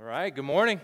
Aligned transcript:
All 0.00 0.06
right, 0.06 0.34
good 0.34 0.46
morning. 0.46 0.80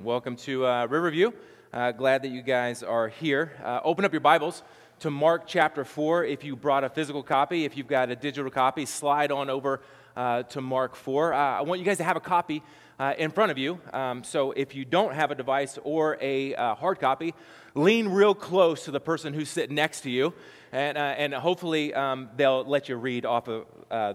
Welcome 0.00 0.36
to 0.36 0.64
uh, 0.64 0.86
Riverview. 0.86 1.32
Uh, 1.72 1.90
glad 1.90 2.22
that 2.22 2.28
you 2.28 2.40
guys 2.40 2.84
are 2.84 3.08
here. 3.08 3.56
Uh, 3.64 3.80
open 3.82 4.04
up 4.04 4.12
your 4.12 4.20
Bibles 4.20 4.62
to 5.00 5.10
Mark 5.10 5.48
chapter 5.48 5.84
4. 5.84 6.24
If 6.24 6.44
you 6.44 6.54
brought 6.54 6.84
a 6.84 6.88
physical 6.88 7.24
copy, 7.24 7.64
if 7.64 7.76
you've 7.76 7.88
got 7.88 8.08
a 8.08 8.14
digital 8.14 8.48
copy, 8.48 8.86
slide 8.86 9.32
on 9.32 9.50
over 9.50 9.80
uh, 10.14 10.44
to 10.44 10.60
Mark 10.60 10.94
4. 10.94 11.34
Uh, 11.34 11.36
I 11.36 11.62
want 11.62 11.80
you 11.80 11.84
guys 11.84 11.96
to 11.96 12.04
have 12.04 12.16
a 12.16 12.20
copy 12.20 12.62
uh, 13.00 13.14
in 13.18 13.32
front 13.32 13.50
of 13.50 13.58
you. 13.58 13.80
Um, 13.92 14.22
so 14.22 14.52
if 14.52 14.76
you 14.76 14.84
don't 14.84 15.12
have 15.12 15.32
a 15.32 15.34
device 15.34 15.76
or 15.82 16.16
a 16.20 16.52
hard 16.76 17.00
copy, 17.00 17.34
lean 17.74 18.06
real 18.06 18.36
close 18.36 18.84
to 18.84 18.92
the 18.92 19.00
person 19.00 19.34
who's 19.34 19.50
sitting 19.50 19.74
next 19.74 20.02
to 20.02 20.10
you, 20.10 20.32
and, 20.70 20.96
and 20.96 21.34
hopefully 21.34 21.92
um, 21.92 22.28
they'll 22.36 22.64
let 22.64 22.88
you 22.88 22.94
read 22.94 23.26
off 23.26 23.48
of 23.48 23.66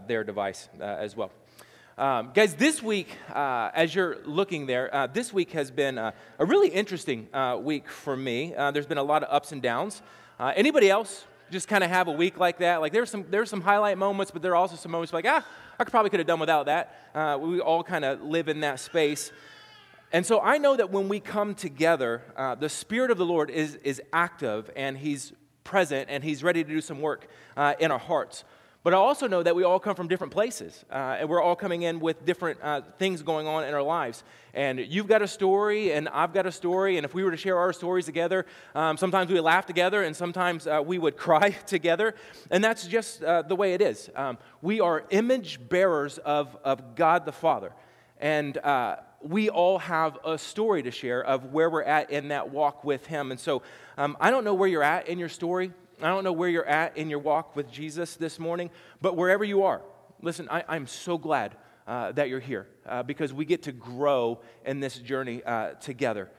their 0.08 0.23
device 0.23 0.70
as 0.80 1.14
well. 1.14 1.32
Um, 2.02 2.31
guys, 2.33 2.55
this 2.55 2.81
week, 2.81 3.15
uh, 3.31 3.70
as 3.75 3.93
you're 3.93 4.18
looking 4.25 4.65
there, 4.65 4.89
uh, 4.91 5.05
this 5.05 5.31
week 5.31 5.51
has 5.51 5.69
been 5.69 6.00
uh, 6.00 6.14
a 6.39 6.46
really 6.46 6.69
interesting 6.69 7.28
uh, 7.32 7.59
week 7.61 7.87
for 7.87 8.18
me. 8.18 8.55
Uh, 8.55 8.71
there's 8.71 8.87
been 8.87 8.97
a 8.97 9.04
lot 9.04 9.21
of 9.21 9.32
ups 9.32 9.51
and 9.51 9.61
downs. 9.61 10.01
Uh, 10.39 10.51
anybody 10.56 10.89
else 10.89 11.25
just 11.51 11.68
kind 11.68 11.83
of 11.83 11.92
have 11.92 12.07
a 12.07 12.11
week 12.11 12.39
like 12.39 12.57
that? 12.57 12.82
Like 12.82 12.92
there's 12.92 13.11
some 13.11 13.25
there's 13.29 13.51
some 13.51 13.61
highlight 13.61 14.00
moments, 14.00 14.32
but 14.32 14.42
there 14.42 14.54
are 14.54 14.56
also 14.56 14.75
some 14.78 14.92
moments 14.92 15.14
like 15.14 15.25
ah, 15.28 15.45
I 15.78 15.83
probably 15.83 16.09
could 16.09 16.19
have 16.19 16.25
done 16.25 16.39
without 16.39 16.65
that. 16.65 17.39
we 17.39 17.59
all 17.59 17.83
kind 17.83 18.04
of 18.04 18.23
live 18.23 18.47
in 18.47 18.61
that 18.61 18.79
space. 18.79 19.31
And 20.11 20.25
so 20.25 20.42
I 20.42 20.57
know 20.57 20.75
that 20.75 20.89
when 20.89 21.07
we 21.07 21.20
come 21.20 21.54
together, 21.54 22.23
the 22.59 22.68
Spirit 22.68 23.11
of 23.11 23.20
the 23.20 23.28
Lord 23.28 23.51
is, 23.51 23.75
is 23.75 24.01
active 24.11 24.71
and 24.75 24.97
He's 24.97 25.33
present 25.64 26.09
and 26.09 26.23
He's 26.23 26.42
ready 26.42 26.64
to 26.64 26.70
do 26.70 26.81
some 26.81 27.00
work 27.00 27.28
in 27.79 27.92
our 27.92 28.00
hearts. 28.00 28.43
But 28.84 28.96
I 28.96 28.98
also 28.98 29.28
know 29.28 29.44
that 29.44 29.56
we 29.56 29.64
all 29.64 29.80
come 29.80 29.96
from 29.96 30.08
different 30.08 30.34
places, 30.34 30.86
uh, 30.90 31.18
and 31.20 31.30
we're 31.30 31.42
all 31.42 31.56
coming 31.56 31.84
in 31.84 32.00
with 32.00 32.26
different 32.26 32.59
uh, 32.64 32.81
things 32.98 33.22
going 33.22 33.45
on 33.45 33.64
in 33.64 33.76
our 33.76 33.84
lives. 33.84 34.23
And 34.56 34.80
you've 34.80 35.08
got 35.08 35.22
a 35.22 35.28
story, 35.28 35.94
and 35.94 36.09
I've 36.09 36.34
got 36.34 36.48
a 36.48 36.52
story, 36.52 36.98
and 36.98 37.06
if 37.06 37.14
we 37.14 37.23
were 37.23 37.30
to 37.30 37.38
share 37.38 37.59
our 37.59 37.73
stories 37.73 38.06
together, 38.06 38.48
um, 38.73 38.98
sometimes 38.98 39.30
we 39.30 39.36
would 39.36 39.44
laugh 39.44 39.68
together, 39.68 40.02
and 40.02 40.16
sometimes 40.16 40.66
uh, 40.66 40.82
we 40.84 40.98
would 40.98 41.16
cry 41.28 41.52
together. 41.68 42.16
And 42.50 42.64
that's 42.64 42.88
just 42.88 43.23
uh, 43.23 43.44
the 43.44 43.56
way 43.56 43.76
it 43.76 43.82
is. 43.82 44.10
Um, 44.16 44.40
we 44.64 44.82
are 44.82 45.04
image 45.12 45.60
bearers 45.70 46.18
of, 46.18 46.58
of 46.64 46.95
God 46.95 47.26
the 47.26 47.32
Father. 47.32 47.73
And 48.18 48.58
uh, 48.58 48.95
we 49.22 49.52
all 49.52 49.78
have 49.78 50.18
a 50.26 50.40
story 50.40 50.82
to 50.84 50.92
share 50.92 51.23
of 51.23 51.54
where 51.54 51.70
we're 51.70 51.84
at 51.84 52.10
in 52.10 52.30
that 52.30 52.50
walk 52.50 52.84
with 52.84 53.06
Him. 53.06 53.30
And 53.30 53.40
so 53.40 53.62
um, 53.95 54.18
I 54.20 54.32
don't 54.32 54.44
know 54.44 54.56
where 54.56 54.68
you're 54.68 54.82
at 54.82 55.08
in 55.08 55.20
your 55.20 55.30
story. 55.30 55.72
I 56.04 56.10
don't 56.10 56.24
know 56.24 56.34
where 56.34 56.50
you're 56.50 56.66
at 56.66 56.98
in 56.98 57.10
your 57.10 57.20
walk 57.20 57.56
with 57.56 57.72
Jesus 57.72 58.16
this 58.16 58.40
morning, 58.40 58.70
but 59.02 59.16
wherever 59.16 59.44
you 59.44 59.64
are, 59.64 59.82
listen, 60.22 60.48
I, 60.50 60.76
am 60.76 60.88
so 60.88 61.18
glad 61.18 61.56
uh, 61.88 62.12
that 62.14 62.30
you're 62.30 62.40
here 62.40 62.68
uh, 62.86 63.04
because 63.04 63.34
we 63.34 63.46
get 63.46 63.64
to 63.64 63.72
grow 63.72 64.40
in 64.66 64.80
this 64.80 64.98
journey 64.98 65.44
uh, 65.44 65.72
together. 65.74 66.30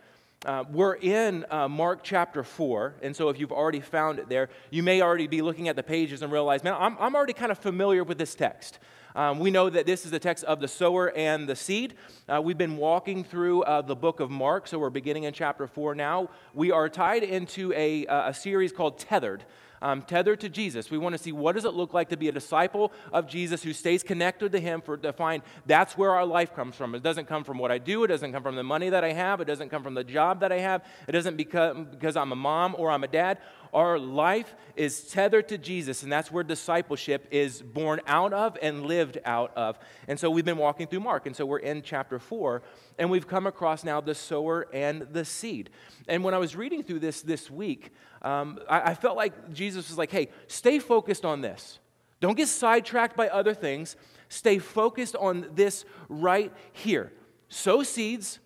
Uh, 0.45 0.65
we're 0.71 0.95
in 0.95 1.47
uh, 1.51 1.69
Mark 1.69 2.01
chapter 2.03 2.43
4, 2.43 2.95
and 3.03 3.15
so 3.15 3.29
if 3.29 3.39
you've 3.39 3.53
already 3.53 3.81
found 3.81 4.19
it 4.19 4.29
there, 4.29 4.49
you 4.71 4.83
may 4.83 5.01
already 5.01 5.29
be 5.29 5.41
looking 5.41 5.69
at 5.69 5.77
the 5.77 5.83
pages 5.83 6.23
and 6.23 6.33
realize, 6.33 6.65
man, 6.65 6.75
I'm, 6.77 6.97
I'm 6.99 7.15
already 7.15 7.33
kind 7.33 7.53
of 7.53 7.59
familiar 7.59 8.03
with 8.03 8.19
this 8.19 8.35
text. 8.35 8.81
Um, 9.15 9.39
we 9.39 9.51
know 9.51 9.69
that 9.69 9.87
this 9.87 10.05
is 10.05 10.11
the 10.11 10.19
text 10.19 10.45
of 10.45 10.61
the 10.61 10.69
sower 10.69 11.13
and 11.15 11.49
the 11.49 11.57
seed. 11.57 11.95
Uh, 12.29 12.41
we've 12.43 12.59
been 12.59 12.77
walking 12.77 13.25
through 13.25 13.63
uh, 13.65 13.83
the 13.83 13.97
book 13.97 14.21
of 14.21 14.31
Mark, 14.31 14.67
so 14.67 14.79
we're 14.79 14.91
beginning 14.91 15.25
in 15.25 15.35
chapter 15.35 15.67
4 15.67 15.95
now. 15.95 16.31
We 16.55 16.71
are 16.71 16.89
tied 16.89 17.23
into 17.23 17.73
a, 17.75 18.07
uh, 18.07 18.31
a 18.31 18.35
series 18.35 18.73
called 18.73 18.99
Tethered. 18.99 19.45
Um, 19.83 20.03
tethered 20.03 20.39
to 20.43 20.49
Jesus. 20.49 20.93
We 20.93 20.99
want 20.99 21.15
to 21.15 21.19
see 21.19 21.33
what 21.33 21.57
does 21.57 21.65
it 21.65 21.75
look 21.75 21.93
like 21.93 22.11
to 22.11 22.17
be 22.17 22.29
a 22.29 22.33
disciple 22.33 22.93
of 23.13 23.27
Jesus 23.27 23.65
who 23.65 23.73
stays 23.73 24.05
connected 24.05 24.53
to 24.53 24.61
him 24.61 24.81
for 24.81 24.97
to 24.97 25.13
find 25.13 25.43
that's 25.67 25.99
where 25.99 26.13
our 26.13 26.25
life 26.25 26.55
comes 26.55 26.77
from. 26.77 26.95
It 26.95 27.03
doesn't 27.03 27.27
come 27.27 27.43
from 27.43 27.59
what 27.59 27.73
I 27.73 27.79
do, 27.79 28.05
it 28.05 28.07
doesn't 28.07 28.31
come 28.31 28.45
from 28.45 28.55
the 28.55 28.63
money 28.63 28.91
that 28.91 29.03
I 29.03 29.13
have, 29.13 29.41
it 29.41 29.47
doesn't 29.47 29.71
come 29.71 29.83
from 29.83 29.95
the 29.95 30.05
job 30.05 30.39
that 30.39 30.53
I 30.53 30.61
have, 30.61 30.85
it 31.09 31.13
doesn't 31.13 31.37
because, 31.37 31.77
because 31.91 32.17
I'm 32.17 32.31
a 32.31 32.37
mom 32.37 32.77
or 32.79 32.93
I'm 32.93 33.03
a 33.03 33.09
dad. 33.09 33.39
Our 33.73 33.99
life 33.99 34.55
is 34.77 35.05
tethered 35.05 35.49
to 35.49 35.57
Jesus, 35.57 36.03
and 36.03 36.13
that's 36.13 36.31
where 36.31 36.45
discipleship 36.45 37.27
is 37.31 37.63
born 37.63 38.01
out 38.07 38.35
of 38.35 38.59
and 38.61 38.85
lived 38.85 39.19
out 39.25 39.51
of. 39.57 39.79
And 40.09 40.21
so 40.21 40.31
we've 40.31 40.45
been 40.45 40.59
walking 40.59 40.87
through 40.87 41.01
Mark, 41.01 41.27
and 41.27 41.35
so 41.35 41.47
we're 41.47 41.59
in 41.59 41.81
chapter 41.81 42.19
4, 42.19 42.63
and 42.99 43.11
we've 43.11 43.27
come 43.27 43.47
across 43.47 43.83
now 43.83 44.03
the 44.03 44.15
sower 44.15 44.69
and 44.75 45.03
the 45.13 45.25
seed. 45.25 45.71
And 46.07 46.23
when 46.23 46.35
I 46.35 46.39
was 46.39 46.55
reading 46.55 46.83
through 46.83 46.99
this 46.99 47.23
this 47.23 47.51
week, 47.51 47.93
um, 48.21 48.59
I, 48.69 48.91
I 48.91 48.95
felt 48.95 49.17
like 49.17 49.53
Jesus 49.55 49.89
was 49.89 49.97
like, 49.97 50.11
hey, 50.11 50.29
stay 50.49 50.79
focused 50.79 51.25
on 51.25 51.41
this. 51.41 51.79
Don't 52.21 52.37
get 52.37 52.49
sidetracked 52.49 53.17
by 53.17 53.29
other 53.29 53.55
things. 53.55 53.97
Stay 54.29 54.59
focused 54.59 55.17
on 55.17 55.47
this 55.55 55.87
right 56.09 56.53
here. 56.73 57.11
Sow 57.49 57.83
seeds 57.83 58.39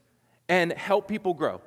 and 0.48 0.72
help 0.72 1.08
people 1.08 1.34
grow. 1.34 1.60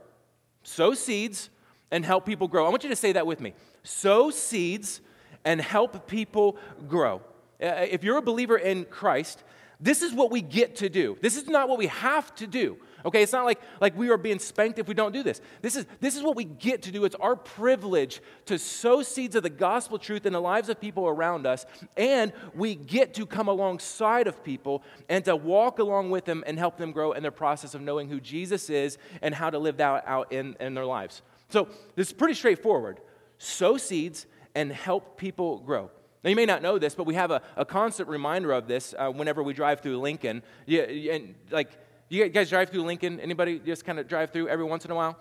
Sow 0.63 0.93
seeds 0.93 1.49
and 1.91 2.05
help 2.05 2.25
people 2.25 2.47
grow. 2.47 2.65
I 2.65 2.69
want 2.69 2.83
you 2.83 2.89
to 2.89 2.95
say 2.95 3.13
that 3.13 3.25
with 3.25 3.39
me 3.39 3.53
sow 3.83 4.29
seeds 4.29 5.01
and 5.45 5.61
help 5.61 6.07
people 6.07 6.57
grow. 6.87 7.21
Uh, 7.61 7.85
if 7.89 8.03
you're 8.03 8.17
a 8.17 8.21
believer 8.21 8.57
in 8.57 8.85
Christ, 8.85 9.43
this 9.79 10.01
is 10.01 10.13
what 10.13 10.31
we 10.31 10.41
get 10.41 10.77
to 10.77 10.89
do. 10.89 11.17
This 11.21 11.37
is 11.37 11.47
not 11.47 11.69
what 11.69 11.77
we 11.77 11.87
have 11.87 12.33
to 12.35 12.47
do. 12.47 12.77
Okay, 13.05 13.23
it's 13.23 13.31
not 13.31 13.45
like, 13.45 13.61
like 13.79 13.97
we 13.97 14.09
are 14.09 14.17
being 14.17 14.39
spanked 14.39 14.77
if 14.77 14.89
we 14.89 14.93
don't 14.93 15.13
do 15.13 15.23
this. 15.23 15.39
This 15.61 15.77
is, 15.77 15.85
this 16.01 16.17
is 16.17 16.23
what 16.23 16.35
we 16.35 16.43
get 16.43 16.81
to 16.81 16.91
do. 16.91 17.05
It's 17.05 17.15
our 17.15 17.37
privilege 17.37 18.21
to 18.47 18.59
sow 18.59 19.01
seeds 19.01 19.35
of 19.35 19.43
the 19.43 19.49
gospel 19.49 19.97
truth 19.97 20.25
in 20.25 20.33
the 20.33 20.41
lives 20.41 20.67
of 20.67 20.81
people 20.81 21.07
around 21.07 21.47
us, 21.47 21.65
and 21.95 22.33
we 22.53 22.75
get 22.75 23.13
to 23.13 23.25
come 23.25 23.47
alongside 23.47 24.27
of 24.27 24.43
people 24.43 24.83
and 25.07 25.23
to 25.23 25.35
walk 25.37 25.79
along 25.79 26.09
with 26.09 26.25
them 26.25 26.43
and 26.45 26.59
help 26.59 26.77
them 26.77 26.91
grow 26.91 27.13
in 27.13 27.21
their 27.21 27.31
process 27.31 27.73
of 27.73 27.79
knowing 27.79 28.09
who 28.09 28.19
Jesus 28.19 28.69
is 28.69 28.97
and 29.21 29.33
how 29.33 29.49
to 29.49 29.59
live 29.59 29.77
that 29.77 30.03
out 30.05 30.33
in, 30.33 30.57
in 30.59 30.73
their 30.73 30.85
lives. 30.85 31.21
So 31.49 31.67
this 31.95 32.07
is 32.07 32.13
pretty 32.13 32.35
straightforward. 32.35 32.99
Sow 33.37 33.77
seeds 33.77 34.25
and 34.55 34.71
help 34.71 35.17
people 35.17 35.59
grow. 35.59 35.89
Now, 36.23 36.29
you 36.29 36.35
may 36.35 36.45
not 36.45 36.61
know 36.61 36.77
this, 36.77 36.95
but 36.95 37.05
we 37.05 37.15
have 37.15 37.31
a, 37.31 37.41
a 37.55 37.65
constant 37.65 38.09
reminder 38.09 38.51
of 38.51 38.67
this 38.67 38.93
uh, 38.97 39.09
whenever 39.09 39.41
we 39.41 39.53
drive 39.53 39.81
through 39.81 39.99
Lincoln. 39.99 40.43
Yeah, 40.65 40.81
and 40.81 41.35
like, 41.49 41.69
you 42.09 42.27
guys 42.27 42.49
drive 42.49 42.69
through 42.69 42.83
Lincoln? 42.83 43.19
Anybody 43.19 43.59
just 43.59 43.85
kind 43.85 43.99
of 43.99 44.07
drive 44.07 44.31
through 44.31 44.49
every 44.49 44.65
once 44.65 44.83
in 44.83 44.91
a 44.91 44.95
while? 44.95 45.17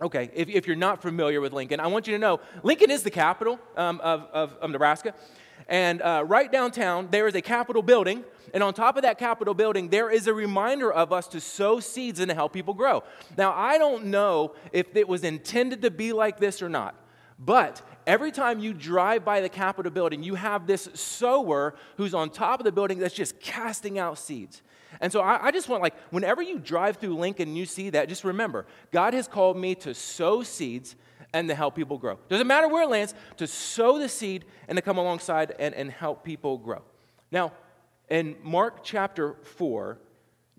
Okay, 0.00 0.30
if, 0.34 0.48
if 0.48 0.66
you're 0.66 0.76
not 0.76 1.02
familiar 1.02 1.40
with 1.40 1.52
Lincoln, 1.52 1.80
I 1.80 1.86
want 1.86 2.06
you 2.06 2.12
to 2.14 2.18
know 2.18 2.40
Lincoln 2.62 2.90
is 2.90 3.02
the 3.02 3.10
capital 3.10 3.58
um, 3.76 4.00
of, 4.00 4.28
of, 4.32 4.52
of 4.60 4.70
Nebraska. 4.70 5.14
And 5.68 6.02
uh, 6.02 6.24
right 6.26 6.50
downtown, 6.50 7.08
there 7.10 7.26
is 7.26 7.34
a 7.34 7.42
Capitol 7.42 7.82
building. 7.82 8.24
And 8.56 8.62
on 8.62 8.72
top 8.72 8.96
of 8.96 9.02
that 9.02 9.18
Capitol 9.18 9.52
building, 9.52 9.90
there 9.90 10.08
is 10.08 10.26
a 10.26 10.32
reminder 10.32 10.90
of 10.90 11.12
us 11.12 11.28
to 11.28 11.42
sow 11.42 11.78
seeds 11.78 12.20
and 12.20 12.30
to 12.30 12.34
help 12.34 12.54
people 12.54 12.72
grow. 12.72 13.04
Now, 13.36 13.52
I 13.52 13.76
don't 13.76 14.06
know 14.06 14.54
if 14.72 14.96
it 14.96 15.06
was 15.06 15.24
intended 15.24 15.82
to 15.82 15.90
be 15.90 16.14
like 16.14 16.40
this 16.40 16.62
or 16.62 16.70
not, 16.70 16.94
but 17.38 17.82
every 18.06 18.32
time 18.32 18.58
you 18.58 18.72
drive 18.72 19.26
by 19.26 19.42
the 19.42 19.50
Capitol 19.50 19.92
building, 19.92 20.22
you 20.22 20.36
have 20.36 20.66
this 20.66 20.88
sower 20.94 21.74
who's 21.98 22.14
on 22.14 22.30
top 22.30 22.58
of 22.58 22.64
the 22.64 22.72
building 22.72 22.98
that's 22.98 23.12
just 23.12 23.38
casting 23.40 23.98
out 23.98 24.16
seeds. 24.16 24.62
And 25.02 25.12
so 25.12 25.20
I, 25.20 25.48
I, 25.48 25.50
just 25.50 25.68
want, 25.68 25.82
like, 25.82 25.94
whenever 26.08 26.40
you 26.40 26.58
drive 26.58 26.96
through 26.96 27.18
Lincoln 27.18 27.48
and 27.48 27.58
you 27.58 27.66
see 27.66 27.90
that, 27.90 28.08
just 28.08 28.24
remember 28.24 28.64
God 28.90 29.12
has 29.12 29.28
called 29.28 29.58
me 29.58 29.74
to 29.74 29.92
sow 29.92 30.42
seeds 30.42 30.96
and 31.34 31.46
to 31.50 31.54
help 31.54 31.74
people 31.74 31.98
grow. 31.98 32.18
Doesn't 32.30 32.46
matter 32.46 32.68
where 32.68 32.84
it 32.84 32.88
lands, 32.88 33.12
to 33.36 33.46
sow 33.46 33.98
the 33.98 34.08
seed 34.08 34.46
and 34.66 34.76
to 34.76 34.82
come 34.82 34.96
alongside 34.96 35.54
and, 35.58 35.74
and 35.74 35.90
help 35.90 36.24
people 36.24 36.56
grow. 36.56 36.80
Now, 37.30 37.52
in 38.08 38.36
Mark 38.42 38.84
chapter 38.84 39.34
4, 39.42 39.98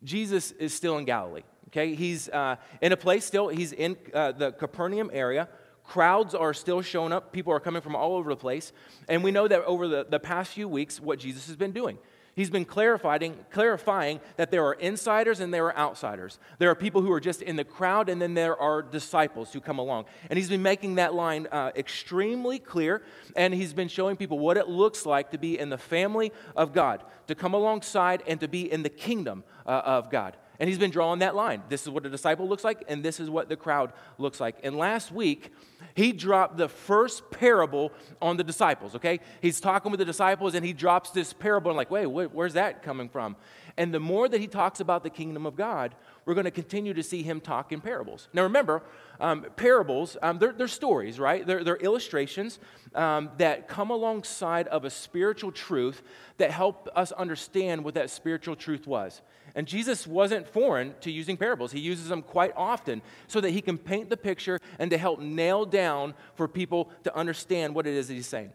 Jesus 0.04 0.52
is 0.52 0.74
still 0.74 0.98
in 0.98 1.06
Galilee. 1.06 1.44
Okay, 1.70 1.96
he's 1.96 2.30
uh, 2.30 2.56
in 2.82 2.92
a 2.92 2.98
place 2.98 3.26
still, 3.26 3.50
he's 3.50 3.74
in 3.74 3.98
uh, 4.14 4.32
the 4.32 4.52
Capernaum 4.52 5.10
area. 5.14 5.50
Crowds 5.84 6.34
are 6.36 6.54
still 6.54 6.82
showing 6.82 7.14
up. 7.14 7.32
People 7.32 7.54
are 7.54 7.60
coming 7.60 7.82
from 7.82 7.96
all 7.96 8.16
over 8.16 8.30
the 8.30 8.36
place. 8.36 8.74
And 9.08 9.24
we 9.24 9.32
know 9.32 9.48
that 9.48 9.64
over 9.64 9.88
the, 9.88 10.06
the 10.10 10.20
past 10.20 10.52
few 10.52 10.68
weeks, 10.68 11.00
what 11.00 11.20
Jesus 11.20 11.48
has 11.48 11.56
been 11.56 11.72
doing. 11.72 11.98
He's 12.38 12.52
been 12.52 12.66
clarifying, 12.66 13.36
clarifying 13.50 14.20
that 14.36 14.52
there 14.52 14.64
are 14.64 14.74
insiders 14.74 15.40
and 15.40 15.52
there 15.52 15.66
are 15.66 15.76
outsiders. 15.76 16.38
There 16.60 16.70
are 16.70 16.76
people 16.76 17.02
who 17.02 17.12
are 17.12 17.20
just 17.20 17.42
in 17.42 17.56
the 17.56 17.64
crowd, 17.64 18.10
and 18.10 18.22
then 18.22 18.36
there 18.36 18.56
are 18.56 18.84
disciples 18.84 19.52
who 19.52 19.60
come 19.60 19.80
along. 19.80 20.06
And 20.30 20.38
he's 20.38 20.48
been 20.48 20.62
making 20.62 20.96
that 20.96 21.16
line 21.16 21.48
uh, 21.52 21.72
extremely 21.76 22.60
clear, 22.60 23.02
and 23.36 23.56
he's 23.56 23.74
been 23.74 23.88
showing 23.88 24.18
people 24.18 24.38
what 24.38 24.56
it 24.56 24.70
looks 24.70 25.04
like 25.04 25.32
to 25.32 25.40
be 25.40 25.58
in 25.58 25.70
the 25.70 25.80
family 25.80 26.32
of 26.56 26.74
God, 26.74 27.02
to 27.26 27.34
come 27.34 27.56
alongside 27.56 28.22
and 28.28 28.40
to 28.42 28.48
be 28.48 28.72
in 28.72 28.84
the 28.84 28.90
kingdom 28.90 29.44
uh, 29.66 29.82
of 29.84 30.12
God. 30.12 30.38
And 30.60 30.68
he's 30.68 30.80
been 30.80 30.92
drawing 30.92 31.20
that 31.20 31.36
line. 31.36 31.62
This 31.70 31.84
is 31.84 31.90
what 31.90 32.06
a 32.06 32.10
disciple 32.10 32.48
looks 32.48 32.64
like, 32.64 32.84
and 32.88 33.04
this 33.04 33.20
is 33.20 33.30
what 33.30 33.48
the 33.48 33.56
crowd 33.56 33.94
looks 34.18 34.40
like. 34.40 34.58
And 34.64 34.76
last 34.76 35.12
week, 35.12 35.52
he 35.94 36.12
dropped 36.12 36.58
the 36.58 36.68
first 36.68 37.30
parable 37.30 37.92
on 38.22 38.38
the 38.38 38.44
disciples, 38.44 38.96
okay? 38.96 39.20
He's 39.42 39.60
talking 39.60 39.92
with 39.92 40.00
the 40.00 40.06
disciples, 40.06 40.56
and 40.56 40.66
he 40.66 40.74
drops 40.74 41.12
this 41.12 41.32
parable, 41.32 41.70
and 41.70 41.78
like, 41.78 41.92
wait, 41.92 42.08
where's 42.08 42.54
that 42.54 42.82
coming 42.82 43.10
from? 43.10 43.36
And 43.78 43.94
the 43.94 44.00
more 44.00 44.28
that 44.28 44.42
he 44.42 44.48
talks 44.48 44.80
about 44.80 45.04
the 45.04 45.12
kingdom 45.12 45.46
of 45.46 45.56
God, 45.56 45.94
we're 46.26 46.34
going 46.34 46.46
to 46.46 46.52
continue 46.52 46.96
to 46.96 47.04
see 47.04 47.22
him 47.22 47.40
talk 47.40 47.72
in 47.72 47.80
parables. 47.80 48.28
Now, 48.34 48.44
remember, 48.44 48.82
um, 49.20 49.46
parables, 49.56 50.18
um, 50.24 50.40
they're, 50.40 50.52
they're, 50.52 50.68
stories, 50.68 51.20
right? 51.20 51.46
They're, 51.46 51.64
they're 51.64 51.78
illustrations 51.78 52.60
um, 52.96 53.30
that 53.38 53.68
come 53.68 53.92
alongside 53.92 54.68
of 54.70 54.84
a 54.84 54.90
spiritual 54.90 55.52
truth 55.52 56.02
that 56.38 56.50
help 56.50 56.90
us 56.96 57.12
understand 57.12 57.84
what 57.84 57.94
that 57.94 58.10
spiritual 58.10 58.56
truth 58.56 58.88
was. 58.88 59.22
And 59.58 59.68
Jesus 59.68 60.06
wasn't 60.06 60.48
foreign 60.48 60.94
to 61.02 61.12
using 61.12 61.36
parables. 61.36 61.72
He 61.72 61.80
uses 61.80 62.10
them 62.10 62.22
quite 62.22 62.54
often 62.56 63.02
so 63.26 63.42
that 63.42 63.50
he 63.50 63.60
can 63.60 63.80
paint 63.80 64.08
the 64.08 64.16
picture 64.16 64.60
and 64.78 64.92
to 64.92 65.00
help 65.00 65.20
nail 65.20 65.66
down 65.66 66.14
for 66.36 66.48
people 66.48 66.92
to 67.04 67.16
understand 67.16 67.74
what 67.74 67.88
it 67.88 67.96
is 67.96 68.08
that 68.08 68.14
he's 68.14 68.28
saying. 68.28 68.54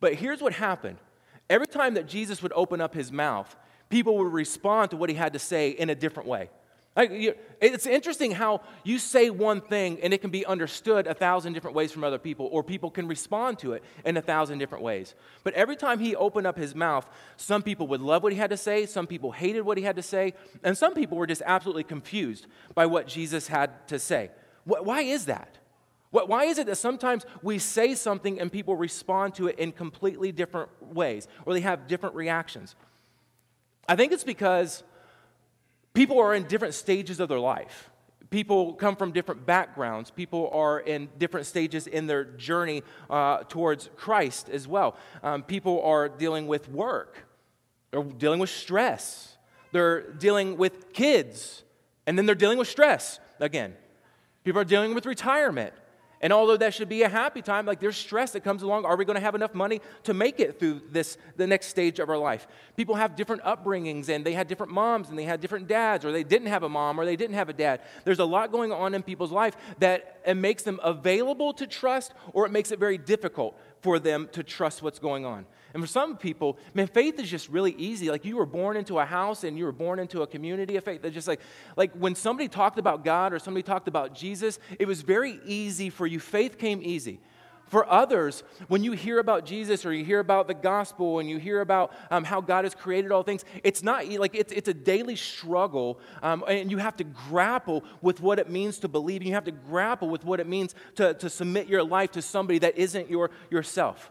But 0.00 0.14
here's 0.14 0.40
what 0.40 0.54
happened 0.54 0.96
every 1.50 1.66
time 1.66 1.92
that 1.92 2.06
Jesus 2.08 2.42
would 2.42 2.54
open 2.54 2.80
up 2.80 2.94
his 2.94 3.12
mouth, 3.12 3.54
people 3.90 4.16
would 4.16 4.32
respond 4.32 4.92
to 4.92 4.96
what 4.96 5.10
he 5.10 5.14
had 5.14 5.34
to 5.34 5.38
say 5.38 5.70
in 5.72 5.90
a 5.90 5.94
different 5.94 6.26
way. 6.26 6.48
Like, 6.96 7.38
it's 7.60 7.86
interesting 7.86 8.32
how 8.32 8.62
you 8.82 8.98
say 8.98 9.30
one 9.30 9.60
thing 9.60 10.00
and 10.02 10.12
it 10.12 10.20
can 10.20 10.30
be 10.30 10.44
understood 10.44 11.06
a 11.06 11.14
thousand 11.14 11.52
different 11.52 11.76
ways 11.76 11.92
from 11.92 12.02
other 12.02 12.18
people, 12.18 12.48
or 12.50 12.64
people 12.64 12.90
can 12.90 13.06
respond 13.06 13.60
to 13.60 13.74
it 13.74 13.84
in 14.04 14.16
a 14.16 14.22
thousand 14.22 14.58
different 14.58 14.82
ways. 14.82 15.14
But 15.44 15.54
every 15.54 15.76
time 15.76 16.00
he 16.00 16.16
opened 16.16 16.48
up 16.48 16.58
his 16.58 16.74
mouth, 16.74 17.08
some 17.36 17.62
people 17.62 17.86
would 17.86 18.00
love 18.00 18.24
what 18.24 18.32
he 18.32 18.38
had 18.38 18.50
to 18.50 18.56
say, 18.56 18.86
some 18.86 19.06
people 19.06 19.30
hated 19.30 19.62
what 19.62 19.78
he 19.78 19.84
had 19.84 19.96
to 19.96 20.02
say, 20.02 20.34
and 20.64 20.76
some 20.76 20.94
people 20.94 21.16
were 21.16 21.28
just 21.28 21.42
absolutely 21.46 21.84
confused 21.84 22.48
by 22.74 22.86
what 22.86 23.06
Jesus 23.06 23.46
had 23.46 23.86
to 23.86 23.98
say. 23.98 24.30
Why 24.64 25.02
is 25.02 25.26
that? 25.26 25.58
Why 26.10 26.44
is 26.46 26.58
it 26.58 26.66
that 26.66 26.76
sometimes 26.76 27.24
we 27.40 27.60
say 27.60 27.94
something 27.94 28.40
and 28.40 28.50
people 28.50 28.74
respond 28.74 29.36
to 29.36 29.46
it 29.46 29.60
in 29.60 29.70
completely 29.70 30.32
different 30.32 30.70
ways, 30.80 31.28
or 31.46 31.54
they 31.54 31.60
have 31.60 31.86
different 31.86 32.16
reactions? 32.16 32.74
I 33.88 33.94
think 33.94 34.12
it's 34.12 34.24
because 34.24 34.82
People 35.94 36.20
are 36.20 36.34
in 36.34 36.44
different 36.44 36.74
stages 36.74 37.20
of 37.20 37.28
their 37.28 37.38
life. 37.40 37.90
People 38.30 38.74
come 38.74 38.94
from 38.94 39.10
different 39.10 39.44
backgrounds. 39.44 40.10
People 40.10 40.50
are 40.52 40.78
in 40.78 41.08
different 41.18 41.46
stages 41.46 41.88
in 41.88 42.06
their 42.06 42.24
journey 42.24 42.84
uh, 43.08 43.38
towards 43.48 43.90
Christ 43.96 44.48
as 44.48 44.68
well. 44.68 44.96
Um, 45.22 45.42
people 45.42 45.82
are 45.82 46.08
dealing 46.08 46.46
with 46.46 46.68
work, 46.68 47.26
they're 47.90 48.04
dealing 48.04 48.38
with 48.38 48.50
stress, 48.50 49.36
they're 49.72 50.12
dealing 50.12 50.56
with 50.56 50.92
kids, 50.92 51.64
and 52.06 52.16
then 52.16 52.26
they're 52.26 52.36
dealing 52.36 52.58
with 52.58 52.68
stress 52.68 53.18
again. 53.40 53.74
People 54.44 54.60
are 54.60 54.64
dealing 54.64 54.94
with 54.94 55.06
retirement. 55.06 55.74
And 56.22 56.34
although 56.34 56.58
that 56.58 56.74
should 56.74 56.90
be 56.90 57.02
a 57.02 57.08
happy 57.08 57.40
time, 57.40 57.64
like 57.64 57.80
there's 57.80 57.96
stress 57.96 58.32
that 58.32 58.44
comes 58.44 58.62
along. 58.62 58.84
Are 58.84 58.96
we 58.96 59.06
going 59.06 59.16
to 59.16 59.22
have 59.22 59.34
enough 59.34 59.54
money 59.54 59.80
to 60.04 60.12
make 60.12 60.38
it 60.38 60.58
through 60.58 60.82
this 60.90 61.16
the 61.36 61.46
next 61.46 61.68
stage 61.68 61.98
of 61.98 62.10
our 62.10 62.18
life? 62.18 62.46
People 62.76 62.94
have 62.94 63.16
different 63.16 63.42
upbringings 63.42 64.10
and 64.10 64.24
they 64.24 64.34
had 64.34 64.46
different 64.46 64.70
moms 64.70 65.08
and 65.08 65.18
they 65.18 65.24
had 65.24 65.40
different 65.40 65.66
dads, 65.66 66.04
or 66.04 66.12
they 66.12 66.24
didn't 66.24 66.48
have 66.48 66.62
a 66.62 66.68
mom 66.68 67.00
or 67.00 67.06
they 67.06 67.16
didn't 67.16 67.36
have 67.36 67.48
a 67.48 67.54
dad. 67.54 67.80
There's 68.04 68.18
a 68.18 68.24
lot 68.24 68.52
going 68.52 68.70
on 68.70 68.94
in 68.94 69.02
people's 69.02 69.32
life 69.32 69.56
that 69.78 70.20
it 70.26 70.34
makes 70.34 70.62
them 70.62 70.78
available 70.82 71.54
to 71.54 71.66
trust, 71.66 72.12
or 72.34 72.44
it 72.44 72.52
makes 72.52 72.70
it 72.70 72.78
very 72.78 72.98
difficult 72.98 73.58
for 73.80 73.98
them 73.98 74.28
to 74.32 74.42
trust 74.42 74.82
what's 74.82 74.98
going 74.98 75.24
on. 75.24 75.46
And 75.72 75.82
for 75.82 75.86
some 75.86 76.16
people, 76.16 76.58
man, 76.74 76.86
faith 76.86 77.18
is 77.20 77.30
just 77.30 77.48
really 77.48 77.72
easy. 77.72 78.10
Like 78.10 78.24
you 78.24 78.36
were 78.36 78.46
born 78.46 78.76
into 78.76 78.98
a 78.98 79.04
house 79.04 79.44
and 79.44 79.56
you 79.56 79.64
were 79.64 79.72
born 79.72 79.98
into 79.98 80.22
a 80.22 80.26
community 80.26 80.76
of 80.76 80.84
faith. 80.84 81.02
That 81.02 81.12
just 81.12 81.28
like, 81.28 81.40
like 81.76 81.92
when 81.92 82.14
somebody 82.14 82.48
talked 82.48 82.78
about 82.78 83.04
God 83.04 83.32
or 83.32 83.38
somebody 83.38 83.62
talked 83.62 83.88
about 83.88 84.14
Jesus, 84.14 84.58
it 84.78 84.86
was 84.86 85.02
very 85.02 85.38
easy 85.44 85.90
for 85.90 86.06
you. 86.06 86.18
Faith 86.18 86.58
came 86.58 86.80
easy. 86.82 87.20
For 87.70 87.88
others, 87.88 88.42
when 88.66 88.82
you 88.82 88.92
hear 88.92 89.20
about 89.20 89.46
Jesus 89.46 89.86
or 89.86 89.92
you 89.92 90.04
hear 90.04 90.18
about 90.18 90.48
the 90.48 90.54
gospel 90.54 91.20
and 91.20 91.30
you 91.30 91.38
hear 91.38 91.60
about 91.60 91.92
um, 92.10 92.24
how 92.24 92.40
God 92.40 92.64
has 92.64 92.74
created 92.74 93.12
all 93.12 93.22
things, 93.22 93.44
it's 93.62 93.84
not 93.84 94.08
like 94.08 94.34
it's, 94.34 94.52
it's 94.52 94.66
a 94.66 94.74
daily 94.74 95.14
struggle, 95.14 96.00
um, 96.20 96.42
and 96.48 96.68
you 96.68 96.78
have 96.78 96.96
to 96.96 97.04
grapple 97.04 97.84
with 98.02 98.20
what 98.20 98.40
it 98.40 98.50
means 98.50 98.80
to 98.80 98.88
believe. 98.88 99.20
And 99.20 99.28
you 99.28 99.34
have 99.34 99.44
to 99.44 99.52
grapple 99.52 100.08
with 100.08 100.24
what 100.24 100.40
it 100.40 100.48
means 100.48 100.74
to, 100.96 101.14
to 101.14 101.30
submit 101.30 101.68
your 101.68 101.84
life 101.84 102.10
to 102.12 102.22
somebody 102.22 102.58
that 102.58 102.76
isn't 102.76 103.08
your, 103.08 103.30
yourself. 103.50 104.10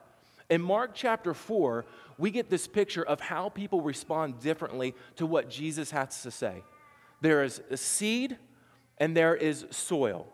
In 0.50 0.62
Mark 0.62 0.92
chapter 0.96 1.34
4, 1.34 1.86
we 2.18 2.32
get 2.32 2.50
this 2.50 2.68
picture 2.68 3.04
of 3.04 3.22
how 3.22 3.50
people 3.50 3.82
respond 3.82 4.40
differently 4.40 4.96
to 5.18 5.26
what 5.26 5.50
Jesus 5.50 5.92
has 5.92 6.24
to 6.24 6.32
say. 6.32 6.64
There 7.22 7.44
is 7.44 7.62
a 7.70 7.78
seed 7.78 8.38
and 8.98 9.16
there 9.16 9.36
is 9.36 9.66
soil. 9.70 10.28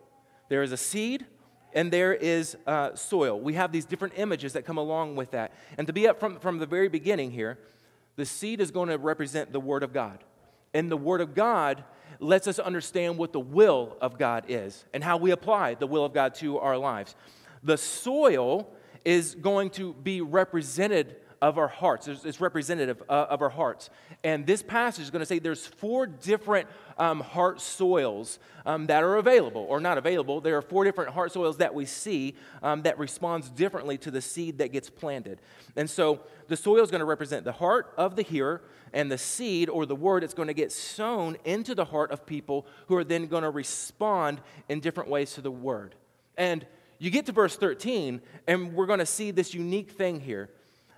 There 0.49 0.63
is 0.63 0.71
a 0.71 0.77
seed 0.77 1.25
and 1.73 1.91
there 1.91 2.13
is 2.13 2.55
uh, 2.65 2.95
soil. 2.95 3.39
We 3.39 3.55
have 3.55 3.73
these 3.73 3.85
different 3.85 4.13
images 4.17 4.53
that 4.53 4.65
come 4.65 4.77
along 4.77 5.17
with 5.17 5.31
that. 5.31 5.53
And 5.77 5.85
to 5.87 5.93
be 5.93 6.07
up 6.07 6.19
from, 6.19 6.39
from 6.39 6.59
the 6.59 6.65
very 6.65 6.87
beginning 6.87 7.31
here, 7.31 7.59
the 8.15 8.25
seed 8.25 8.61
is 8.61 8.71
going 8.71 8.87
to 8.87 8.97
represent 8.97 9.51
the 9.51 9.59
Word 9.59 9.83
of 9.83 9.91
God. 9.91 10.23
And 10.73 10.89
the 10.89 10.97
Word 10.97 11.19
of 11.19 11.35
God 11.35 11.83
lets 12.21 12.47
us 12.47 12.59
understand 12.59 13.17
what 13.17 13.33
the 13.33 13.39
will 13.41 13.97
of 13.99 14.17
God 14.17 14.45
is 14.47 14.85
and 14.93 15.03
how 15.03 15.17
we 15.17 15.31
apply 15.31 15.73
the 15.75 15.87
will 15.87 16.05
of 16.05 16.13
God 16.13 16.35
to 16.35 16.57
our 16.59 16.77
lives. 16.77 17.15
The 17.61 17.77
soil 17.77 18.69
is 19.05 19.35
going 19.35 19.69
to 19.69 19.93
be 19.93 20.19
represented 20.19 21.15
of 21.41 21.57
our 21.57 21.67
hearts. 21.67 22.07
It's, 22.07 22.41
representative 22.41 23.03
uh, 23.07 23.27
of 23.29 23.41
our 23.41 23.49
hearts. 23.49 23.89
And 24.23 24.47
this 24.47 24.63
passage 24.63 25.03
is 25.03 25.11
going 25.11 25.19
to 25.19 25.25
say 25.25 25.37
there's 25.37 25.65
four 25.65 26.07
different 26.07 26.67
um, 26.97 27.19
heart 27.19 27.61
soils 27.61 28.39
um, 28.65 28.87
that 28.87 29.03
are 29.03 29.17
available, 29.17 29.65
or 29.69 29.79
not 29.79 29.97
available. 29.97 30.41
There 30.41 30.57
are 30.57 30.61
four 30.61 30.83
different 30.83 31.11
heart 31.11 31.31
soils 31.31 31.57
that 31.57 31.75
we 31.75 31.85
see 31.85 32.35
um, 32.63 32.81
that 32.83 32.97
responds 32.97 33.49
differently 33.49 33.97
to 33.99 34.11
the 34.11 34.21
seed 34.21 34.57
that 34.57 34.71
gets 34.71 34.89
planted. 34.89 35.39
And 35.75 35.89
so 35.89 36.21
the 36.47 36.57
soil 36.57 36.81
is 36.81 36.89
going 36.89 36.99
to 36.99 37.05
represent 37.05 37.43
the 37.43 37.51
heart 37.51 37.93
of 37.97 38.15
the 38.15 38.23
hearer, 38.23 38.63
and 38.91 39.11
the 39.11 39.17
seed 39.17 39.69
or 39.69 39.85
the 39.85 39.95
word 39.95 40.23
is 40.23 40.33
going 40.33 40.47
to 40.47 40.53
get 40.53 40.71
sown 40.71 41.37
into 41.43 41.75
the 41.75 41.85
heart 41.85 42.11
of 42.11 42.25
people 42.25 42.65
who 42.87 42.95
are 42.95 43.03
then 43.03 43.27
going 43.27 43.43
to 43.43 43.49
respond 43.49 44.41
in 44.69 44.79
different 44.79 45.09
ways 45.09 45.33
to 45.33 45.41
the 45.41 45.51
word. 45.51 45.95
And 46.37 46.65
you 46.99 47.09
get 47.11 47.25
to 47.27 47.31
verse 47.31 47.55
13, 47.55 48.21
and 48.47 48.73
we're 48.73 48.85
going 48.85 48.99
to 48.99 49.05
see 49.05 49.31
this 49.31 49.53
unique 49.53 49.91
thing 49.91 50.19
here 50.19 50.49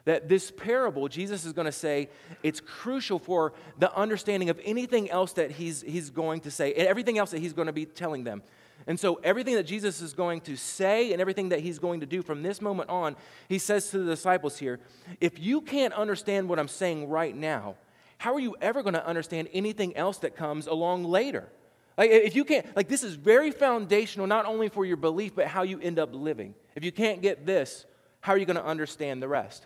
that 0.08 0.30
this 0.30 0.52
parable, 0.52 1.10
Jesus 1.10 1.44
is 1.44 1.52
going 1.52 1.66
to 1.66 1.72
say, 1.72 2.08
it's 2.42 2.62
crucial 2.62 3.20
for 3.20 3.52
the 3.78 3.94
understanding 3.94 4.50
of 4.50 4.58
anything 4.64 5.12
else 5.12 5.34
that 5.34 5.52
he's, 5.52 5.82
he's 5.82 6.10
going 6.10 6.40
to 6.40 6.50
say, 6.50 6.74
and 6.74 6.88
everything 6.88 7.18
else 7.18 7.32
that 7.32 7.40
he's 7.40 7.52
going 7.52 7.66
to 7.66 7.74
be 7.74 7.86
telling 7.86 8.24
them. 8.24 8.42
And 8.88 8.98
so, 8.98 9.16
everything 9.16 9.56
that 9.56 9.66
Jesus 9.66 10.00
is 10.00 10.14
going 10.14 10.40
to 10.42 10.56
say 10.56 11.12
and 11.12 11.20
everything 11.20 11.50
that 11.50 11.60
he's 11.60 11.78
going 11.78 12.00
to 12.00 12.06
do 12.06 12.22
from 12.22 12.42
this 12.42 12.62
moment 12.62 12.90
on, 12.90 13.18
he 13.50 13.60
says 13.60 13.90
to 13.90 14.00
the 14.00 14.06
disciples 14.06 14.58
here 14.58 14.80
if 15.20 15.40
you 15.40 15.60
can't 15.60 15.94
understand 15.94 16.48
what 16.48 16.58
I'm 16.58 16.70
saying 16.70 17.10
right 17.10 17.36
now, 17.36 17.76
how 18.18 18.34
are 18.34 18.40
you 18.40 18.56
ever 18.62 18.84
going 18.84 18.94
to 18.94 19.06
understand 19.06 19.50
anything 19.52 19.96
else 19.98 20.20
that 20.20 20.38
comes 20.38 20.68
along 20.68 21.04
later? 21.04 21.50
Like, 21.98 22.12
if 22.12 22.36
you 22.36 22.46
can't, 22.46 22.66
like, 22.76 22.88
this 22.88 23.04
is 23.04 23.16
very 23.16 23.52
foundational, 23.52 24.28
not 24.28 24.46
only 24.46 24.70
for 24.70 24.86
your 24.86 24.98
belief, 24.98 25.34
but 25.36 25.48
how 25.48 25.64
you 25.64 25.80
end 25.80 25.98
up 25.98 26.10
living. 26.14 26.54
If 26.76 26.84
you 26.84 26.92
can't 26.92 27.22
get 27.22 27.46
this, 27.46 27.86
how 28.22 28.34
are 28.34 28.38
you 28.38 28.46
going 28.46 28.58
to 28.58 28.66
understand 28.66 29.22
the 29.22 29.28
rest? 29.28 29.66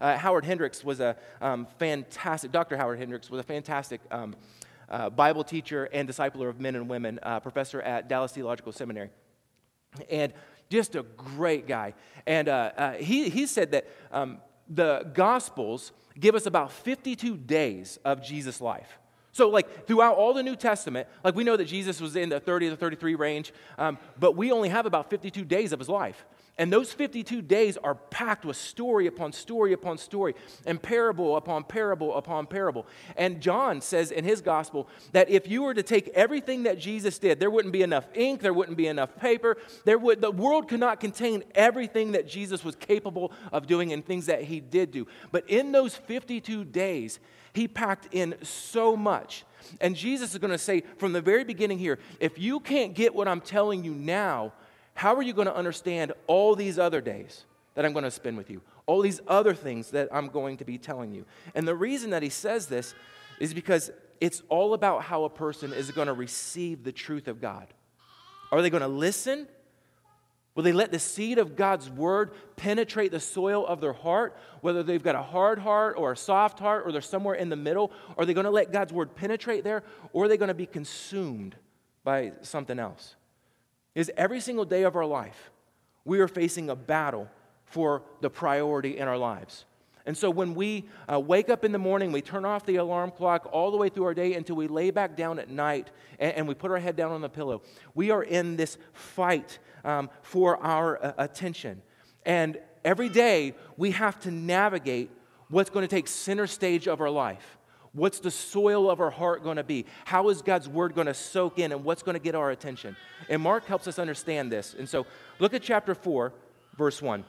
Uh, 0.00 0.16
Howard 0.16 0.44
Hendricks 0.44 0.84
was 0.84 1.00
a 1.00 1.16
um, 1.40 1.66
fantastic, 1.78 2.52
Dr. 2.52 2.76
Howard 2.76 2.98
Hendricks 2.98 3.30
was 3.30 3.40
a 3.40 3.44
fantastic 3.44 4.00
um, 4.10 4.36
uh, 4.88 5.10
Bible 5.10 5.42
teacher 5.42 5.88
and 5.92 6.08
discipler 6.08 6.48
of 6.48 6.60
men 6.60 6.76
and 6.76 6.88
women, 6.88 7.18
uh, 7.22 7.40
professor 7.40 7.80
at 7.82 8.08
Dallas 8.08 8.32
Theological 8.32 8.72
Seminary. 8.72 9.10
And 10.10 10.32
just 10.70 10.94
a 10.94 11.02
great 11.02 11.66
guy. 11.66 11.94
And 12.26 12.48
uh, 12.48 12.72
uh, 12.76 12.92
he, 12.94 13.28
he 13.28 13.46
said 13.46 13.72
that 13.72 13.88
um, 14.10 14.38
the 14.68 15.10
Gospels 15.14 15.92
give 16.18 16.34
us 16.34 16.46
about 16.46 16.72
52 16.72 17.36
days 17.36 17.98
of 18.04 18.22
Jesus' 18.22 18.60
life. 18.60 18.98
So, 19.32 19.48
like, 19.48 19.86
throughout 19.86 20.16
all 20.16 20.34
the 20.34 20.42
New 20.42 20.56
Testament, 20.56 21.08
like, 21.24 21.34
we 21.34 21.42
know 21.42 21.56
that 21.56 21.64
Jesus 21.64 22.00
was 22.00 22.16
in 22.16 22.28
the 22.28 22.38
30 22.38 22.70
to 22.70 22.76
33 22.76 23.14
range, 23.14 23.52
um, 23.78 23.98
but 24.20 24.36
we 24.36 24.52
only 24.52 24.68
have 24.68 24.84
about 24.84 25.08
52 25.08 25.44
days 25.44 25.72
of 25.72 25.78
his 25.78 25.88
life. 25.88 26.26
And 26.62 26.72
those 26.72 26.92
52 26.92 27.42
days 27.42 27.76
are 27.76 27.96
packed 27.96 28.44
with 28.44 28.56
story 28.56 29.08
upon 29.08 29.32
story 29.32 29.72
upon 29.72 29.98
story, 29.98 30.36
and 30.64 30.80
parable 30.80 31.36
upon 31.36 31.64
parable 31.64 32.14
upon 32.14 32.46
parable. 32.46 32.86
And 33.16 33.40
John 33.40 33.80
says 33.80 34.12
in 34.12 34.22
his 34.22 34.40
gospel 34.40 34.86
that 35.10 35.28
if 35.28 35.48
you 35.48 35.64
were 35.64 35.74
to 35.74 35.82
take 35.82 36.06
everything 36.10 36.62
that 36.62 36.78
Jesus 36.78 37.18
did, 37.18 37.40
there 37.40 37.50
wouldn't 37.50 37.72
be 37.72 37.82
enough 37.82 38.06
ink, 38.14 38.42
there 38.42 38.54
wouldn't 38.54 38.76
be 38.76 38.86
enough 38.86 39.16
paper, 39.16 39.56
there 39.84 39.98
would, 39.98 40.20
the 40.20 40.30
world 40.30 40.68
could 40.68 40.78
not 40.78 41.00
contain 41.00 41.42
everything 41.56 42.12
that 42.12 42.28
Jesus 42.28 42.62
was 42.62 42.76
capable 42.76 43.32
of 43.50 43.66
doing 43.66 43.92
and 43.92 44.06
things 44.06 44.26
that 44.26 44.44
he 44.44 44.60
did 44.60 44.92
do. 44.92 45.08
But 45.32 45.50
in 45.50 45.72
those 45.72 45.96
52 45.96 46.64
days, 46.66 47.18
he 47.54 47.66
packed 47.66 48.06
in 48.12 48.36
so 48.44 48.96
much. 48.96 49.44
And 49.80 49.96
Jesus 49.96 50.30
is 50.30 50.38
going 50.38 50.52
to 50.52 50.58
say 50.58 50.84
from 50.96 51.12
the 51.12 51.20
very 51.20 51.42
beginning 51.42 51.80
here 51.80 51.98
if 52.20 52.38
you 52.38 52.60
can't 52.60 52.94
get 52.94 53.16
what 53.16 53.26
I'm 53.26 53.40
telling 53.40 53.82
you 53.82 53.96
now, 53.96 54.52
how 54.94 55.14
are 55.14 55.22
you 55.22 55.32
going 55.32 55.46
to 55.46 55.56
understand 55.56 56.12
all 56.26 56.54
these 56.54 56.78
other 56.78 57.00
days 57.00 57.44
that 57.74 57.84
I'm 57.84 57.92
going 57.92 58.04
to 58.04 58.10
spend 58.10 58.36
with 58.36 58.50
you? 58.50 58.60
All 58.86 59.00
these 59.00 59.20
other 59.26 59.54
things 59.54 59.90
that 59.90 60.08
I'm 60.12 60.28
going 60.28 60.56
to 60.58 60.64
be 60.64 60.78
telling 60.78 61.12
you. 61.12 61.24
And 61.54 61.66
the 61.66 61.74
reason 61.74 62.10
that 62.10 62.22
he 62.22 62.28
says 62.28 62.66
this 62.66 62.94
is 63.40 63.54
because 63.54 63.90
it's 64.20 64.42
all 64.48 64.74
about 64.74 65.02
how 65.02 65.24
a 65.24 65.30
person 65.30 65.72
is 65.72 65.90
going 65.90 66.06
to 66.06 66.12
receive 66.12 66.84
the 66.84 66.92
truth 66.92 67.28
of 67.28 67.40
God. 67.40 67.66
Are 68.50 68.60
they 68.62 68.70
going 68.70 68.82
to 68.82 68.88
listen 68.88 69.48
Will 70.54 70.62
they 70.62 70.72
let 70.72 70.92
the 70.92 70.98
seed 70.98 71.38
of 71.38 71.56
God's 71.56 71.88
word 71.88 72.32
penetrate 72.56 73.10
the 73.10 73.20
soil 73.20 73.66
of 73.66 73.80
their 73.80 73.94
heart, 73.94 74.36
whether 74.60 74.82
they've 74.82 75.02
got 75.02 75.14
a 75.14 75.22
hard 75.22 75.58
heart 75.58 75.94
or 75.96 76.12
a 76.12 76.16
soft 76.16 76.58
heart 76.58 76.84
or 76.84 76.92
they're 76.92 77.00
somewhere 77.00 77.34
in 77.34 77.48
the 77.48 77.56
middle? 77.56 77.90
Are 78.18 78.26
they 78.26 78.34
going 78.34 78.44
to 78.44 78.50
let 78.50 78.70
God's 78.70 78.92
word 78.92 79.14
penetrate 79.14 79.64
there 79.64 79.82
or 80.12 80.24
are 80.24 80.28
they 80.28 80.36
going 80.36 80.48
to 80.48 80.54
be 80.54 80.66
consumed 80.66 81.56
by 82.04 82.32
something 82.42 82.78
else? 82.78 83.16
Is 83.94 84.10
every 84.16 84.40
single 84.40 84.64
day 84.64 84.82
of 84.82 84.96
our 84.96 85.04
life, 85.04 85.50
we 86.04 86.20
are 86.20 86.28
facing 86.28 86.70
a 86.70 86.76
battle 86.76 87.28
for 87.64 88.02
the 88.20 88.30
priority 88.30 88.98
in 88.98 89.08
our 89.08 89.18
lives. 89.18 89.64
And 90.04 90.16
so 90.16 90.30
when 90.30 90.54
we 90.54 90.88
uh, 91.10 91.20
wake 91.20 91.48
up 91.48 91.64
in 91.64 91.70
the 91.70 91.78
morning, 91.78 92.10
we 92.10 92.22
turn 92.22 92.44
off 92.44 92.66
the 92.66 92.76
alarm 92.76 93.12
clock 93.12 93.48
all 93.52 93.70
the 93.70 93.76
way 93.76 93.88
through 93.88 94.04
our 94.04 94.14
day 94.14 94.34
until 94.34 94.56
we 94.56 94.66
lay 94.66 94.90
back 94.90 95.16
down 95.16 95.38
at 95.38 95.48
night 95.48 95.90
and, 96.18 96.32
and 96.32 96.48
we 96.48 96.54
put 96.54 96.70
our 96.70 96.78
head 96.78 96.96
down 96.96 97.12
on 97.12 97.20
the 97.20 97.28
pillow. 97.28 97.62
We 97.94 98.10
are 98.10 98.22
in 98.22 98.56
this 98.56 98.78
fight 98.92 99.58
um, 99.84 100.10
for 100.22 100.56
our 100.56 101.02
uh, 101.02 101.12
attention. 101.18 101.82
And 102.26 102.58
every 102.84 103.08
day 103.08 103.54
we 103.76 103.92
have 103.92 104.18
to 104.20 104.30
navigate 104.30 105.10
what's 105.48 105.70
going 105.70 105.86
to 105.86 105.94
take 105.94 106.08
center 106.08 106.46
stage 106.46 106.88
of 106.88 107.00
our 107.00 107.10
life. 107.10 107.58
What's 107.94 108.20
the 108.20 108.30
soil 108.30 108.90
of 108.90 109.00
our 109.00 109.10
heart 109.10 109.44
going 109.44 109.58
to 109.58 109.64
be? 109.64 109.84
How 110.06 110.30
is 110.30 110.40
God's 110.40 110.66
word 110.68 110.94
going 110.94 111.08
to 111.08 111.14
soak 111.14 111.58
in 111.58 111.72
and 111.72 111.84
what's 111.84 112.02
going 112.02 112.14
to 112.14 112.22
get 112.22 112.34
our 112.34 112.50
attention? 112.50 112.96
And 113.28 113.42
Mark 113.42 113.66
helps 113.66 113.86
us 113.86 113.98
understand 113.98 114.50
this. 114.50 114.74
And 114.78 114.88
so 114.88 115.04
look 115.38 115.52
at 115.52 115.62
chapter 115.62 115.94
4, 115.94 116.32
verse 116.76 117.02
1. 117.02 117.24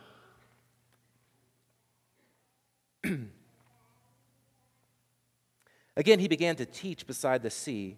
Again, 5.96 6.20
he 6.20 6.28
began 6.30 6.56
to 6.56 6.66
teach 6.66 7.06
beside 7.06 7.44
the 7.44 7.50
sea, 7.50 7.98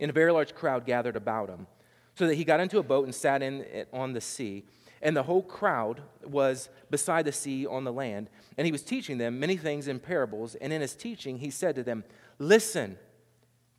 and 0.00 0.10
a 0.10 0.12
very 0.12 0.32
large 0.32 0.54
crowd 0.54 0.84
gathered 0.86 1.16
about 1.16 1.48
him, 1.48 1.66
so 2.14 2.26
that 2.26 2.34
he 2.34 2.44
got 2.44 2.60
into 2.60 2.78
a 2.78 2.82
boat 2.82 3.04
and 3.04 3.14
sat 3.14 3.42
in 3.42 3.60
it 3.60 3.88
on 3.92 4.14
the 4.14 4.20
sea. 4.20 4.64
And 5.02 5.16
the 5.16 5.22
whole 5.22 5.42
crowd 5.42 6.02
was 6.24 6.68
beside 6.90 7.24
the 7.24 7.32
sea 7.32 7.66
on 7.66 7.84
the 7.84 7.92
land. 7.92 8.30
And 8.56 8.64
he 8.64 8.72
was 8.72 8.82
teaching 8.82 9.18
them 9.18 9.38
many 9.38 9.56
things 9.56 9.88
in 9.88 9.98
parables. 9.98 10.54
And 10.56 10.72
in 10.72 10.80
his 10.80 10.94
teaching, 10.94 11.38
he 11.38 11.50
said 11.50 11.74
to 11.74 11.82
them, 11.82 12.04
Listen, 12.38 12.98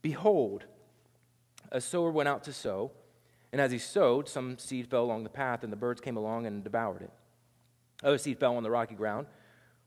behold, 0.01 0.65
a 1.71 1.81
sower 1.81 2.11
went 2.11 2.29
out 2.29 2.43
to 2.43 2.53
sow. 2.53 2.91
And 3.51 3.61
as 3.61 3.71
he 3.71 3.77
sowed, 3.77 4.27
some 4.27 4.57
seed 4.57 4.89
fell 4.89 5.03
along 5.03 5.23
the 5.23 5.29
path, 5.29 5.63
and 5.63 5.71
the 5.71 5.77
birds 5.77 6.01
came 6.01 6.17
along 6.17 6.45
and 6.45 6.63
devoured 6.63 7.01
it. 7.01 7.11
Other 8.03 8.17
seed 8.17 8.39
fell 8.39 8.55
on 8.55 8.63
the 8.63 8.71
rocky 8.71 8.95
ground 8.95 9.27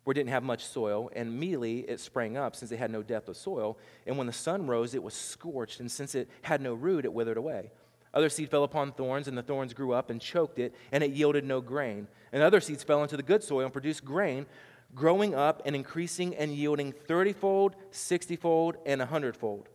where 0.05 0.13
it 0.13 0.15
didn't 0.15 0.31
have 0.31 0.43
much 0.43 0.65
soil, 0.65 1.11
and 1.15 1.29
immediately 1.29 1.81
it 1.81 2.01
sprang 2.01 2.37
up 2.37 2.57
since 2.57 2.73
it 2.73 2.79
had 2.79 2.91
no 2.91 3.03
depth 3.03 3.29
of 3.29 3.37
soil. 3.37 3.79
And 4.07 4.17
when 4.17 4.27
the 4.27 4.33
sun 4.33 4.67
rose, 4.67 4.95
it 4.95 5.03
was 5.03 5.15
scorched, 5.15 5.81
and 5.81 5.91
since 5.91 6.15
it 6.15 6.29
had 6.43 6.61
no 6.61 6.75
root, 6.75 7.05
it 7.05 7.13
withered 7.13 7.37
away. 7.37 7.71
Other 8.13 8.29
seed 8.29 8.51
fell 8.51 8.65
upon 8.65 8.93
thorns, 8.93 9.29
and 9.29 9.39
the 9.39 9.43
thorns 9.43 9.73
grew 9.73 9.93
up 9.93 10.11
and 10.11 10.21
choked 10.21 10.59
it, 10.59 10.75
and 10.91 11.05
it 11.05 11.13
yielded 11.13 11.45
no 11.45 11.61
grain. 11.61 12.09
And 12.33 12.43
other 12.43 12.61
seeds 12.61 12.83
fell 12.83 13.03
into 13.03 13.17
the 13.17 13.23
good 13.23 13.43
soil 13.43 13.65
and 13.65 13.73
produced 13.73 14.05
grain, 14.05 14.47
growing 14.95 15.35
up 15.35 15.63
and 15.65 15.77
increasing 15.77 16.35
and 16.35 16.53
yielding 16.53 16.93
thirtyfold, 16.93 17.75
sixtyfold, 17.91 18.77
and 18.85 19.01
a 19.01 19.07
hundredfold. 19.07 19.69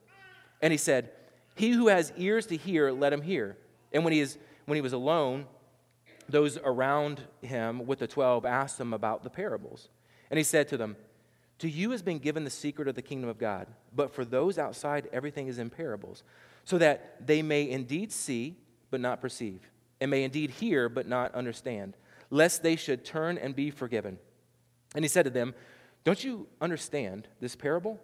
And 0.62 0.72
he 0.72 0.78
said, 0.78 1.12
He 1.56 1.72
who 1.72 1.88
has 1.88 2.12
ears 2.18 2.46
to 2.48 2.58
hear, 2.58 2.92
let 2.92 3.14
him 3.14 3.22
hear. 3.22 3.58
And 3.94 4.04
when 4.04 4.12
he, 4.12 4.20
is, 4.20 4.38
when 4.66 4.76
he 4.76 4.82
was 4.82 4.94
alone, 4.94 5.46
those 6.28 6.58
around 6.58 7.22
him 7.42 7.86
with 7.86 8.00
the 8.00 8.08
twelve 8.08 8.46
asked 8.46 8.80
him 8.80 8.94
about 8.94 9.24
the 9.24 9.30
parables. 9.30 9.90
And 10.30 10.38
he 10.38 10.44
said 10.44 10.68
to 10.70 10.78
them, 10.78 10.98
To 11.60 11.70
you 11.70 11.92
has 11.92 12.02
been 12.02 12.20
given 12.20 12.44
the 12.44 12.50
secret 12.50 12.88
of 12.88 12.96
the 12.96 13.02
kingdom 13.02 13.30
of 13.30 13.38
God, 13.38 13.68
but 13.96 14.14
for 14.14 14.26
those 14.26 14.58
outside, 14.58 15.08
everything 15.14 15.48
is 15.48 15.60
in 15.60 15.70
parables, 15.70 16.24
so 16.66 16.78
that 16.78 17.26
they 17.26 17.42
may 17.42 17.70
indeed 17.70 18.12
see, 18.12 18.58
but 18.92 19.00
not 19.00 19.22
perceive, 19.22 19.62
and 20.02 20.12
may 20.12 20.24
indeed 20.24 20.50
hear, 20.50 20.90
but 20.90 21.08
not 21.08 21.34
understand, 21.34 21.96
lest 22.30 22.64
they 22.64 22.76
should 22.76 23.06
turn 23.06 23.38
and 23.38 23.56
be 23.56 23.72
forgiven. 23.72 24.18
And 24.94 25.06
he 25.06 25.10
said 25.10 25.24
to 25.26 25.32
them, 25.32 25.54
Don't 26.04 26.24
you 26.24 26.48
understand 26.60 27.28
this 27.40 27.56
parable? 27.56 28.02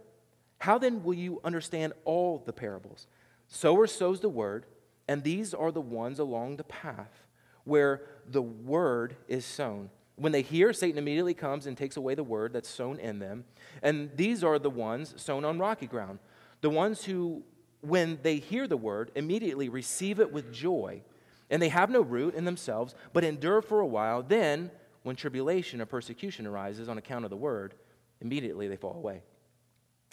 How 0.59 0.77
then 0.77 1.03
will 1.03 1.15
you 1.15 1.41
understand 1.43 1.93
all 2.05 2.43
the 2.45 2.53
parables? 2.53 3.07
Sower 3.47 3.87
sows 3.87 4.19
the 4.19 4.29
word, 4.29 4.65
and 5.07 5.23
these 5.23 5.53
are 5.53 5.71
the 5.71 5.81
ones 5.81 6.19
along 6.19 6.57
the 6.57 6.63
path 6.63 7.25
where 7.63 8.01
the 8.27 8.41
word 8.41 9.15
is 9.27 9.45
sown. 9.45 9.89
When 10.15 10.31
they 10.31 10.41
hear, 10.41 10.71
Satan 10.71 10.97
immediately 10.97 11.33
comes 11.33 11.65
and 11.65 11.75
takes 11.75 11.97
away 11.97 12.15
the 12.15 12.23
word 12.23 12.53
that's 12.53 12.69
sown 12.69 12.99
in 12.99 13.19
them. 13.19 13.45
And 13.81 14.11
these 14.15 14.43
are 14.43 14.59
the 14.59 14.69
ones 14.69 15.15
sown 15.17 15.45
on 15.45 15.57
rocky 15.57 15.87
ground. 15.87 16.19
The 16.61 16.69
ones 16.69 17.03
who, 17.03 17.43
when 17.81 18.19
they 18.21 18.37
hear 18.37 18.67
the 18.67 18.77
word, 18.77 19.11
immediately 19.15 19.69
receive 19.69 20.19
it 20.19 20.31
with 20.31 20.53
joy. 20.53 21.01
And 21.49 21.61
they 21.61 21.69
have 21.69 21.89
no 21.89 22.01
root 22.01 22.35
in 22.35 22.45
themselves, 22.45 22.95
but 23.13 23.23
endure 23.23 23.61
for 23.61 23.79
a 23.79 23.85
while. 23.85 24.23
Then, 24.23 24.71
when 25.03 25.15
tribulation 25.15 25.81
or 25.81 25.85
persecution 25.85 26.47
arises 26.47 26.87
on 26.87 26.97
account 26.97 27.25
of 27.25 27.31
the 27.31 27.37
word, 27.37 27.73
immediately 28.21 28.67
they 28.67 28.77
fall 28.77 28.95
away. 28.95 29.23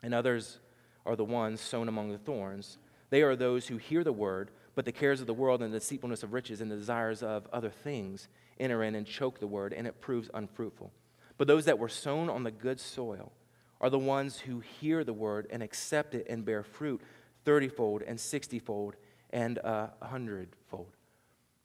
And 0.03 0.15
others 0.15 0.59
are 1.07 1.17
the 1.17 1.25
ones 1.25 1.61
sown 1.61 1.89
among 1.89 2.11
the 2.11 2.19
thorns. 2.19 2.79
They 3.11 3.23
are 3.23 3.37
those 3.37 3.67
who 3.67 3.77
hear 3.77 4.03
the 4.03 4.13
word, 4.13 4.51
but 4.75 4.85
the 4.85 4.93
cares 4.93 5.21
of 5.21 5.27
the 5.27 5.35
world 5.35 5.63
and 5.63 5.73
the 5.73 5.79
deceitfulness 5.79 6.23
of 6.23 6.33
riches 6.33 6.61
and 6.61 6.71
the 6.71 6.77
desires 6.77 7.23
of 7.23 7.47
other 7.53 7.71
things 7.71 8.29
enter 8.59 8.83
in 8.83 8.95
and 8.95 9.07
choke 9.07 9.39
the 9.39 9.47
word, 9.47 9.73
and 9.73 9.87
it 9.87 10.01
proves 10.01 10.31
unfruitful. 10.35 10.93
But 11.37 11.47
those 11.47 11.67
that 11.67 11.79
were 11.79 11.89
sown 11.89 12.29
on 12.29 12.43
the 12.43 12.51
good 12.51 12.81
soil 12.81 13.33
are 13.81 13.91
the 13.91 13.99
ones 13.99 14.41
who 14.41 14.61
hear 14.61 15.05
the 15.05 15.13
word 15.13 15.47
and 15.51 15.63
accept 15.63 16.15
it 16.15 16.27
and 16.29 16.45
bear 16.45 16.65
fruit 16.65 17.01
thirtyfold 17.49 18.02
and 18.07 18.21
sixtyfold 18.21 18.97
and 19.31 19.59
a 19.59 19.90
hundredfold. 20.02 20.93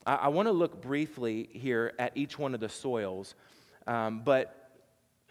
I, 0.06 0.16
I 0.16 0.28
want 0.30 0.48
to 0.48 0.54
look 0.54 0.82
briefly 0.82 1.50
here 1.52 1.94
at 2.00 2.16
each 2.16 2.40
one 2.40 2.54
of 2.54 2.60
the 2.60 2.70
soils, 2.70 3.36
um, 3.86 4.22
but 4.24 4.70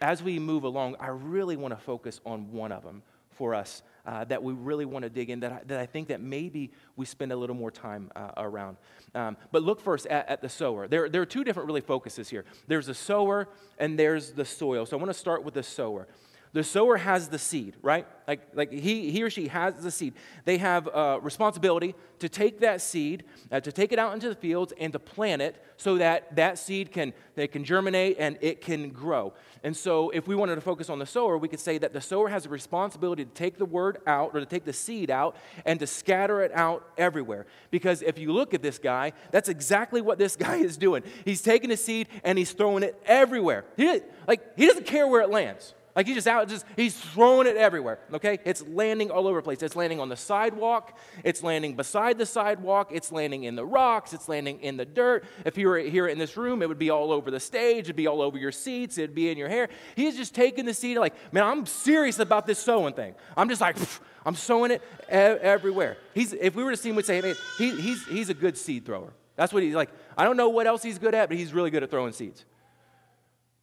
as 0.01 0.21
we 0.21 0.37
move 0.37 0.63
along, 0.63 0.97
I 0.99 1.07
really 1.07 1.55
want 1.55 1.73
to 1.73 1.79
focus 1.79 2.19
on 2.25 2.51
one 2.51 2.71
of 2.71 2.83
them 2.83 3.01
for 3.31 3.55
us 3.55 3.81
uh, 4.05 4.25
that 4.25 4.43
we 4.43 4.53
really 4.53 4.85
want 4.85 5.03
to 5.03 5.09
dig 5.09 5.29
in 5.29 5.39
that 5.39 5.51
I, 5.51 5.61
that 5.65 5.79
I 5.79 5.85
think 5.85 6.09
that 6.09 6.21
maybe 6.21 6.71
we 6.95 7.05
spend 7.05 7.31
a 7.31 7.35
little 7.35 7.55
more 7.55 7.71
time 7.71 8.11
uh, 8.15 8.31
around. 8.37 8.77
Um, 9.15 9.37
but 9.51 9.63
look 9.63 9.81
first 9.81 10.05
at, 10.07 10.29
at, 10.29 10.41
the 10.41 10.49
sower. 10.49 10.87
There, 10.87 11.09
there 11.09 11.21
are 11.21 11.25
two 11.25 11.43
different 11.43 11.67
really 11.67 11.81
focuses 11.81 12.29
here. 12.29 12.45
There's 12.67 12.87
the 12.87 12.93
sower 12.93 13.47
and 13.79 13.97
there's 13.97 14.33
the 14.33 14.45
soil. 14.45 14.85
So 14.85 14.97
I 14.97 14.99
want 14.99 15.11
to 15.11 15.17
start 15.17 15.43
with 15.43 15.53
the 15.53 15.63
sower. 15.63 16.07
The 16.53 16.63
sower 16.63 16.97
has 16.97 17.29
the 17.29 17.39
seed, 17.39 17.75
right? 17.81 18.05
Like, 18.27 18.41
like 18.53 18.71
he, 18.71 19.09
he 19.09 19.23
or 19.23 19.31
she 19.31 19.47
has 19.47 19.73
the 19.81 19.89
seed. 19.89 20.13
They 20.45 20.59
have 20.59 20.85
a 20.87 21.19
responsibility 21.19 21.95
to 22.19 22.29
take 22.29 22.59
that 22.59 22.79
seed, 22.79 23.23
uh, 23.51 23.59
to 23.59 23.71
take 23.71 23.91
it 23.91 23.97
out 23.97 24.13
into 24.13 24.29
the 24.29 24.35
fields 24.35 24.71
and 24.79 24.93
to 24.93 24.99
plant 24.99 25.41
it 25.41 25.61
so 25.77 25.97
that 25.97 26.35
that 26.35 26.59
seed 26.59 26.91
can, 26.91 27.11
they 27.33 27.47
can 27.47 27.63
germinate 27.63 28.17
and 28.19 28.37
it 28.39 28.61
can 28.61 28.91
grow. 28.91 29.33
And 29.63 29.75
so 29.75 30.11
if 30.11 30.27
we 30.27 30.35
wanted 30.35 30.53
to 30.55 30.61
focus 30.61 30.91
on 30.91 30.99
the 30.99 31.07
sower, 31.07 31.39
we 31.39 31.47
could 31.47 31.59
say 31.59 31.79
that 31.79 31.91
the 31.91 32.01
sower 32.01 32.29
has 32.29 32.45
a 32.45 32.49
responsibility 32.49 33.25
to 33.25 33.31
take 33.31 33.57
the 33.57 33.65
word 33.65 33.97
out 34.05 34.35
or 34.35 34.39
to 34.39 34.45
take 34.45 34.63
the 34.63 34.73
seed 34.73 35.09
out 35.09 35.35
and 35.65 35.79
to 35.79 35.87
scatter 35.87 36.43
it 36.43 36.51
out 36.53 36.87
everywhere. 36.99 37.47
Because 37.71 38.03
if 38.03 38.19
you 38.19 38.31
look 38.31 38.53
at 38.53 38.61
this 38.61 38.77
guy, 38.77 39.13
that's 39.31 39.49
exactly 39.49 40.01
what 40.01 40.19
this 40.19 40.35
guy 40.47 40.57
is 40.57 40.77
doing. 40.77 41.01
He's 41.25 41.41
taking 41.41 41.71
a 41.71 41.77
seed 41.77 42.09
and 42.23 42.37
he's 42.37 42.51
throwing 42.51 42.83
it 42.83 43.01
everywhere. 43.07 43.65
He, 43.75 44.01
like, 44.27 44.55
he 44.55 44.67
doesn't 44.67 44.85
care 44.85 45.07
where 45.07 45.21
it 45.21 45.31
lands. 45.31 45.73
Like 45.95 46.07
he's 46.07 46.15
just 46.15 46.27
out, 46.27 46.47
just 46.49 46.65
he's 46.75 46.99
throwing 46.99 47.45
it 47.45 47.55
everywhere. 47.55 47.99
Okay, 48.11 48.39
it's 48.45 48.65
landing 48.67 49.11
all 49.11 49.27
over 49.27 49.39
the 49.39 49.43
place. 49.43 49.61
It's 49.61 49.75
landing 49.75 49.99
on 49.99 50.09
the 50.09 50.15
sidewalk. 50.15 50.97
It's 51.23 51.43
landing 51.43 51.75
beside 51.75 52.17
the 52.17 52.25
sidewalk. 52.25 52.89
It's 52.91 53.11
landing 53.11 53.43
in 53.43 53.55
the 53.55 53.65
rocks. 53.65 54.11
It's 54.11 54.27
landing 54.27 54.59
in 54.61 54.75
the 54.75 54.85
dirt. 54.85 55.23
If 55.45 55.55
you 55.57 55.67
were 55.67 55.77
here 55.77 56.07
in 56.07 56.17
this 56.17 56.35
room, 56.35 56.63
it 56.63 56.69
would 56.69 56.79
be 56.79 56.89
all 56.89 57.11
over 57.11 57.29
the 57.29 57.39
stage. 57.39 57.85
It'd 57.85 57.95
be 57.95 58.07
all 58.07 58.23
over 58.23 58.39
your 58.39 58.51
seats. 58.51 58.97
It'd 58.97 59.13
be 59.13 59.29
in 59.29 59.37
your 59.37 59.49
hair. 59.49 59.69
He's 59.95 60.17
just 60.17 60.33
taking 60.33 60.65
the 60.65 60.73
seed. 60.73 60.97
Like, 60.97 61.13
man, 61.31 61.43
I'm 61.43 61.65
serious 61.67 62.17
about 62.17 62.47
this 62.47 62.57
sowing 62.57 62.95
thing. 62.95 63.13
I'm 63.37 63.47
just 63.47 63.61
like, 63.61 63.77
I'm 64.25 64.35
sowing 64.35 64.71
it 64.71 64.81
everywhere. 65.09 65.97
He's, 66.15 66.33
if 66.33 66.55
we 66.55 66.63
were 66.63 66.71
to 66.71 66.77
see 66.77 66.89
him, 66.89 66.95
we'd 66.95 67.05
say, 67.05 67.21
man, 67.21 67.35
he, 67.59 67.69
he's 67.79 68.05
he's 68.07 68.29
a 68.29 68.33
good 68.33 68.57
seed 68.57 68.85
thrower. 68.85 69.13
That's 69.35 69.53
what 69.53 69.61
he's 69.61 69.75
like. 69.75 69.89
I 70.17 70.23
don't 70.23 70.37
know 70.37 70.49
what 70.49 70.65
else 70.65 70.81
he's 70.81 70.97
good 70.97 71.13
at, 71.13 71.29
but 71.29 71.37
he's 71.37 71.53
really 71.53 71.69
good 71.69 71.83
at 71.83 71.91
throwing 71.91 72.13
seeds. 72.13 72.45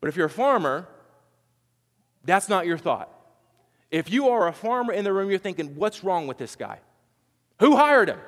But 0.01 0.09
if 0.09 0.17
you're 0.17 0.27
a 0.27 0.31
farmer 0.31 0.87
that's 2.25 2.49
not 2.49 2.67
your 2.67 2.79
thought. 2.79 3.09
If 3.91 4.11
you 4.11 4.29
are 4.29 4.49
a 4.49 4.53
farmer 4.53 4.93
in 4.93 5.05
the 5.05 5.13
room, 5.13 5.31
you're 5.31 5.39
thinking, 5.39 5.75
what's 5.75 6.05
wrong 6.05 6.27
with 6.27 6.39
this 6.39 6.55
guy? 6.55 6.79
Who 7.59 7.77
hired 7.77 8.09
him? 8.09 8.19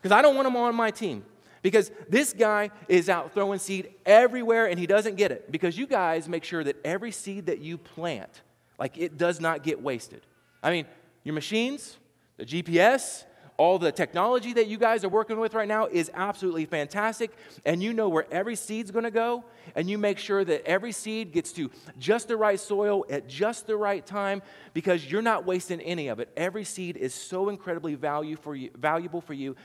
Because 0.00 0.16
I 0.16 0.22
don't 0.22 0.34
want 0.34 0.48
him 0.48 0.56
on 0.56 0.74
my 0.74 0.90
team. 0.90 1.24
Because 1.62 1.92
this 2.08 2.32
guy 2.32 2.70
is 2.88 3.08
out 3.08 3.32
throwing 3.32 3.60
seed 3.60 3.94
everywhere 4.04 4.66
and 4.66 4.78
he 4.78 4.86
doesn't 4.86 5.14
get 5.14 5.30
it. 5.30 5.52
Because 5.52 5.78
you 5.78 5.86
guys 5.86 6.28
make 6.28 6.42
sure 6.42 6.64
that 6.64 6.76
every 6.84 7.12
seed 7.12 7.46
that 7.46 7.60
you 7.60 7.78
plant, 7.78 8.42
like 8.78 8.98
it 8.98 9.16
does 9.16 9.40
not 9.40 9.62
get 9.62 9.80
wasted. 9.80 10.22
I 10.60 10.72
mean, 10.72 10.86
your 11.22 11.34
machines, 11.34 11.98
the 12.36 12.44
GPS, 12.44 13.24
all 13.56 13.78
the 13.78 13.92
technology 13.92 14.52
that 14.54 14.66
you 14.66 14.78
guys 14.78 15.04
are 15.04 15.08
working 15.08 15.38
with 15.38 15.54
right 15.54 15.68
now 15.68 15.86
is 15.86 16.10
absolutely 16.14 16.64
fantastic. 16.64 17.30
And 17.64 17.82
you 17.82 17.92
know 17.92 18.08
where 18.08 18.26
every 18.32 18.56
seed's 18.56 18.90
going 18.90 19.04
to 19.04 19.10
go. 19.10 19.44
And 19.74 19.88
you 19.88 19.98
make 19.98 20.18
sure 20.18 20.44
that 20.44 20.66
every 20.66 20.92
seed 20.92 21.32
gets 21.32 21.52
to 21.52 21.70
just 21.98 22.28
the 22.28 22.36
right 22.36 22.58
soil 22.58 23.04
at 23.10 23.28
just 23.28 23.66
the 23.66 23.76
right 23.76 24.04
time 24.04 24.42
because 24.74 25.10
you're 25.10 25.22
not 25.22 25.44
wasting 25.44 25.80
any 25.80 26.08
of 26.08 26.18
it. 26.20 26.30
Every 26.36 26.64
seed 26.64 26.96
is 26.96 27.14
so 27.14 27.48
incredibly 27.48 27.94
value 27.94 28.36
for 28.36 28.54
you, 28.54 28.70
valuable 28.76 29.20
for 29.20 29.34
you. 29.34 29.56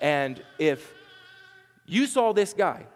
And 0.00 0.42
if 0.58 0.92
you 1.86 2.06
saw 2.06 2.32
this 2.32 2.52
guy, 2.52 2.86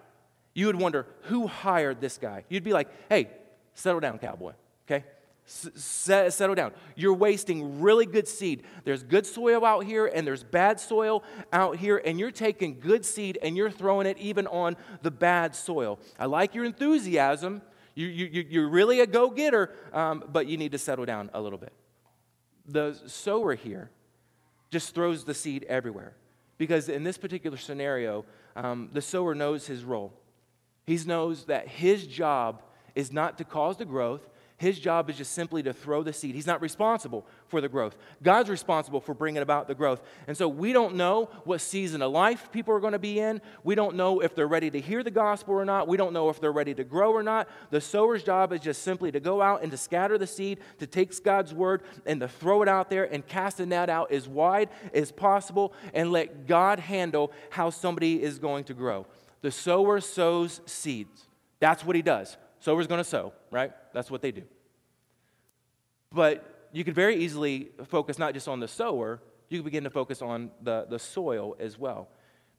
you 0.54 0.66
would 0.66 0.76
wonder 0.76 1.06
who 1.22 1.46
hired 1.46 2.00
this 2.00 2.18
guy. 2.18 2.44
You'd 2.48 2.64
be 2.64 2.72
like, 2.72 2.88
hey, 3.08 3.30
settle 3.74 4.00
down, 4.00 4.18
cowboy, 4.18 4.54
okay? 4.86 5.04
Settle 5.48 6.54
down. 6.54 6.72
You're 6.94 7.14
wasting 7.14 7.80
really 7.80 8.06
good 8.06 8.28
seed. 8.28 8.64
There's 8.84 9.02
good 9.02 9.26
soil 9.26 9.64
out 9.64 9.84
here 9.84 10.06
and 10.06 10.26
there's 10.26 10.44
bad 10.44 10.78
soil 10.78 11.24
out 11.52 11.76
here, 11.76 12.00
and 12.04 12.20
you're 12.20 12.30
taking 12.30 12.78
good 12.78 13.04
seed 13.04 13.38
and 13.42 13.56
you're 13.56 13.70
throwing 13.70 14.06
it 14.06 14.18
even 14.18 14.46
on 14.46 14.76
the 15.02 15.10
bad 15.10 15.54
soil. 15.54 15.98
I 16.18 16.26
like 16.26 16.54
your 16.54 16.64
enthusiasm. 16.64 17.62
You, 17.94 18.06
you, 18.06 18.44
you're 18.48 18.68
really 18.68 19.00
a 19.00 19.06
go 19.06 19.30
getter, 19.30 19.74
um, 19.92 20.22
but 20.30 20.46
you 20.46 20.56
need 20.56 20.72
to 20.72 20.78
settle 20.78 21.04
down 21.04 21.30
a 21.34 21.40
little 21.40 21.58
bit. 21.58 21.72
The 22.66 22.96
sower 23.06 23.54
here 23.54 23.90
just 24.70 24.94
throws 24.94 25.24
the 25.24 25.34
seed 25.34 25.64
everywhere. 25.68 26.14
Because 26.58 26.88
in 26.88 27.04
this 27.04 27.16
particular 27.16 27.56
scenario, 27.56 28.24
um, 28.56 28.90
the 28.92 29.00
sower 29.00 29.34
knows 29.34 29.66
his 29.66 29.84
role. 29.84 30.12
He 30.86 30.96
knows 31.06 31.44
that 31.44 31.68
his 31.68 32.06
job 32.06 32.62
is 32.94 33.12
not 33.12 33.38
to 33.38 33.44
cause 33.44 33.76
the 33.76 33.84
growth, 33.84 34.28
his 34.58 34.80
job 34.80 35.08
is 35.08 35.16
just 35.16 35.32
simply 35.32 35.62
to 35.62 35.72
throw 35.72 36.02
the 36.02 36.12
seed. 36.12 36.34
He's 36.34 36.46
not 36.46 36.60
responsible 36.60 37.24
for 37.46 37.60
the 37.60 37.68
growth. 37.68 37.96
God's 38.24 38.50
responsible 38.50 39.00
for 39.00 39.14
bringing 39.14 39.40
about 39.40 39.68
the 39.68 39.74
growth. 39.74 40.02
And 40.26 40.36
so 40.36 40.48
we 40.48 40.72
don't 40.72 40.96
know 40.96 41.30
what 41.44 41.60
season 41.60 42.02
of 42.02 42.10
life 42.10 42.50
people 42.50 42.74
are 42.74 42.80
going 42.80 42.92
to 42.92 42.98
be 42.98 43.20
in. 43.20 43.40
We 43.62 43.76
don't 43.76 43.94
know 43.94 44.20
if 44.20 44.34
they're 44.34 44.48
ready 44.48 44.68
to 44.70 44.80
hear 44.80 45.04
the 45.04 45.12
gospel 45.12 45.54
or 45.54 45.64
not. 45.64 45.86
We 45.86 45.96
don't 45.96 46.12
know 46.12 46.28
if 46.28 46.40
they're 46.40 46.50
ready 46.50 46.74
to 46.74 46.82
grow 46.82 47.12
or 47.12 47.22
not. 47.22 47.48
The 47.70 47.80
sower's 47.80 48.24
job 48.24 48.52
is 48.52 48.60
just 48.60 48.82
simply 48.82 49.12
to 49.12 49.20
go 49.20 49.40
out 49.40 49.62
and 49.62 49.70
to 49.70 49.76
scatter 49.76 50.18
the 50.18 50.26
seed, 50.26 50.58
to 50.80 50.88
take 50.88 51.22
God's 51.22 51.54
word 51.54 51.84
and 52.04 52.18
to 52.20 52.26
throw 52.26 52.60
it 52.62 52.68
out 52.68 52.90
there 52.90 53.04
and 53.04 53.24
cast 53.24 53.58
the 53.58 53.66
net 53.66 53.88
out 53.88 54.10
as 54.10 54.28
wide 54.28 54.70
as 54.92 55.12
possible 55.12 55.72
and 55.94 56.10
let 56.10 56.48
God 56.48 56.80
handle 56.80 57.30
how 57.50 57.70
somebody 57.70 58.20
is 58.20 58.40
going 58.40 58.64
to 58.64 58.74
grow. 58.74 59.06
The 59.40 59.52
sower 59.52 60.00
sows 60.00 60.60
seeds. 60.66 61.28
That's 61.60 61.84
what 61.84 61.94
he 61.94 62.02
does. 62.02 62.36
Sower's 62.60 62.86
going 62.86 62.98
to 62.98 63.08
sow, 63.08 63.32
right? 63.50 63.72
That's 63.92 64.10
what 64.10 64.22
they 64.22 64.32
do. 64.32 64.42
But 66.12 66.68
you 66.72 66.84
could 66.84 66.94
very 66.94 67.16
easily 67.16 67.70
focus 67.86 68.18
not 68.18 68.34
just 68.34 68.48
on 68.48 68.60
the 68.60 68.68
sower, 68.68 69.20
you 69.48 69.58
could 69.58 69.64
begin 69.64 69.84
to 69.84 69.90
focus 69.90 70.22
on 70.22 70.50
the, 70.62 70.86
the 70.88 70.98
soil 70.98 71.56
as 71.58 71.78
well. 71.78 72.08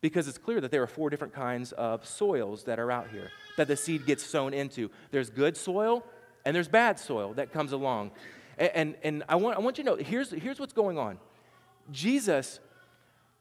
Because 0.02 0.28
it's 0.28 0.38
clear 0.38 0.62
that 0.62 0.72
there 0.72 0.82
are 0.82 0.88
four 0.88 1.10
different 1.10 1.34
kinds 1.34 1.74
of 1.74 2.06
soils 2.08 2.64
that 2.64 2.80
are 2.80 2.92
out 2.92 3.10
here 3.10 3.30
that 3.58 3.68
the 3.68 3.76
seed 3.76 4.06
gets 4.06 4.24
sown 4.24 4.54
into. 4.54 4.90
There's 5.12 5.30
good 5.30 5.58
soil 5.58 6.06
and 6.46 6.56
there's 6.56 6.70
bad 6.70 6.98
soil 7.00 7.34
that 7.34 7.52
comes 7.52 7.74
along. 7.74 8.12
And, 8.58 8.72
and, 8.74 8.96
and 9.04 9.24
I, 9.28 9.36
want, 9.36 9.58
I 9.58 9.60
want 9.60 9.78
you 9.78 9.84
to 9.84 9.90
know 9.90 9.96
here's, 9.98 10.32
here's 10.32 10.60
what's 10.60 10.74
going 10.74 10.98
on. 10.98 11.20
Jesus 11.92 12.60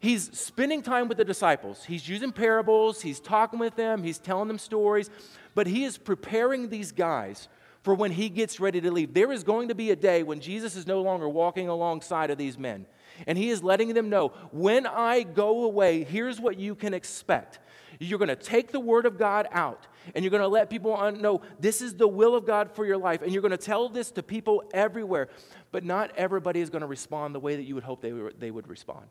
He's 0.00 0.30
spending 0.38 0.82
time 0.82 1.08
with 1.08 1.18
the 1.18 1.24
disciples. 1.24 1.84
He's 1.84 2.08
using 2.08 2.30
parables, 2.30 3.02
he's 3.02 3.18
talking 3.18 3.58
with 3.58 3.74
them, 3.74 4.02
he's 4.04 4.18
telling 4.18 4.48
them 4.48 4.58
stories, 4.58 5.10
but 5.54 5.66
he 5.66 5.84
is 5.84 5.98
preparing 5.98 6.68
these 6.68 6.92
guys 6.92 7.48
for 7.82 7.94
when 7.94 8.12
he 8.12 8.28
gets 8.28 8.60
ready 8.60 8.80
to 8.80 8.90
leave. 8.90 9.14
There 9.14 9.32
is 9.32 9.42
going 9.42 9.68
to 9.68 9.74
be 9.74 9.90
a 9.90 9.96
day 9.96 10.22
when 10.22 10.40
Jesus 10.40 10.76
is 10.76 10.86
no 10.86 11.02
longer 11.02 11.28
walking 11.28 11.68
alongside 11.68 12.30
of 12.30 12.38
these 12.38 12.58
men. 12.58 12.86
And 13.26 13.36
he 13.36 13.50
is 13.50 13.62
letting 13.62 13.94
them 13.94 14.08
know 14.08 14.28
when 14.52 14.86
I 14.86 15.22
go 15.22 15.64
away, 15.64 16.04
here's 16.04 16.40
what 16.40 16.58
you 16.58 16.74
can 16.74 16.94
expect. 16.94 17.58
You're 17.98 18.18
going 18.18 18.28
to 18.28 18.36
take 18.36 18.70
the 18.70 18.78
word 18.78 19.06
of 19.06 19.18
God 19.18 19.48
out 19.50 19.86
and 20.14 20.22
you're 20.22 20.30
going 20.30 20.42
to 20.42 20.48
let 20.48 20.70
people 20.70 21.10
know 21.12 21.40
this 21.58 21.82
is 21.82 21.94
the 21.94 22.06
will 22.06 22.36
of 22.36 22.46
God 22.46 22.70
for 22.70 22.86
your 22.86 22.98
life. 22.98 23.22
And 23.22 23.32
you're 23.32 23.42
going 23.42 23.50
to 23.50 23.56
tell 23.56 23.88
this 23.88 24.12
to 24.12 24.22
people 24.22 24.62
everywhere. 24.72 25.28
But 25.72 25.84
not 25.84 26.12
everybody 26.16 26.60
is 26.60 26.70
going 26.70 26.82
to 26.82 26.86
respond 26.86 27.34
the 27.34 27.40
way 27.40 27.56
that 27.56 27.64
you 27.64 27.74
would 27.74 27.84
hope 27.84 28.00
they, 28.00 28.12
they 28.38 28.50
would 28.50 28.68
respond. 28.68 29.06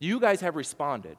You 0.00 0.18
guys 0.18 0.40
have 0.40 0.56
responded. 0.56 1.18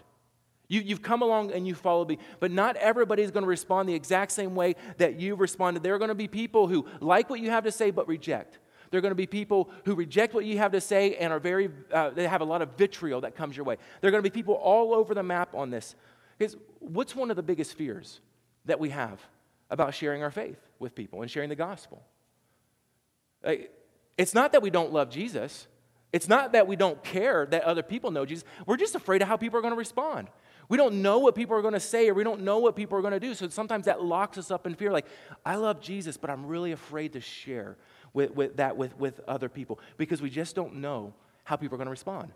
You, 0.68 0.84
have 0.90 1.02
come 1.02 1.22
along 1.22 1.52
and 1.52 1.68
you 1.68 1.76
followed 1.76 2.08
me, 2.08 2.18
but 2.40 2.50
not 2.50 2.78
everybody 2.78 3.24
is 3.24 3.32
going 3.32 3.44
to 3.44 3.50
respond 3.50 3.90
the 3.90 3.94
exact 3.94 4.32
same 4.32 4.56
way 4.56 4.76
that 4.98 5.20
you 5.20 5.36
responded. 5.36 5.84
There 5.84 5.94
are 5.94 6.00
going 6.00 6.10
to 6.10 6.16
be 6.16 6.30
people 6.30 6.68
who 6.68 6.86
like 7.02 7.30
what 7.30 7.42
you 7.42 7.50
have 7.50 7.66
to 7.66 7.72
say 7.72 7.92
but 7.92 8.08
reject. 8.08 8.58
There 8.90 8.98
are 8.98 9.02
going 9.02 9.12
to 9.12 9.16
be 9.16 9.28
people 9.28 9.70
who 9.86 9.96
reject 9.96 10.34
what 10.34 10.46
you 10.46 10.58
have 10.60 10.72
to 10.72 10.82
say 10.82 11.16
and 11.16 11.32
are 11.32 11.40
very, 11.40 11.70
uh, 11.92 12.12
they 12.12 12.26
have 12.26 12.42
a 12.42 12.46
lot 12.46 12.62
of 12.62 12.78
vitriol 12.78 13.22
that 13.22 13.36
comes 13.36 13.56
your 13.56 13.66
way. 13.66 13.78
There 14.00 14.08
are 14.08 14.12
going 14.12 14.24
to 14.24 14.30
be 14.30 14.34
people 14.34 14.56
all 14.56 14.94
over 14.94 15.14
the 15.14 15.24
map 15.24 15.56
on 15.56 15.70
this. 15.70 15.96
Because 16.38 16.56
what's 16.80 17.16
one 17.16 17.30
of 17.30 17.36
the 17.36 17.44
biggest 17.44 17.76
fears 17.76 18.20
that 18.66 18.80
we 18.80 18.90
have 18.90 19.22
about 19.70 19.94
sharing 19.94 20.24
our 20.24 20.32
faith 20.32 20.60
with 20.80 20.96
people 20.96 21.22
and 21.22 21.30
sharing 21.30 21.50
the 21.50 21.56
gospel? 21.56 22.02
It's 24.18 24.34
not 24.34 24.52
that 24.54 24.62
we 24.62 24.70
don't 24.70 24.92
love 24.92 25.10
Jesus. 25.10 25.68
It's 26.14 26.28
not 26.28 26.52
that 26.54 26.68
we 26.68 26.76
don't 26.76 27.02
care 27.04 27.46
that 27.46 27.64
other 27.64 27.84
people 27.84 28.12
know 28.12 28.26
Jesus. 28.26 28.44
We're 28.66 28.78
just 28.78 28.96
afraid 28.96 29.22
of 29.22 29.28
how 29.28 29.38
people 29.38 29.58
are 29.58 29.62
going 29.62 29.74
to 29.74 29.78
respond. 29.78 30.28
We 30.68 30.78
don't 30.78 31.02
know 31.02 31.20
what 31.20 31.36
people 31.36 31.56
are 31.56 31.62
going 31.62 31.74
to 31.74 31.80
say 31.80 32.10
or 32.10 32.14
we 32.14 32.24
don't 32.24 32.42
know 32.42 32.60
what 32.60 32.76
people 32.76 32.98
are 32.98 33.02
going 33.02 33.14
to 33.14 33.20
do. 33.20 33.34
So 33.34 33.50
sometimes 33.50 33.86
that 33.86 34.04
locks 34.04 34.38
us 34.38 34.52
up 34.52 34.66
in 34.66 34.76
fear. 34.76 34.92
Like, 34.92 35.06
I 35.46 35.56
love 35.56 35.82
Jesus, 35.82 36.18
but 36.18 36.30
I'm 36.30 36.46
really 36.46 36.72
afraid 36.72 37.14
to 37.14 37.22
share 37.22 37.78
with, 38.14 38.32
with 38.36 38.58
that 38.58 38.78
with, 38.78 38.98
with 38.98 39.22
other 39.28 39.50
people 39.50 39.80
because 39.98 40.22
we 40.22 40.30
just 40.30 40.56
don't 40.56 40.76
know 40.76 41.14
how 41.44 41.56
people 41.56 41.76
are 41.76 41.78
going 41.78 41.88
to 41.88 41.92
respond. 41.92 42.32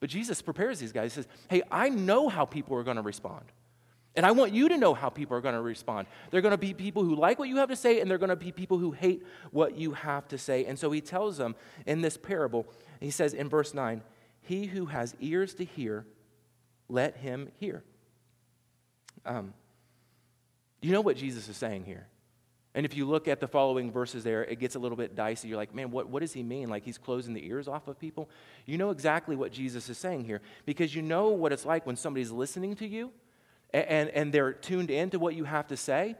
But 0.00 0.10
Jesus 0.10 0.42
prepares 0.42 0.78
these 0.78 0.92
guys. 0.92 1.14
He 1.14 1.22
says, 1.22 1.28
Hey, 1.48 1.62
I 1.70 1.88
know 1.88 2.28
how 2.28 2.44
people 2.44 2.76
are 2.76 2.84
going 2.84 2.96
to 2.96 3.02
respond. 3.02 3.44
And 4.16 4.26
I 4.26 4.32
want 4.32 4.52
you 4.52 4.68
to 4.68 4.76
know 4.76 4.94
how 4.94 5.10
people 5.10 5.36
are 5.36 5.40
going 5.40 5.54
to 5.54 5.60
respond. 5.60 6.08
They're 6.30 6.40
going 6.40 6.52
to 6.52 6.58
be 6.58 6.74
people 6.74 7.04
who 7.04 7.14
like 7.14 7.38
what 7.38 7.48
you 7.48 7.56
have 7.58 7.68
to 7.68 7.76
say, 7.76 8.00
and 8.00 8.10
they're 8.10 8.18
going 8.18 8.30
to 8.30 8.36
be 8.36 8.50
people 8.50 8.78
who 8.78 8.90
hate 8.90 9.24
what 9.52 9.76
you 9.76 9.92
have 9.92 10.26
to 10.28 10.38
say. 10.38 10.64
And 10.64 10.78
so 10.78 10.90
he 10.90 11.00
tells 11.00 11.36
them 11.36 11.54
in 11.86 12.00
this 12.00 12.16
parable, 12.16 12.66
he 13.00 13.10
says 13.10 13.34
in 13.34 13.48
verse 13.48 13.74
9, 13.74 14.02
He 14.40 14.66
who 14.66 14.86
has 14.86 15.14
ears 15.20 15.54
to 15.54 15.64
hear, 15.64 16.06
let 16.88 17.16
him 17.16 17.50
hear. 17.58 17.84
Um, 19.24 19.54
you 20.80 20.92
know 20.92 21.00
what 21.00 21.16
Jesus 21.16 21.48
is 21.48 21.56
saying 21.56 21.84
here? 21.84 22.06
And 22.74 22.86
if 22.86 22.96
you 22.96 23.06
look 23.06 23.26
at 23.26 23.40
the 23.40 23.48
following 23.48 23.90
verses 23.90 24.22
there, 24.22 24.44
it 24.44 24.60
gets 24.60 24.76
a 24.76 24.78
little 24.78 24.96
bit 24.96 25.16
dicey. 25.16 25.48
You're 25.48 25.56
like, 25.56 25.74
man, 25.74 25.90
what, 25.90 26.08
what 26.08 26.20
does 26.20 26.32
he 26.32 26.42
mean? 26.42 26.68
Like 26.68 26.84
he's 26.84 26.98
closing 26.98 27.34
the 27.34 27.44
ears 27.44 27.66
off 27.66 27.88
of 27.88 27.98
people? 27.98 28.28
You 28.66 28.78
know 28.78 28.90
exactly 28.90 29.34
what 29.34 29.50
Jesus 29.50 29.88
is 29.88 29.98
saying 29.98 30.24
here 30.24 30.40
because 30.64 30.94
you 30.94 31.02
know 31.02 31.30
what 31.30 31.52
it's 31.52 31.66
like 31.66 31.86
when 31.86 31.96
somebody's 31.96 32.30
listening 32.30 32.76
to 32.76 32.86
you 32.86 33.10
and, 33.72 33.86
and, 33.86 34.10
and 34.10 34.32
they're 34.32 34.52
tuned 34.52 34.90
into 34.90 35.18
what 35.18 35.34
you 35.34 35.44
have 35.44 35.66
to 35.68 35.76
say. 35.76 36.14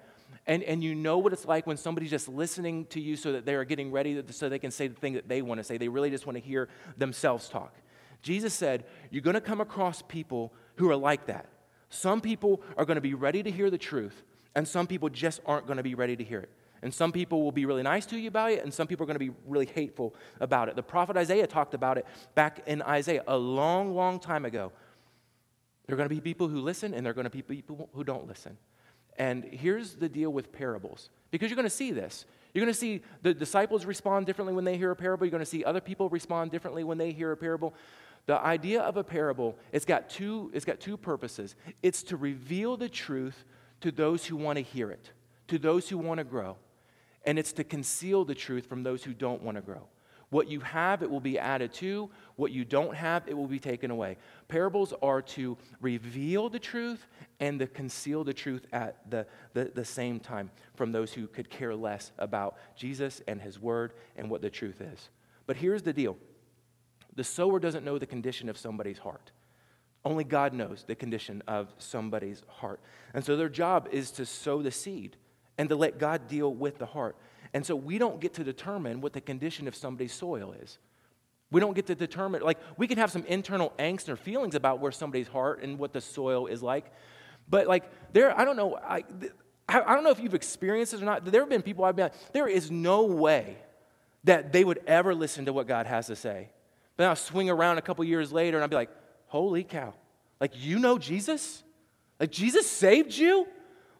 And, 0.48 0.62
and 0.62 0.82
you 0.82 0.94
know 0.94 1.18
what 1.18 1.34
it's 1.34 1.44
like 1.44 1.66
when 1.66 1.76
somebody's 1.76 2.10
just 2.10 2.26
listening 2.26 2.86
to 2.86 3.00
you 3.00 3.16
so 3.16 3.32
that 3.32 3.44
they 3.44 3.54
are 3.54 3.64
getting 3.64 3.92
ready 3.92 4.20
so 4.30 4.48
they 4.48 4.58
can 4.58 4.70
say 4.70 4.88
the 4.88 4.94
thing 4.94 5.12
that 5.12 5.28
they 5.28 5.42
want 5.42 5.58
to 5.58 5.64
say. 5.64 5.76
They 5.76 5.88
really 5.88 6.08
just 6.08 6.26
want 6.26 6.38
to 6.38 6.42
hear 6.42 6.70
themselves 6.96 7.50
talk. 7.50 7.74
Jesus 8.22 8.54
said, 8.54 8.84
You're 9.10 9.22
going 9.22 9.34
to 9.34 9.42
come 9.42 9.60
across 9.60 10.02
people 10.08 10.54
who 10.76 10.90
are 10.90 10.96
like 10.96 11.26
that. 11.26 11.50
Some 11.90 12.22
people 12.22 12.62
are 12.78 12.86
going 12.86 12.96
to 12.96 13.02
be 13.02 13.12
ready 13.12 13.42
to 13.42 13.50
hear 13.50 13.70
the 13.70 13.78
truth, 13.78 14.22
and 14.54 14.66
some 14.66 14.86
people 14.86 15.10
just 15.10 15.40
aren't 15.44 15.66
going 15.66 15.76
to 15.76 15.82
be 15.82 15.94
ready 15.94 16.16
to 16.16 16.24
hear 16.24 16.40
it. 16.40 16.50
And 16.80 16.94
some 16.94 17.12
people 17.12 17.42
will 17.42 17.52
be 17.52 17.66
really 17.66 17.82
nice 17.82 18.06
to 18.06 18.18
you 18.18 18.28
about 18.28 18.52
it, 18.52 18.62
and 18.62 18.72
some 18.72 18.86
people 18.86 19.04
are 19.04 19.06
going 19.06 19.18
to 19.18 19.32
be 19.32 19.32
really 19.46 19.66
hateful 19.66 20.14
about 20.40 20.68
it. 20.68 20.76
The 20.76 20.82
prophet 20.82 21.16
Isaiah 21.16 21.46
talked 21.46 21.74
about 21.74 21.98
it 21.98 22.06
back 22.34 22.62
in 22.66 22.80
Isaiah 22.82 23.22
a 23.26 23.36
long, 23.36 23.94
long 23.94 24.18
time 24.18 24.46
ago. 24.46 24.72
There 25.86 25.94
are 25.94 25.96
going 25.96 26.08
to 26.08 26.14
be 26.14 26.20
people 26.20 26.48
who 26.48 26.60
listen, 26.60 26.94
and 26.94 27.04
there 27.04 27.10
are 27.10 27.14
going 27.14 27.24
to 27.24 27.30
be 27.30 27.42
people 27.42 27.90
who 27.92 28.04
don't 28.04 28.26
listen. 28.26 28.56
And 29.18 29.44
here's 29.44 29.96
the 29.96 30.08
deal 30.08 30.30
with 30.30 30.52
parables 30.52 31.10
because 31.30 31.50
you're 31.50 31.56
going 31.56 31.64
to 31.64 31.70
see 31.70 31.90
this. 31.90 32.24
You're 32.54 32.64
going 32.64 32.72
to 32.72 32.78
see 32.78 33.02
the 33.22 33.34
disciples 33.34 33.84
respond 33.84 34.26
differently 34.26 34.54
when 34.54 34.64
they 34.64 34.78
hear 34.78 34.90
a 34.90 34.96
parable. 34.96 35.26
You're 35.26 35.32
going 35.32 35.40
to 35.40 35.46
see 35.46 35.64
other 35.64 35.80
people 35.80 36.08
respond 36.08 36.50
differently 36.50 36.82
when 36.84 36.96
they 36.96 37.12
hear 37.12 37.32
a 37.32 37.36
parable. 37.36 37.74
The 38.26 38.38
idea 38.38 38.80
of 38.82 38.96
a 38.96 39.04
parable, 39.04 39.56
it's 39.72 39.84
got 39.84 40.08
two, 40.08 40.50
it's 40.54 40.64
got 40.64 40.80
two 40.80 40.96
purposes. 40.96 41.56
It's 41.82 42.02
to 42.04 42.16
reveal 42.16 42.76
the 42.76 42.88
truth 42.88 43.44
to 43.80 43.90
those 43.90 44.24
who 44.24 44.36
want 44.36 44.56
to 44.56 44.62
hear 44.62 44.90
it, 44.90 45.10
to 45.48 45.58
those 45.58 45.88
who 45.88 45.98
want 45.98 46.18
to 46.18 46.24
grow, 46.24 46.56
and 47.24 47.38
it's 47.38 47.52
to 47.54 47.64
conceal 47.64 48.24
the 48.24 48.34
truth 48.34 48.66
from 48.66 48.82
those 48.82 49.04
who 49.04 49.14
don't 49.14 49.42
want 49.42 49.56
to 49.56 49.62
grow. 49.62 49.82
What 50.30 50.48
you 50.48 50.60
have, 50.60 51.02
it 51.02 51.10
will 51.10 51.20
be 51.20 51.38
added 51.38 51.72
to. 51.74 52.10
What 52.36 52.52
you 52.52 52.64
don't 52.64 52.94
have, 52.94 53.26
it 53.26 53.34
will 53.34 53.46
be 53.46 53.58
taken 53.58 53.90
away. 53.90 54.18
Parables 54.46 54.92
are 55.00 55.22
to 55.22 55.56
reveal 55.80 56.50
the 56.50 56.58
truth 56.58 57.06
and 57.40 57.58
to 57.60 57.66
conceal 57.66 58.24
the 58.24 58.34
truth 58.34 58.66
at 58.72 59.10
the, 59.10 59.26
the, 59.54 59.72
the 59.74 59.84
same 59.84 60.20
time 60.20 60.50
from 60.74 60.92
those 60.92 61.12
who 61.12 61.26
could 61.26 61.48
care 61.48 61.74
less 61.74 62.12
about 62.18 62.56
Jesus 62.76 63.22
and 63.26 63.40
his 63.40 63.58
word 63.58 63.94
and 64.16 64.28
what 64.28 64.42
the 64.42 64.50
truth 64.50 64.80
is. 64.80 65.08
But 65.46 65.56
here's 65.56 65.82
the 65.82 65.92
deal 65.94 66.18
the 67.14 67.24
sower 67.24 67.58
doesn't 67.58 67.84
know 67.84 67.98
the 67.98 68.06
condition 68.06 68.48
of 68.48 68.58
somebody's 68.58 68.98
heart. 68.98 69.32
Only 70.04 70.24
God 70.24 70.52
knows 70.52 70.84
the 70.86 70.94
condition 70.94 71.42
of 71.48 71.72
somebody's 71.78 72.42
heart. 72.46 72.80
And 73.12 73.24
so 73.24 73.36
their 73.36 73.48
job 73.48 73.88
is 73.90 74.10
to 74.12 74.26
sow 74.26 74.62
the 74.62 74.70
seed 74.70 75.16
and 75.58 75.68
to 75.68 75.74
let 75.74 75.98
God 75.98 76.28
deal 76.28 76.54
with 76.54 76.78
the 76.78 76.86
heart. 76.86 77.16
And 77.54 77.64
so 77.64 77.74
we 77.74 77.98
don't 77.98 78.20
get 78.20 78.34
to 78.34 78.44
determine 78.44 79.00
what 79.00 79.12
the 79.12 79.20
condition 79.20 79.68
of 79.68 79.74
somebody's 79.74 80.12
soil 80.12 80.54
is. 80.60 80.78
We 81.50 81.60
don't 81.60 81.74
get 81.74 81.86
to 81.86 81.94
determine, 81.94 82.42
like, 82.42 82.58
we 82.76 82.86
can 82.86 82.98
have 82.98 83.10
some 83.10 83.24
internal 83.24 83.72
angst 83.78 84.08
or 84.08 84.16
feelings 84.16 84.54
about 84.54 84.80
where 84.80 84.92
somebody's 84.92 85.28
heart 85.28 85.62
and 85.62 85.78
what 85.78 85.92
the 85.92 86.00
soil 86.00 86.46
is 86.46 86.62
like. 86.62 86.92
But, 87.48 87.66
like, 87.66 87.84
there, 88.12 88.38
I 88.38 88.44
don't 88.44 88.56
know, 88.56 88.76
I, 88.76 89.02
I 89.66 89.94
don't 89.94 90.04
know 90.04 90.10
if 90.10 90.20
you've 90.20 90.34
experienced 90.34 90.92
this 90.92 91.00
or 91.00 91.06
not. 91.06 91.24
There 91.24 91.40
have 91.40 91.48
been 91.48 91.62
people 91.62 91.84
I've 91.84 91.96
been 91.96 92.04
like, 92.04 92.32
there 92.32 92.48
is 92.48 92.70
no 92.70 93.04
way 93.04 93.56
that 94.24 94.52
they 94.52 94.62
would 94.62 94.80
ever 94.86 95.14
listen 95.14 95.46
to 95.46 95.52
what 95.54 95.66
God 95.66 95.86
has 95.86 96.08
to 96.08 96.16
say. 96.16 96.50
But 96.98 97.06
I'll 97.06 97.16
swing 97.16 97.48
around 97.48 97.78
a 97.78 97.82
couple 97.82 98.04
years 98.04 98.30
later 98.32 98.58
and 98.58 98.62
I'll 98.62 98.68
be 98.68 98.76
like, 98.76 98.90
holy 99.26 99.64
cow. 99.64 99.94
Like, 100.40 100.52
you 100.54 100.78
know 100.78 100.98
Jesus? 100.98 101.62
Like, 102.20 102.30
Jesus 102.30 102.68
saved 102.68 103.14
you? 103.16 103.46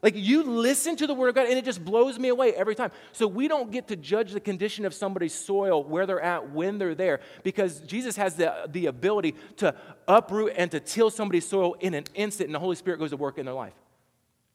Like, 0.01 0.15
you 0.15 0.43
listen 0.43 0.95
to 0.97 1.07
the 1.07 1.13
Word 1.13 1.29
of 1.29 1.35
God 1.35 1.47
and 1.47 1.57
it 1.57 1.65
just 1.65 1.83
blows 1.83 2.17
me 2.17 2.29
away 2.29 2.53
every 2.53 2.73
time. 2.73 2.91
So, 3.11 3.27
we 3.27 3.47
don't 3.47 3.69
get 3.71 3.87
to 3.89 3.95
judge 3.95 4.31
the 4.31 4.39
condition 4.39 4.85
of 4.85 4.93
somebody's 4.93 5.33
soil, 5.33 5.83
where 5.83 6.05
they're 6.05 6.21
at, 6.21 6.51
when 6.51 6.77
they're 6.77 6.95
there, 6.95 7.19
because 7.43 7.81
Jesus 7.81 8.15
has 8.15 8.35
the, 8.35 8.69
the 8.69 8.85
ability 8.85 9.35
to 9.57 9.75
uproot 10.07 10.53
and 10.55 10.71
to 10.71 10.79
till 10.79 11.09
somebody's 11.09 11.47
soil 11.47 11.75
in 11.79 11.93
an 11.93 12.05
instant, 12.15 12.47
and 12.47 12.55
the 12.55 12.59
Holy 12.59 12.75
Spirit 12.75 12.99
goes 12.99 13.09
to 13.09 13.17
work 13.17 13.37
in 13.37 13.45
their 13.45 13.55
life. 13.55 13.73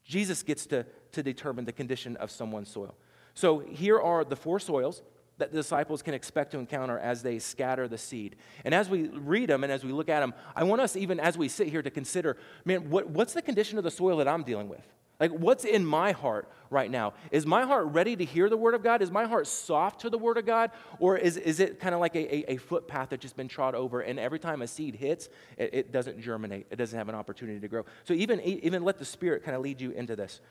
Jesus 0.05 0.43
gets 0.43 0.67
to, 0.67 0.87
to 1.13 1.23
determine 1.23 1.65
the 1.65 1.73
condition 1.73 2.17
of 2.17 2.31
someone's 2.31 2.71
soil. 2.71 2.95
So 3.35 3.59
here 3.59 4.01
are 4.01 4.25
the 4.25 4.37
four 4.37 4.61
soils 4.61 5.03
that 5.39 5.51
the 5.51 5.57
disciples 5.57 6.03
can 6.03 6.15
expect 6.15 6.53
to 6.53 6.59
encounter 6.59 6.99
as 6.99 7.23
they 7.23 7.39
scatter 7.39 7.89
the 7.89 7.99
seed. 7.99 8.37
And 8.65 8.75
as 8.75 8.89
we 8.89 9.09
read 9.09 9.49
them 9.49 9.65
and 9.65 9.73
as 9.73 9.83
we 9.83 9.91
look 9.91 10.09
at 10.09 10.21
them, 10.21 10.33
I 10.55 10.63
want 10.63 10.81
us, 10.81 10.95
even 10.95 11.19
as 11.19 11.37
we 11.37 11.49
sit 11.49 11.69
here, 11.69 11.83
to 11.83 11.91
consider 11.91 12.37
man, 12.65 12.89
what, 12.89 13.11
what's 13.11 13.33
the 13.33 13.43
condition 13.43 13.77
of 13.77 13.85
the 13.85 13.91
soil 13.91 14.19
that 14.19 14.29
I'm 14.29 14.45
dealing 14.45 14.69
with? 14.69 14.87
Like, 15.25 15.41
what's 15.41 15.65
in 15.65 15.87
my 15.87 16.13
heart 16.13 16.51
right 16.69 16.91
now? 16.91 17.15
Is 17.31 17.47
my 17.47 17.65
heart 17.65 17.87
ready 17.93 18.15
to 18.15 18.27
hear 18.27 18.51
the 18.51 18.59
Word 18.59 18.75
of 18.75 18.83
God? 18.83 19.01
Is 19.01 19.11
my 19.11 19.25
heart 19.25 19.47
soft 19.47 20.03
to 20.03 20.11
the 20.11 20.19
Word 20.19 20.37
of 20.37 20.45
God? 20.45 20.71
Or 20.99 21.17
is, 21.17 21.39
is 21.39 21.61
it 21.61 21.81
kind 21.81 21.95
of 21.95 22.01
like 22.03 22.15
a, 22.15 22.35
a, 22.35 22.53
a, 22.53 22.57
footpath 22.59 23.09
that's 23.09 23.23
just 23.23 23.35
been 23.35 23.49
trod 23.49 23.75
over, 23.75 24.03
and 24.03 24.19
every 24.19 24.39
time 24.39 24.61
a 24.61 24.67
seed 24.67 24.97
hits, 24.97 25.31
it, 25.57 25.71
it 25.73 25.93
doesn't 25.93 26.21
germinate? 26.21 26.67
It 26.71 26.77
doesn't 26.77 26.99
have 26.99 27.09
an 27.09 27.15
opportunity 27.15 27.59
to 27.59 27.69
grow. 27.69 27.87
So, 28.05 28.13
even, 28.13 28.39
even 28.43 28.85
let 28.85 28.99
the 28.99 29.07
Spirit 29.07 29.45
kind 29.45 29.57
of 29.57 29.63
lead 29.63 29.81
you 29.81 29.93
into 29.93 30.15
this. 30.15 30.43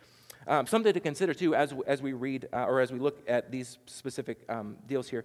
Um, 0.48 0.66
something 0.66 0.92
to 0.92 1.00
consider, 1.00 1.36
too, 1.36 1.54
as, 1.54 1.72
as 1.86 2.02
we 2.02 2.14
read 2.14 2.48
uh, 2.52 2.66
or 2.66 2.82
as 2.82 2.92
we 2.92 2.98
look 2.98 3.22
at 3.28 3.52
these 3.52 3.78
specific 3.86 4.40
um, 4.50 4.78
deals 4.88 5.08
here. 5.08 5.24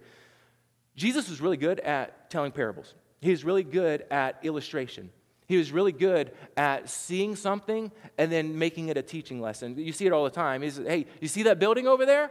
Jesus 0.95 1.27
was 1.27 1.41
really 1.41 1.57
good 1.57 1.79
at 1.79 2.29
telling 2.29 2.51
parables, 2.51 2.93
he 3.19 3.31
was 3.31 3.43
really 3.43 3.63
good 3.63 4.05
at 4.11 4.37
illustration. 4.43 5.09
He 5.49 5.57
was 5.57 5.71
really 5.71 5.91
good 5.91 6.31
at 6.55 6.91
seeing 6.91 7.35
something 7.35 7.91
and 8.19 8.31
then 8.31 8.59
making 8.59 8.89
it 8.89 8.97
a 8.97 9.01
teaching 9.01 9.41
lesson. 9.41 9.75
You 9.79 9.91
see 9.91 10.05
it 10.05 10.13
all 10.13 10.23
the 10.23 10.29
time. 10.29 10.61
He's, 10.61 10.77
hey, 10.77 11.07
you 11.19 11.27
see 11.27 11.41
that 11.43 11.57
building 11.57 11.87
over 11.87 12.05
there? 12.05 12.29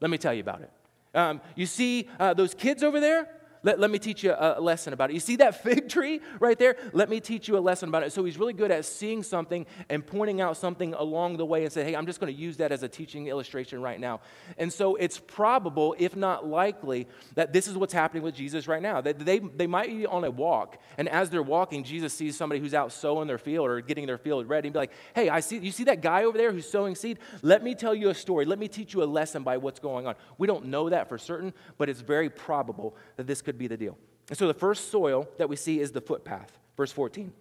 Let 0.00 0.08
me 0.08 0.18
tell 0.18 0.32
you 0.32 0.40
about 0.40 0.60
it. 0.60 0.70
Um, 1.16 1.40
you 1.56 1.66
see 1.66 2.08
uh, 2.20 2.32
those 2.32 2.54
kids 2.54 2.84
over 2.84 3.00
there? 3.00 3.28
Let, 3.64 3.80
let 3.80 3.90
me 3.90 3.98
teach 3.98 4.22
you 4.22 4.34
a, 4.38 4.60
lesson 4.60 4.92
about 4.92 5.10
it. 5.10 5.14
You 5.14 5.20
see 5.20 5.36
that 5.36 5.62
fig 5.62 5.88
tree 5.88 6.20
right 6.38 6.58
there? 6.58 6.76
Let 6.92 7.08
me 7.08 7.18
teach 7.18 7.48
you 7.48 7.58
a 7.58 7.60
lesson 7.60 7.88
about 7.88 8.04
it. 8.04 8.12
So 8.12 8.24
he's 8.24 8.38
really 8.38 8.52
good 8.52 8.70
at 8.70 8.84
seeing 8.84 9.22
something 9.22 9.66
and 9.88 10.06
pointing 10.06 10.40
out 10.40 10.56
something 10.56 10.94
along 10.94 11.38
the 11.38 11.46
way 11.46 11.64
and 11.64 11.72
say, 11.72 11.82
hey, 11.82 11.96
I'm 11.96 12.06
just 12.06 12.20
going 12.20 12.32
to 12.32 12.38
use 12.38 12.58
that 12.58 12.70
as 12.70 12.82
a 12.82 12.88
teaching 12.88 13.26
illustration 13.26 13.80
right 13.80 13.98
now. 13.98 14.20
And 14.58 14.72
so 14.72 14.94
it's 14.96 15.18
probable, 15.18 15.96
if 15.98 16.14
not 16.14 16.46
likely, 16.46 17.08
that 17.34 17.52
this 17.52 17.66
is 17.66 17.76
what's 17.76 17.92
happening 17.92 18.22
with 18.22 18.34
Jesus 18.34 18.68
right 18.68 18.82
now. 18.82 19.00
That 19.00 19.18
they, 19.18 19.38
they 19.38 19.66
might 19.66 19.88
be 19.88 20.06
on 20.06 20.24
a 20.24 20.30
walk, 20.30 20.78
and 20.98 21.08
as 21.08 21.30
they're 21.30 21.42
walking, 21.42 21.84
Jesus 21.84 22.12
sees 22.12 22.36
somebody 22.36 22.60
who's 22.60 22.74
out 22.74 22.92
sowing 22.92 23.26
their 23.26 23.38
field 23.38 23.66
or 23.66 23.80
getting 23.80 24.06
their 24.06 24.18
field 24.18 24.48
ready 24.48 24.68
and 24.68 24.72
be 24.74 24.78
like, 24.78 24.92
hey, 25.14 25.28
I 25.28 25.40
see, 25.40 25.58
you 25.58 25.72
see 25.72 25.84
that 25.84 26.02
guy 26.02 26.24
over 26.24 26.36
there 26.36 26.52
who's 26.52 26.68
sowing 26.68 26.94
seed? 26.94 27.18
Let 27.42 27.62
me 27.62 27.74
tell 27.74 27.94
you 27.94 28.10
a 28.10 28.14
story. 28.14 28.44
Let 28.44 28.58
me 28.58 28.68
teach 28.68 28.94
you 28.94 29.02
a 29.02 29.06
lesson 29.06 29.42
by 29.42 29.56
what's 29.56 29.80
going 29.80 30.06
on. 30.06 30.14
We 30.38 30.46
don't 30.46 30.66
know 30.66 30.90
that 30.90 31.08
for 31.08 31.18
certain, 31.18 31.54
but 31.78 31.88
it's 31.88 32.00
very 32.00 32.28
probable 32.28 32.96
that 33.16 33.26
this 33.26 33.42
could 33.42 33.53
could 33.54 33.58
be 33.60 33.68
the 33.68 33.76
deal. 33.76 33.96
And 34.28 34.36
so 34.36 34.48
the 34.48 34.54
first 34.54 34.90
soil 34.90 35.28
that 35.38 35.48
we 35.48 35.54
see 35.54 35.78
is 35.78 35.92
the 35.92 36.00
footpath. 36.00 36.58
Verse 36.76 36.90
14. 36.90 37.32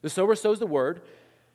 The 0.00 0.08
sower 0.08 0.34
sows 0.34 0.60
the 0.60 0.66
word, 0.66 1.02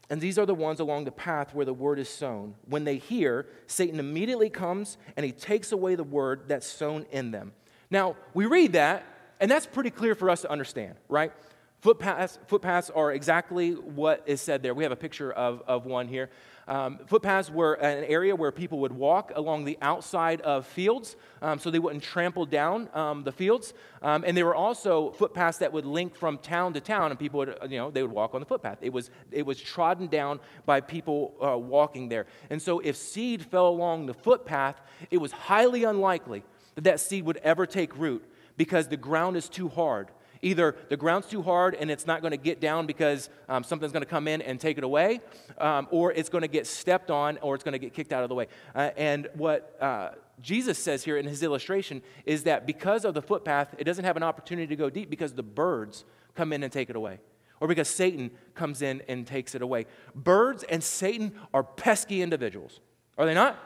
and 0.09 0.21
these 0.21 0.37
are 0.37 0.45
the 0.45 0.53
ones 0.53 0.79
along 0.79 1.05
the 1.05 1.11
path 1.11 1.55
where 1.55 1.65
the 1.65 1.73
word 1.73 1.97
is 1.97 2.07
sown. 2.07 2.53
When 2.65 2.83
they 2.83 2.97
hear, 2.97 3.47
Satan 3.65 3.99
immediately 3.99 4.51
comes 4.51 4.99
and 5.15 5.25
he 5.25 5.31
takes 5.31 5.71
away 5.71 5.95
the 5.95 6.03
word 6.03 6.43
that's 6.47 6.67
sown 6.67 7.07
in 7.11 7.31
them. 7.31 7.53
Now, 7.89 8.15
we 8.35 8.45
read 8.45 8.73
that, 8.73 9.03
and 9.39 9.49
that's 9.49 9.65
pretty 9.65 9.89
clear 9.89 10.13
for 10.13 10.29
us 10.29 10.41
to 10.41 10.51
understand, 10.51 10.95
right? 11.09 11.31
Footpaths, 11.79 12.37
footpaths 12.47 12.91
are 12.91 13.11
exactly 13.11 13.71
what 13.71 14.21
is 14.27 14.41
said 14.41 14.61
there. 14.61 14.75
We 14.75 14.83
have 14.83 14.91
a 14.91 14.97
picture 14.97 15.31
of, 15.31 15.63
of 15.67 15.85
one 15.85 16.07
here. 16.07 16.29
Um, 16.67 16.99
footpaths 17.05 17.49
were 17.49 17.75
an 17.75 18.03
area 18.03 18.35
where 18.35 18.51
people 18.51 18.79
would 18.79 18.91
walk 18.91 19.31
along 19.35 19.63
the 19.63 19.77
outside 19.81 20.41
of 20.41 20.65
fields 20.65 21.15
um, 21.41 21.59
so 21.59 21.71
they 21.71 21.79
wouldn't 21.79 22.03
trample 22.03 22.45
down 22.45 22.89
um, 22.93 23.23
the 23.23 23.31
fields. 23.31 23.73
Um, 24.01 24.23
and 24.27 24.35
there 24.35 24.45
were 24.45 24.55
also 24.55 25.11
footpaths 25.11 25.59
that 25.59 25.71
would 25.71 25.85
link 25.85 26.15
from 26.15 26.37
town 26.37 26.73
to 26.73 26.81
town, 26.81 27.11
and 27.11 27.19
people 27.19 27.37
would, 27.39 27.57
you 27.69 27.77
know, 27.77 27.89
they 27.89 28.01
would 28.01 28.11
walk 28.11 28.33
on 28.33 28.41
the 28.41 28.45
footpath. 28.45 28.79
It 28.81 28.91
was, 28.91 29.09
it 29.31 29.45
was 29.45 29.61
trodden 29.61 30.07
down 30.07 30.39
by 30.65 30.81
people 30.81 31.35
uh, 31.41 31.57
walking 31.57 32.09
there. 32.09 32.25
And 32.49 32.61
so 32.61 32.79
if 32.79 32.97
seed 32.97 33.45
fell 33.45 33.69
along 33.69 34.07
the 34.07 34.13
footpath, 34.13 34.81
it 35.09 35.19
was 35.19 35.31
highly 35.31 35.85
unlikely 35.85 36.43
that 36.75 36.83
that 36.83 36.99
seed 36.99 37.23
would 37.25 37.37
ever 37.37 37.65
take 37.65 37.97
root 37.97 38.23
because 38.57 38.87
the 38.87 38.97
ground 38.97 39.37
is 39.37 39.47
too 39.47 39.69
hard 39.69 40.09
Either 40.41 40.75
the 40.89 40.97
ground's 40.97 41.27
too 41.27 41.41
hard 41.41 41.75
and 41.75 41.89
it's 41.89 42.05
not 42.05 42.21
going 42.21 42.31
to 42.31 42.37
get 42.37 42.59
down 42.59 42.85
because 42.85 43.29
um, 43.49 43.63
something's 43.63 43.91
going 43.91 44.03
to 44.03 44.09
come 44.09 44.27
in 44.27 44.41
and 44.41 44.59
take 44.59 44.77
it 44.77 44.83
away, 44.83 45.19
um, 45.57 45.87
or 45.91 46.11
it's 46.13 46.29
going 46.29 46.41
to 46.41 46.47
get 46.47 46.67
stepped 46.67 47.11
on, 47.11 47.37
or 47.41 47.55
it's 47.55 47.63
going 47.63 47.73
to 47.73 47.79
get 47.79 47.93
kicked 47.93 48.13
out 48.13 48.23
of 48.23 48.29
the 48.29 48.35
way. 48.35 48.47
Uh, 48.75 48.91
and 48.97 49.27
what 49.33 49.75
uh, 49.81 50.09
Jesus 50.41 50.77
says 50.77 51.03
here 51.03 51.17
in 51.17 51.25
his 51.25 51.41
illustration 51.43 52.01
is 52.25 52.43
that 52.43 52.67
because 52.67 53.05
of 53.05 53.13
the 53.13 53.21
footpath, 53.21 53.73
it 53.77 53.83
doesn't 53.83 54.05
have 54.05 54.17
an 54.17 54.23
opportunity 54.23 54.67
to 54.67 54.75
go 54.75 54.89
deep 54.89 55.09
because 55.09 55.33
the 55.33 55.43
birds 55.43 56.05
come 56.35 56.53
in 56.53 56.63
and 56.63 56.71
take 56.71 56.89
it 56.89 56.95
away, 56.95 57.19
or 57.59 57.67
because 57.67 57.87
Satan 57.89 58.31
comes 58.53 58.81
in 58.81 59.01
and 59.07 59.25
takes 59.25 59.55
it 59.55 59.61
away. 59.61 59.85
Birds 60.13 60.63
and 60.63 60.83
Satan 60.83 61.33
are 61.53 61.63
pesky 61.63 62.21
individuals, 62.21 62.79
are 63.17 63.25
they 63.25 63.33
not? 63.33 63.57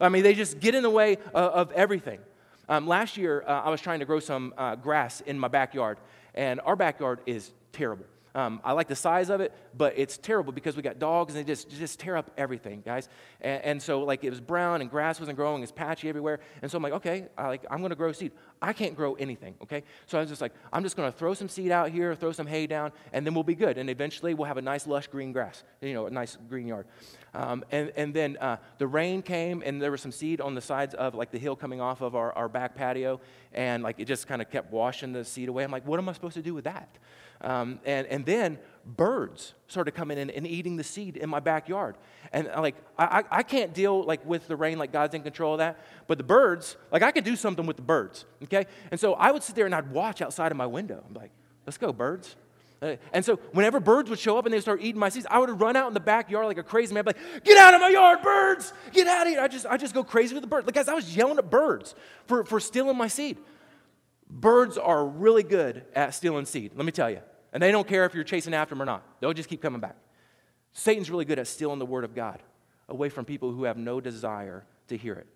I 0.00 0.08
mean, 0.08 0.22
they 0.22 0.34
just 0.34 0.60
get 0.60 0.74
in 0.74 0.82
the 0.82 0.90
way 0.90 1.18
uh, 1.34 1.38
of 1.38 1.72
everything. 1.72 2.20
Um, 2.68 2.86
last 2.86 3.16
year, 3.16 3.44
uh, 3.46 3.62
I 3.62 3.70
was 3.70 3.80
trying 3.80 4.00
to 4.00 4.06
grow 4.06 4.20
some 4.20 4.54
uh, 4.56 4.76
grass 4.76 5.20
in 5.20 5.38
my 5.38 5.48
backyard, 5.48 5.98
and 6.34 6.60
our 6.60 6.76
backyard 6.76 7.20
is 7.26 7.52
terrible. 7.72 8.06
Um, 8.36 8.60
I 8.64 8.72
like 8.72 8.88
the 8.88 8.96
size 8.96 9.30
of 9.30 9.40
it, 9.40 9.52
but 9.76 9.94
it's 9.96 10.18
terrible 10.18 10.52
because 10.52 10.74
we 10.74 10.82
got 10.82 10.98
dogs 10.98 11.34
and 11.34 11.44
they 11.44 11.48
just, 11.48 11.70
just 11.70 12.00
tear 12.00 12.16
up 12.16 12.32
everything, 12.36 12.82
guys. 12.84 13.08
And, 13.40 13.62
and 13.62 13.82
so, 13.82 14.00
like, 14.00 14.24
it 14.24 14.30
was 14.30 14.40
brown 14.40 14.80
and 14.80 14.90
grass 14.90 15.20
wasn't 15.20 15.36
growing, 15.36 15.62
it's 15.62 15.70
patchy 15.70 16.08
everywhere. 16.08 16.40
And 16.60 16.68
so 16.68 16.76
I'm 16.76 16.82
like, 16.82 16.94
okay, 16.94 17.28
I, 17.38 17.46
like, 17.46 17.64
I'm 17.70 17.78
to 17.90 17.94
grow 17.94 18.10
seed. 18.10 18.32
I 18.60 18.72
can't 18.72 18.96
grow 18.96 19.14
anything, 19.14 19.54
okay? 19.62 19.84
So 20.06 20.18
I 20.18 20.20
was 20.20 20.30
just 20.30 20.40
like, 20.40 20.52
I'm 20.72 20.82
just 20.82 20.96
to 21.12 21.16
throw 21.16 21.34
some 21.34 21.48
seed 21.48 21.70
out 21.70 21.90
here, 21.90 22.12
throw 22.16 22.32
some 22.32 22.48
hay 22.48 22.66
down, 22.66 22.90
and 23.12 23.24
then 23.24 23.34
we'll 23.34 23.44
be 23.44 23.54
good. 23.54 23.78
And 23.78 23.88
eventually 23.88 24.34
we'll 24.34 24.48
have 24.48 24.56
a 24.56 24.62
nice, 24.62 24.88
lush 24.88 25.06
green 25.06 25.30
grass, 25.30 25.62
you 25.80 25.94
know, 25.94 26.06
a 26.06 26.10
nice 26.10 26.36
green 26.48 26.66
yard. 26.66 26.86
Um, 27.34 27.64
and, 27.70 27.92
and 27.96 28.14
then 28.14 28.36
uh, 28.36 28.58
the 28.78 28.86
rain 28.86 29.20
came, 29.20 29.62
and 29.66 29.82
there 29.82 29.90
was 29.90 30.00
some 30.00 30.12
seed 30.12 30.40
on 30.40 30.54
the 30.54 30.60
sides 30.60 30.94
of, 30.94 31.14
like, 31.14 31.30
the 31.32 31.38
hill 31.38 31.56
coming 31.56 31.80
off 31.80 32.00
of 32.00 32.14
our, 32.14 32.32
our 32.32 32.48
back 32.48 32.74
patio, 32.76 33.20
and, 33.52 33.82
like, 33.82 33.98
it 33.98 34.04
just 34.04 34.28
kind 34.28 34.40
of 34.40 34.50
kept 34.50 34.72
washing 34.72 35.12
the 35.12 35.24
seed 35.24 35.48
away. 35.48 35.64
I'm 35.64 35.72
like, 35.72 35.86
what 35.86 35.98
am 35.98 36.08
I 36.08 36.12
supposed 36.12 36.34
to 36.34 36.42
do 36.42 36.54
with 36.54 36.64
that? 36.64 36.88
Um, 37.40 37.80
and, 37.84 38.06
and 38.06 38.24
then 38.24 38.58
birds 38.86 39.54
started 39.66 39.92
coming 39.92 40.18
in 40.18 40.30
and 40.30 40.46
eating 40.46 40.76
the 40.76 40.84
seed 40.84 41.16
in 41.16 41.28
my 41.28 41.40
backyard. 41.40 41.96
And 42.32 42.48
uh, 42.48 42.60
like, 42.60 42.76
I, 42.98 43.24
I 43.30 43.42
can't 43.42 43.74
deal 43.74 44.02
like 44.04 44.24
with 44.24 44.46
the 44.46 44.56
rain, 44.56 44.78
like 44.78 44.92
God's 44.92 45.14
in 45.14 45.22
control 45.22 45.54
of 45.54 45.58
that. 45.58 45.78
But 46.06 46.16
the 46.16 46.24
birds, 46.24 46.76
like 46.92 47.02
I 47.02 47.10
could 47.10 47.24
do 47.24 47.36
something 47.36 47.66
with 47.66 47.76
the 47.76 47.82
birds, 47.82 48.24
okay? 48.44 48.66
And 48.90 48.98
so 48.98 49.14
I 49.14 49.30
would 49.30 49.42
sit 49.42 49.56
there 49.56 49.66
and 49.66 49.74
I'd 49.74 49.90
watch 49.90 50.22
outside 50.22 50.52
of 50.52 50.56
my 50.56 50.66
window. 50.66 51.04
I'm 51.06 51.14
like, 51.14 51.32
let's 51.66 51.76
go, 51.76 51.92
birds. 51.92 52.36
Uh, 52.84 52.96
and 53.14 53.24
so 53.24 53.36
whenever 53.52 53.80
birds 53.80 54.10
would 54.10 54.18
show 54.18 54.36
up 54.36 54.44
and 54.44 54.52
they 54.52 54.58
would 54.58 54.62
start 54.62 54.82
eating 54.82 55.00
my 55.00 55.08
seeds, 55.08 55.26
I 55.30 55.38
would 55.38 55.58
run 55.58 55.74
out 55.74 55.88
in 55.88 55.94
the 55.94 56.00
backyard 56.00 56.44
like 56.44 56.58
a 56.58 56.62
crazy 56.62 56.92
man. 56.92 57.08
I'd 57.08 57.14
be 57.14 57.18
like, 57.18 57.44
get 57.44 57.56
out 57.56 57.72
of 57.72 57.80
my 57.80 57.88
yard, 57.88 58.20
birds! 58.20 58.74
Get 58.92 59.06
out 59.06 59.26
of 59.26 59.32
here. 59.32 59.40
I 59.40 59.48
just, 59.48 59.64
I 59.64 59.78
just 59.78 59.94
go 59.94 60.04
crazy 60.04 60.34
with 60.34 60.42
the 60.42 60.48
birds. 60.48 60.66
Like, 60.66 60.74
guys, 60.74 60.86
I 60.88 60.92
was 60.92 61.16
yelling 61.16 61.38
at 61.38 61.48
birds 61.50 61.94
for, 62.26 62.44
for 62.44 62.60
stealing 62.60 62.98
my 62.98 63.08
seed. 63.08 63.38
Birds 64.28 64.76
are 64.76 65.06
really 65.06 65.42
good 65.42 65.84
at 65.94 66.12
stealing 66.12 66.44
seed, 66.44 66.72
let 66.74 66.84
me 66.84 66.92
tell 66.92 67.08
you. 67.08 67.20
And 67.54 67.62
they 67.62 67.72
don't 67.72 67.88
care 67.88 68.04
if 68.04 68.14
you're 68.14 68.24
chasing 68.24 68.52
after 68.52 68.74
them 68.74 68.82
or 68.82 68.84
not, 68.84 69.02
they'll 69.20 69.32
just 69.32 69.48
keep 69.48 69.62
coming 69.62 69.80
back. 69.80 69.96
Satan's 70.74 71.10
really 71.10 71.24
good 71.24 71.38
at 71.38 71.46
stealing 71.46 71.78
the 71.78 71.86
word 71.86 72.04
of 72.04 72.14
God 72.14 72.42
away 72.88 73.08
from 73.08 73.24
people 73.24 73.52
who 73.52 73.64
have 73.64 73.78
no 73.78 74.00
desire 74.00 74.66
to 74.88 74.96
hear 74.96 75.14
it. 75.14 75.26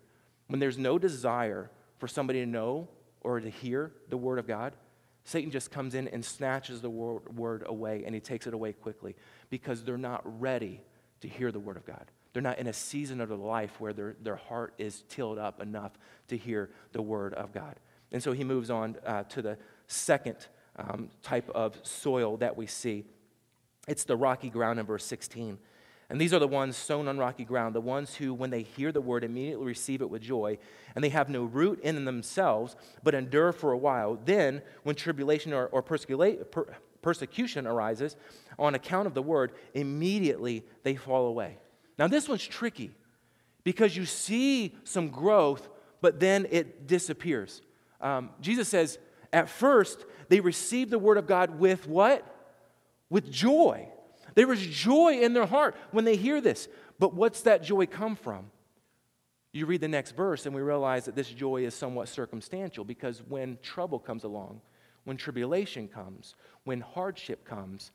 When 0.47 0.59
there's 0.59 0.77
no 0.77 0.99
desire 0.99 1.71
for 1.97 2.07
somebody 2.07 2.41
to 2.41 2.45
know 2.45 2.89
or 3.21 3.39
to 3.39 3.49
hear 3.49 3.91
the 4.09 4.17
word 4.17 4.37
of 4.37 4.47
God, 4.47 4.75
Satan 5.23 5.51
just 5.51 5.69
comes 5.71 5.95
in 5.95 6.07
and 6.07 6.23
snatches 6.23 6.81
the 6.81 6.89
word 6.89 7.63
away 7.65 8.03
and 8.05 8.15
he 8.15 8.21
takes 8.21 8.47
it 8.47 8.53
away 8.53 8.73
quickly 8.73 9.15
because 9.49 9.83
they're 9.83 9.97
not 9.97 10.21
ready 10.39 10.81
to 11.21 11.27
hear 11.27 11.51
the 11.51 11.59
word 11.59 11.77
of 11.77 11.85
God. 11.85 12.05
They're 12.33 12.43
not 12.43 12.59
in 12.59 12.67
a 12.67 12.73
season 12.73 13.21
of 13.21 13.29
their 13.29 13.37
life 13.37 13.79
where 13.79 13.93
their, 13.93 14.15
their 14.21 14.35
heart 14.35 14.73
is 14.77 15.03
tilled 15.09 15.37
up 15.37 15.61
enough 15.61 15.91
to 16.27 16.37
hear 16.37 16.69
the 16.93 17.01
word 17.01 17.33
of 17.33 17.51
God. 17.51 17.75
And 18.11 18.21
so 18.21 18.31
he 18.31 18.43
moves 18.43 18.69
on 18.69 18.97
uh, 19.05 19.23
to 19.23 19.41
the 19.41 19.57
second 19.87 20.47
um, 20.75 21.09
type 21.21 21.49
of 21.49 21.77
soil 21.83 22.37
that 22.37 22.55
we 22.55 22.67
see. 22.67 23.05
It's 23.87 24.03
the 24.03 24.15
rocky 24.15 24.49
ground 24.49 24.79
in 24.79 24.85
verse 24.85 25.03
16. 25.05 25.57
And 26.09 26.19
these 26.19 26.33
are 26.33 26.39
the 26.39 26.47
ones 26.47 26.75
sown 26.75 27.07
on 27.07 27.19
rocky 27.19 27.45
ground, 27.45 27.75
the 27.75 27.81
ones 27.81 28.15
who, 28.15 28.33
when 28.33 28.49
they 28.49 28.63
hear 28.63 28.91
the 28.91 29.01
word, 29.01 29.23
immediately 29.23 29.65
receive 29.65 30.01
it 30.01 30.09
with 30.09 30.23
joy, 30.23 30.57
and 30.95 31.03
they 31.03 31.09
have 31.09 31.29
no 31.29 31.43
root 31.43 31.79
in 31.81 32.03
themselves, 32.03 32.75
but 33.03 33.13
endure 33.13 33.51
for 33.51 33.71
a 33.71 33.77
while. 33.77 34.17
Then, 34.25 34.63
when 34.83 34.95
tribulation 34.95 35.53
or, 35.53 35.67
or 35.67 35.83
persecution 37.01 37.67
arises 37.67 38.15
on 38.57 38.73
account 38.73 39.05
of 39.05 39.13
the 39.13 39.21
word, 39.21 39.51
immediately 39.75 40.65
they 40.81 40.95
fall 40.95 41.27
away. 41.27 41.57
Now, 41.99 42.07
this 42.07 42.27
one's 42.27 42.47
tricky 42.47 42.91
because 43.63 43.95
you 43.95 44.05
see 44.05 44.75
some 44.85 45.09
growth, 45.09 45.69
but 46.01 46.19
then 46.19 46.47
it 46.49 46.87
disappears. 46.87 47.61
Um, 48.01 48.31
Jesus 48.41 48.67
says, 48.67 48.97
at 49.31 49.47
first, 49.47 50.05
they 50.27 50.39
received 50.39 50.89
the 50.89 50.97
word 50.97 51.17
of 51.17 51.27
God 51.27 51.59
with 51.59 51.87
what? 51.87 52.25
With 53.11 53.29
joy. 53.31 53.89
There 54.39 54.53
is 54.53 54.65
joy 54.65 55.19
in 55.19 55.33
their 55.33 55.45
heart 55.45 55.75
when 55.91 56.05
they 56.05 56.15
hear 56.15 56.39
this. 56.39 56.69
But 56.97 57.13
what's 57.13 57.41
that 57.41 57.61
joy 57.61 57.87
come 57.87 58.15
from? 58.15 58.51
You 59.51 59.65
read 59.65 59.81
the 59.81 59.89
next 59.89 60.11
verse, 60.11 60.45
and 60.45 60.55
we 60.55 60.61
realize 60.61 61.03
that 61.03 61.15
this 61.15 61.27
joy 61.27 61.65
is 61.65 61.73
somewhat 61.73 62.07
circumstantial 62.07 62.85
because 62.85 63.21
when 63.27 63.57
trouble 63.61 63.99
comes 63.99 64.23
along, 64.23 64.61
when 65.03 65.17
tribulation 65.17 65.89
comes, 65.89 66.35
when 66.63 66.79
hardship 66.79 67.43
comes, 67.43 67.91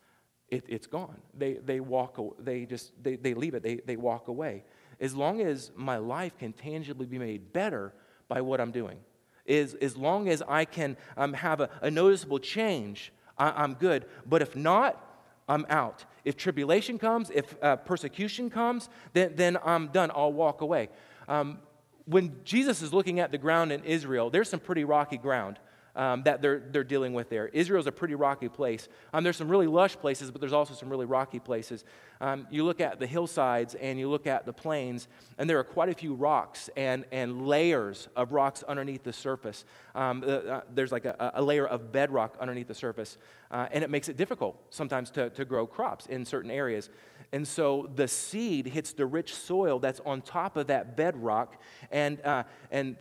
it, 0.49 0.63
it's 0.67 0.85
gone. 0.85 1.17
They, 1.35 1.53
they 1.53 1.79
walk, 1.79 2.19
they 2.37 2.67
just, 2.67 2.91
they, 3.01 3.15
they 3.15 3.33
leave 3.33 3.55
it, 3.55 3.63
they, 3.63 3.77
they 3.77 3.95
walk 3.95 4.27
away. 4.27 4.65
as 4.99 5.15
long 5.15 5.41
as 5.41 5.71
my 5.75 5.97
life 5.97 6.37
can 6.37 6.53
tangibly 6.53 7.07
be 7.07 7.17
made 7.17 7.53
better 7.53 7.91
by 8.27 8.41
what 8.41 8.61
I'm 8.61 8.71
doing, 8.71 8.99
is 9.47 9.73
as 9.73 9.97
long 9.97 10.29
as 10.29 10.43
I 10.47 10.65
can 10.65 10.95
um, 11.17 11.33
have 11.33 11.59
a, 11.59 11.71
a, 11.81 11.89
noticeable 11.89 12.37
change, 12.37 13.11
I, 13.35 13.63
am 13.63 13.73
good. 13.73 14.05
But 14.27 14.43
if 14.43 14.55
not, 14.55 15.01
I'm 15.47 15.65
out. 15.69 16.05
If 16.25 16.35
tribulation 16.35 16.97
comes, 16.99 17.29
if 17.33 17.55
uh, 17.61 17.77
persecution 17.77 18.49
comes, 18.49 18.89
then, 19.13 19.33
then 19.35 19.57
I'm 19.63 19.87
done. 19.87 20.11
I'll 20.13 20.33
walk 20.33 20.61
away. 20.61 20.89
Um, 21.27 21.59
when 22.05 22.35
Jesus 22.43 22.81
is 22.81 22.93
looking 22.93 23.19
at 23.19 23.31
the 23.31 23.37
ground 23.37 23.71
in 23.71 23.83
Israel, 23.83 24.29
there's 24.29 24.49
some 24.49 24.59
pretty 24.59 24.83
rocky 24.83 25.17
ground 25.17 25.59
um, 25.95 26.23
that 26.23 26.41
they're, 26.41 26.59
they're 26.71 26.83
dealing 26.83 27.13
with 27.13 27.29
there. 27.29 27.47
Israel's 27.47 27.87
a 27.87 27.91
pretty 27.91 28.15
rocky 28.15 28.49
place. 28.49 28.87
Um, 29.13 29.23
there's 29.23 29.37
some 29.37 29.49
really 29.49 29.67
lush 29.67 29.95
places, 29.95 30.31
but 30.31 30.41
there's 30.41 30.53
also 30.53 30.73
some 30.73 30.89
really 30.89 31.05
rocky 31.05 31.39
places. 31.39 31.85
Um, 32.21 32.47
you 32.49 32.63
look 32.63 32.81
at 32.81 32.99
the 32.99 33.07
hillsides 33.07 33.75
and 33.75 33.99
you 33.99 34.09
look 34.09 34.27
at 34.27 34.45
the 34.45 34.53
plains, 34.53 35.07
and 35.37 35.49
there 35.49 35.59
are 35.59 35.63
quite 35.63 35.89
a 35.89 35.93
few 35.93 36.13
rocks 36.13 36.69
and, 36.75 37.05
and 37.11 37.47
layers 37.47 38.07
of 38.15 38.31
rocks 38.31 38.63
underneath 38.63 39.03
the 39.03 39.13
surface. 39.13 39.65
Um, 39.93 40.23
uh, 40.25 40.29
uh, 40.29 40.61
there's 40.73 40.91
like 40.91 41.05
a, 41.05 41.31
a, 41.35 41.41
layer 41.41 41.65
of 41.65 41.91
bedrock 41.91 42.35
underneath 42.39 42.67
the 42.67 42.75
surface, 42.75 43.17
uh, 43.51 43.67
and 43.71 43.83
it 43.83 43.89
makes 43.89 44.09
it 44.09 44.17
difficult 44.17 44.61
sometimes 44.69 45.11
to, 45.11 45.29
to 45.31 45.45
grow 45.45 45.65
crops 45.65 46.05
in 46.07 46.25
certain 46.25 46.51
areas. 46.51 46.89
And 47.31 47.47
so 47.47 47.89
the 47.95 48.07
seed 48.07 48.67
hits 48.67 48.93
the 48.93 49.05
rich 49.05 49.33
soil 49.33 49.79
that's 49.79 50.01
on 50.05 50.21
top 50.21 50.57
of 50.57 50.67
that 50.67 50.97
bedrock, 50.97 51.61
and, 51.91 52.21
uh, 52.21 52.43
and 52.71 52.97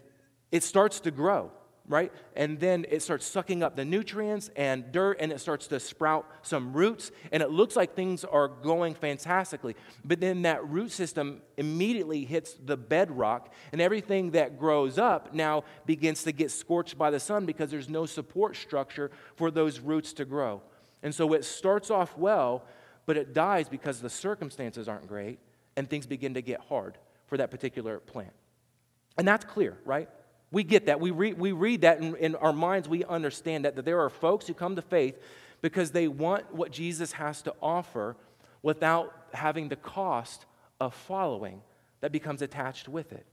it 0.53 0.63
starts 0.63 1.01
to 1.01 1.11
grow 1.11 1.51
right? 1.87 2.11
And 2.35 2.59
then 2.59 2.87
it 2.89 3.03
starts 3.03 3.27
sucking 3.27 3.63
up 3.63 3.77
the 3.77 3.85
nutrients 3.85 4.51
and 4.57 4.91
dirt 4.91 5.19
and 5.21 5.31
it 5.31 5.41
starts 5.41 5.67
to 5.69 5.79
sprout 5.79 6.27
some 6.43 6.73
roots. 6.73 7.11
And 7.31 7.43
it 7.43 7.51
looks 7.51 7.77
like 7.77 7.95
things 7.95 8.25
are 8.25 8.49
going 8.49 8.95
fantastically. 8.95 9.77
But 10.05 10.21
then 10.21 10.43
that 10.43 10.67
root 10.67 10.93
system 10.93 11.43
immediately 11.59 12.25
hits 12.25 12.55
the 12.55 12.77
bedrock 12.77 13.53
and 13.73 13.81
everything 13.81 14.31
that 14.31 14.59
grows 14.59 14.99
up 14.99 15.35
now 15.35 15.65
begins 15.85 16.25
to 16.25 16.33
get 16.33 16.51
scorched 16.51 16.97
by 16.97 17.11
the 17.11 17.21
sun 17.21 17.45
because 17.45 17.71
there's 17.71 17.91
no 17.91 18.07
support 18.07 18.57
structure 18.57 19.11
for 19.37 19.51
those 19.51 19.79
roots 19.81 20.15
to 20.15 20.25
grow. 20.25 20.63
And 21.03 21.15
so 21.15 21.35
it 21.35 21.45
starts 21.45 21.91
off 21.91 22.17
well, 22.17 22.65
but 23.05 23.19
it 23.19 23.35
dies 23.35 23.69
because 23.69 24.01
the 24.01 24.09
circumstances 24.09 24.89
aren't 24.89 25.07
great 25.07 25.39
and 25.77 25.89
things 25.89 26.07
begin 26.07 26.33
to 26.35 26.41
get 26.41 26.61
hard 26.61 26.97
for 27.27 27.37
that 27.37 27.51
particular 27.51 27.99
plant. 27.99 28.33
And 29.19 29.29
that's 29.29 29.45
clear, 29.45 29.77
right? 29.85 30.09
We 30.51 30.63
get 30.63 30.87
that. 30.87 31.01
We, 31.01 31.11
read, 31.11 31.39
we 31.39 31.53
read 31.53 31.83
that 31.83 31.99
in, 31.99 32.17
in 32.17 32.35
our 32.37 32.53
minds. 32.53 32.89
We 32.89 33.05
understand 33.05 33.65
that, 33.65 33.77
that 33.77 33.85
there 33.85 34.01
are 34.01 34.11
folks 34.11 34.47
who 34.47 34.55
come 34.55 34.77
to 34.77 34.83
faith 34.83 35.19
because 35.61 35.91
they 35.91 36.09
want 36.09 36.55
what 36.55 36.71
Jesus 36.71 37.13
has 37.13 37.43
to 37.43 37.55
offer 37.63 38.17
without 38.63 39.15
having 39.33 39.69
the 39.69 39.77
cost 39.77 40.47
of 40.81 40.95
following 40.95 41.63
that 42.01 42.13
becomes 42.13 42.43
attached 42.43 42.89
with 42.89 43.13
it. 43.13 43.27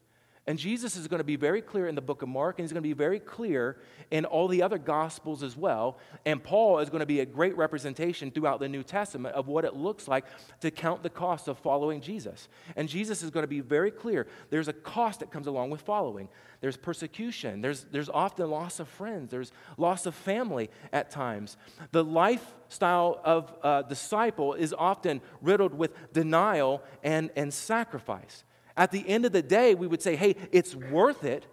And 0.48 0.58
Jesus 0.58 0.96
is 0.96 1.08
going 1.08 1.20
to 1.20 1.24
be 1.24 1.36
very 1.36 1.62
clear 1.62 1.88
in 1.88 1.94
the 1.94 2.02
book 2.02 2.24
of 2.24 2.30
Mark, 2.30 2.58
and 2.58 2.64
he's 2.64 2.74
going 2.74 2.82
to 2.82 2.88
be 2.88 2.94
very 2.94 3.20
clear 3.20 3.78
in 4.10 4.26
all 4.26 4.48
the 4.48 4.64
other 4.64 4.80
gospels 4.80 5.44
as 5.44 5.56
well. 5.56 6.00
And 6.26 6.44
Paul 6.44 6.80
is 6.80 6.90
going 6.90 7.02
to 7.02 7.06
be 7.06 7.20
a 7.20 7.26
great 7.28 7.56
representation 7.56 8.32
throughout 8.32 8.60
the 8.60 8.68
New 8.68 8.82
Testament 8.82 9.36
of 9.36 9.48
what 9.48 9.66
it 9.66 9.76
looks 9.76 10.08
like 10.08 10.26
to 10.62 10.72
count 10.72 11.04
the 11.04 11.12
cost 11.12 11.48
of 11.48 11.60
following 11.60 12.02
Jesus. 12.02 12.50
And 12.76 12.90
Jesus 12.90 13.22
is 13.22 13.30
going 13.30 13.44
to 13.44 13.48
be 13.48 13.60
very 13.60 13.92
clear. 13.92 14.26
There's 14.50 14.68
a 14.68 14.74
cost 14.74 15.20
that 15.20 15.30
comes 15.30 15.46
along 15.46 15.70
with 15.70 15.82
following. 15.82 16.28
There's 16.60 16.78
persecution. 16.78 17.62
There's, 17.62 17.86
there's 17.92 18.10
often 18.10 18.50
loss 18.50 18.80
of 18.80 18.88
friends. 18.88 19.30
There's 19.30 19.52
loss 19.78 20.08
of 20.08 20.16
family 20.16 20.72
at 20.92 21.12
times. 21.12 21.56
The 21.92 22.04
lifestyle 22.04 23.22
of 23.24 23.54
a 23.64 23.86
disciple 23.88 24.56
is 24.56 24.74
often 24.76 25.22
riddled 25.40 25.76
with 25.76 25.92
denial 26.14 26.82
and, 27.04 27.30
and 27.36 27.54
sacrifice. 27.54 28.44
At 28.78 28.92
the 28.92 29.08
end 29.08 29.26
of 29.26 29.32
the 29.32 29.42
day, 29.42 29.76
we 29.76 29.88
would 29.88 30.02
say, 30.02 30.16
hey, 30.16 30.36
it's 30.52 30.76
worth 30.76 31.24
it, 31.24 31.46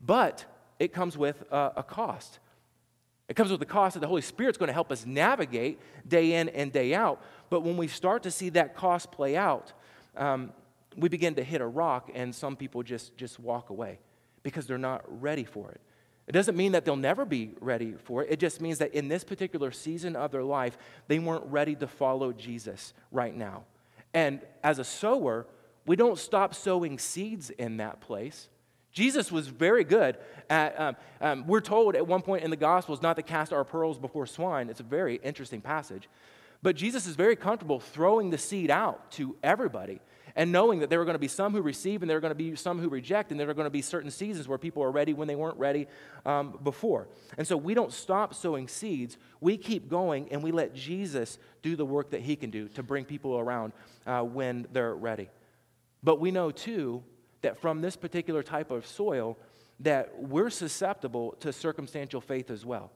but 0.00 0.44
it 0.78 0.92
comes 0.92 1.16
with 1.16 1.42
a, 1.50 1.72
a 1.76 1.82
cost. 1.82 2.38
It 3.28 3.36
comes 3.36 3.50
with 3.50 3.60
the 3.60 3.66
cost 3.66 3.94
that 3.94 4.00
the 4.00 4.06
Holy 4.06 4.22
Spirit's 4.22 4.58
going 4.58 4.68
to 4.68 4.74
help 4.74 4.92
us 4.92 5.06
navigate 5.06 5.80
day 6.06 6.34
in 6.34 6.48
and 6.50 6.72
day 6.72 6.94
out. 6.94 7.22
But 7.48 7.62
when 7.62 7.76
we 7.76 7.88
start 7.88 8.22
to 8.24 8.30
see 8.30 8.50
that 8.50 8.76
cost 8.76 9.10
play 9.12 9.36
out, 9.36 9.72
um, 10.16 10.52
we 10.96 11.08
begin 11.08 11.34
to 11.36 11.42
hit 11.42 11.60
a 11.60 11.66
rock, 11.66 12.10
and 12.14 12.34
some 12.34 12.56
people 12.56 12.82
just, 12.82 13.16
just 13.16 13.40
walk 13.40 13.70
away 13.70 13.98
because 14.42 14.66
they're 14.66 14.78
not 14.78 15.02
ready 15.20 15.44
for 15.44 15.70
it. 15.70 15.80
It 16.26 16.32
doesn't 16.32 16.56
mean 16.56 16.72
that 16.72 16.84
they'll 16.84 16.96
never 16.96 17.24
be 17.24 17.52
ready 17.60 17.94
for 18.04 18.22
it. 18.22 18.28
It 18.30 18.38
just 18.38 18.60
means 18.60 18.78
that 18.78 18.94
in 18.94 19.08
this 19.08 19.24
particular 19.24 19.70
season 19.70 20.16
of 20.16 20.30
their 20.30 20.44
life, 20.44 20.78
they 21.08 21.18
weren't 21.18 21.44
ready 21.46 21.74
to 21.76 21.86
follow 21.86 22.32
Jesus 22.32 22.94
right 23.10 23.34
now. 23.34 23.64
And 24.14 24.40
as 24.62 24.78
a 24.78 24.84
sower, 24.84 25.46
we 25.86 25.96
don't 25.96 26.18
stop 26.18 26.54
sowing 26.54 26.98
seeds 26.98 27.50
in 27.50 27.78
that 27.78 28.00
place. 28.00 28.48
Jesus 28.92 29.32
was 29.32 29.48
very 29.48 29.82
good 29.82 30.16
at, 30.48 30.80
um, 30.80 30.96
um, 31.20 31.46
we're 31.46 31.60
told 31.60 31.96
at 31.96 32.06
one 32.06 32.22
point 32.22 32.44
in 32.44 32.50
the 32.50 32.56
Gospels 32.56 33.02
not 33.02 33.16
to 33.16 33.22
cast 33.22 33.52
our 33.52 33.64
pearls 33.64 33.98
before 33.98 34.24
swine. 34.24 34.70
It's 34.70 34.80
a 34.80 34.84
very 34.84 35.16
interesting 35.16 35.60
passage. 35.60 36.08
But 36.62 36.76
Jesus 36.76 37.06
is 37.06 37.16
very 37.16 37.36
comfortable 37.36 37.80
throwing 37.80 38.30
the 38.30 38.38
seed 38.38 38.70
out 38.70 39.10
to 39.12 39.36
everybody 39.42 40.00
and 40.36 40.50
knowing 40.50 40.78
that 40.78 40.90
there 40.90 41.00
are 41.00 41.04
going 41.04 41.14
to 41.14 41.20
be 41.20 41.28
some 41.28 41.52
who 41.52 41.60
receive 41.60 42.02
and 42.02 42.10
there 42.10 42.16
are 42.16 42.20
going 42.20 42.30
to 42.30 42.36
be 42.36 42.56
some 42.56 42.78
who 42.78 42.88
reject, 42.88 43.30
and 43.30 43.38
there 43.38 43.48
are 43.48 43.54
going 43.54 43.66
to 43.66 43.70
be 43.70 43.82
certain 43.82 44.10
seasons 44.10 44.48
where 44.48 44.58
people 44.58 44.82
are 44.82 44.90
ready 44.90 45.12
when 45.12 45.28
they 45.28 45.36
weren't 45.36 45.58
ready 45.58 45.86
um, 46.24 46.58
before. 46.62 47.06
And 47.38 47.46
so 47.46 47.56
we 47.56 47.74
don't 47.74 47.92
stop 47.92 48.34
sowing 48.34 48.66
seeds. 48.66 49.16
We 49.40 49.56
keep 49.56 49.88
going 49.88 50.32
and 50.32 50.42
we 50.42 50.50
let 50.50 50.74
Jesus 50.74 51.38
do 51.62 51.76
the 51.76 51.84
work 51.84 52.10
that 52.10 52.20
he 52.20 52.34
can 52.36 52.50
do 52.50 52.68
to 52.70 52.82
bring 52.82 53.04
people 53.04 53.38
around 53.38 53.72
uh, 54.06 54.22
when 54.22 54.66
they're 54.72 54.94
ready. 54.94 55.28
But 56.04 56.20
we 56.20 56.30
know 56.30 56.50
too 56.50 57.02
that 57.40 57.58
from 57.58 57.80
this 57.80 57.96
particular 57.96 58.42
type 58.42 58.70
of 58.70 58.86
soil, 58.86 59.38
that 59.80 60.22
we're 60.22 60.50
susceptible 60.50 61.32
to 61.40 61.52
circumstantial 61.52 62.20
faith 62.20 62.50
as 62.50 62.64
well. 62.64 62.92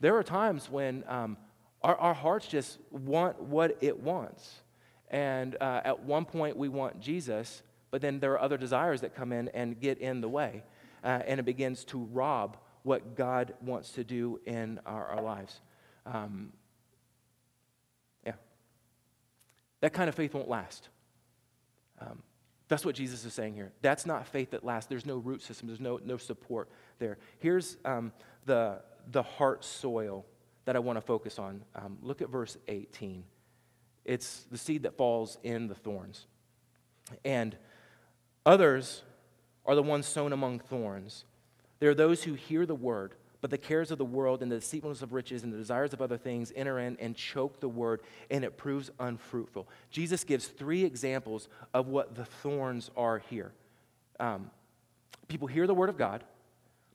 There 0.00 0.16
are 0.16 0.22
times 0.22 0.70
when 0.70 1.04
um, 1.08 1.38
our, 1.82 1.96
our, 1.96 2.14
hearts 2.14 2.46
just 2.46 2.78
want 2.90 3.40
what 3.40 3.78
it 3.80 3.98
wants. 3.98 4.62
And 5.10 5.56
uh, 5.60 5.80
at 5.84 6.04
one 6.04 6.24
point, 6.24 6.56
we 6.56 6.68
want 6.68 7.00
Jesus, 7.00 7.62
but 7.90 8.00
then 8.00 8.20
there 8.20 8.32
are 8.32 8.40
other 8.40 8.58
desires 8.58 9.00
that 9.00 9.14
come 9.14 9.32
in 9.32 9.48
and 9.48 9.80
get 9.80 9.98
in 9.98 10.20
the 10.20 10.28
way. 10.28 10.62
Uh, 11.02 11.20
and 11.26 11.40
it 11.40 11.44
begins 11.44 11.84
to 11.86 11.98
rob 12.12 12.58
what 12.82 13.16
God 13.16 13.54
wants 13.62 13.92
to 13.92 14.04
do 14.04 14.40
in 14.46 14.80
our, 14.84 15.06
our 15.06 15.22
lives. 15.22 15.60
Um, 16.06 16.52
yeah. 18.26 18.34
That 19.80 19.92
kind 19.92 20.08
of 20.08 20.14
faith 20.14 20.34
won't 20.34 20.48
last. 20.48 20.88
Um, 22.00 22.22
that's 22.74 22.84
what 22.84 22.96
Jesus 22.96 23.24
is 23.24 23.32
saying 23.32 23.54
here. 23.54 23.70
That's 23.82 24.04
not 24.04 24.26
faith 24.26 24.50
that 24.50 24.64
lasts. 24.64 24.88
There's 24.88 25.06
no 25.06 25.18
root 25.18 25.42
system, 25.42 25.68
there's 25.68 25.78
no, 25.78 26.00
no 26.04 26.16
support 26.16 26.68
there. 26.98 27.18
Here's 27.38 27.76
um, 27.84 28.12
the, 28.46 28.80
the 29.12 29.22
heart 29.22 29.64
soil 29.64 30.26
that 30.64 30.74
I 30.74 30.80
want 30.80 30.96
to 30.96 31.00
focus 31.00 31.38
on. 31.38 31.62
Um, 31.76 31.98
look 32.02 32.20
at 32.20 32.30
verse 32.30 32.56
18. 32.66 33.22
It's 34.04 34.42
the 34.50 34.58
seed 34.58 34.82
that 34.82 34.96
falls 34.96 35.38
in 35.44 35.68
the 35.68 35.76
thorns. 35.76 36.26
And 37.24 37.56
others 38.44 39.04
are 39.64 39.76
the 39.76 39.82
ones 39.84 40.06
sown 40.06 40.32
among 40.32 40.58
thorns. 40.58 41.26
There 41.78 41.90
are 41.90 41.94
those 41.94 42.24
who 42.24 42.34
hear 42.34 42.66
the 42.66 42.74
word 42.74 43.14
but 43.44 43.50
the 43.50 43.58
cares 43.58 43.90
of 43.90 43.98
the 43.98 44.06
world 44.06 44.40
and 44.40 44.50
the 44.50 44.56
deceitfulness 44.56 45.02
of 45.02 45.12
riches 45.12 45.44
and 45.44 45.52
the 45.52 45.58
desires 45.58 45.92
of 45.92 46.00
other 46.00 46.16
things 46.16 46.50
enter 46.56 46.78
in 46.78 46.96
and 46.98 47.14
choke 47.14 47.60
the 47.60 47.68
word, 47.68 48.00
and 48.30 48.42
it 48.42 48.56
proves 48.56 48.90
unfruitful. 48.98 49.68
Jesus 49.90 50.24
gives 50.24 50.46
three 50.46 50.82
examples 50.82 51.48
of 51.74 51.88
what 51.88 52.14
the 52.14 52.24
thorns 52.24 52.90
are 52.96 53.18
here. 53.18 53.52
Um, 54.18 54.50
people 55.28 55.46
hear 55.46 55.66
the 55.66 55.74
word 55.74 55.90
of 55.90 55.98
God, 55.98 56.24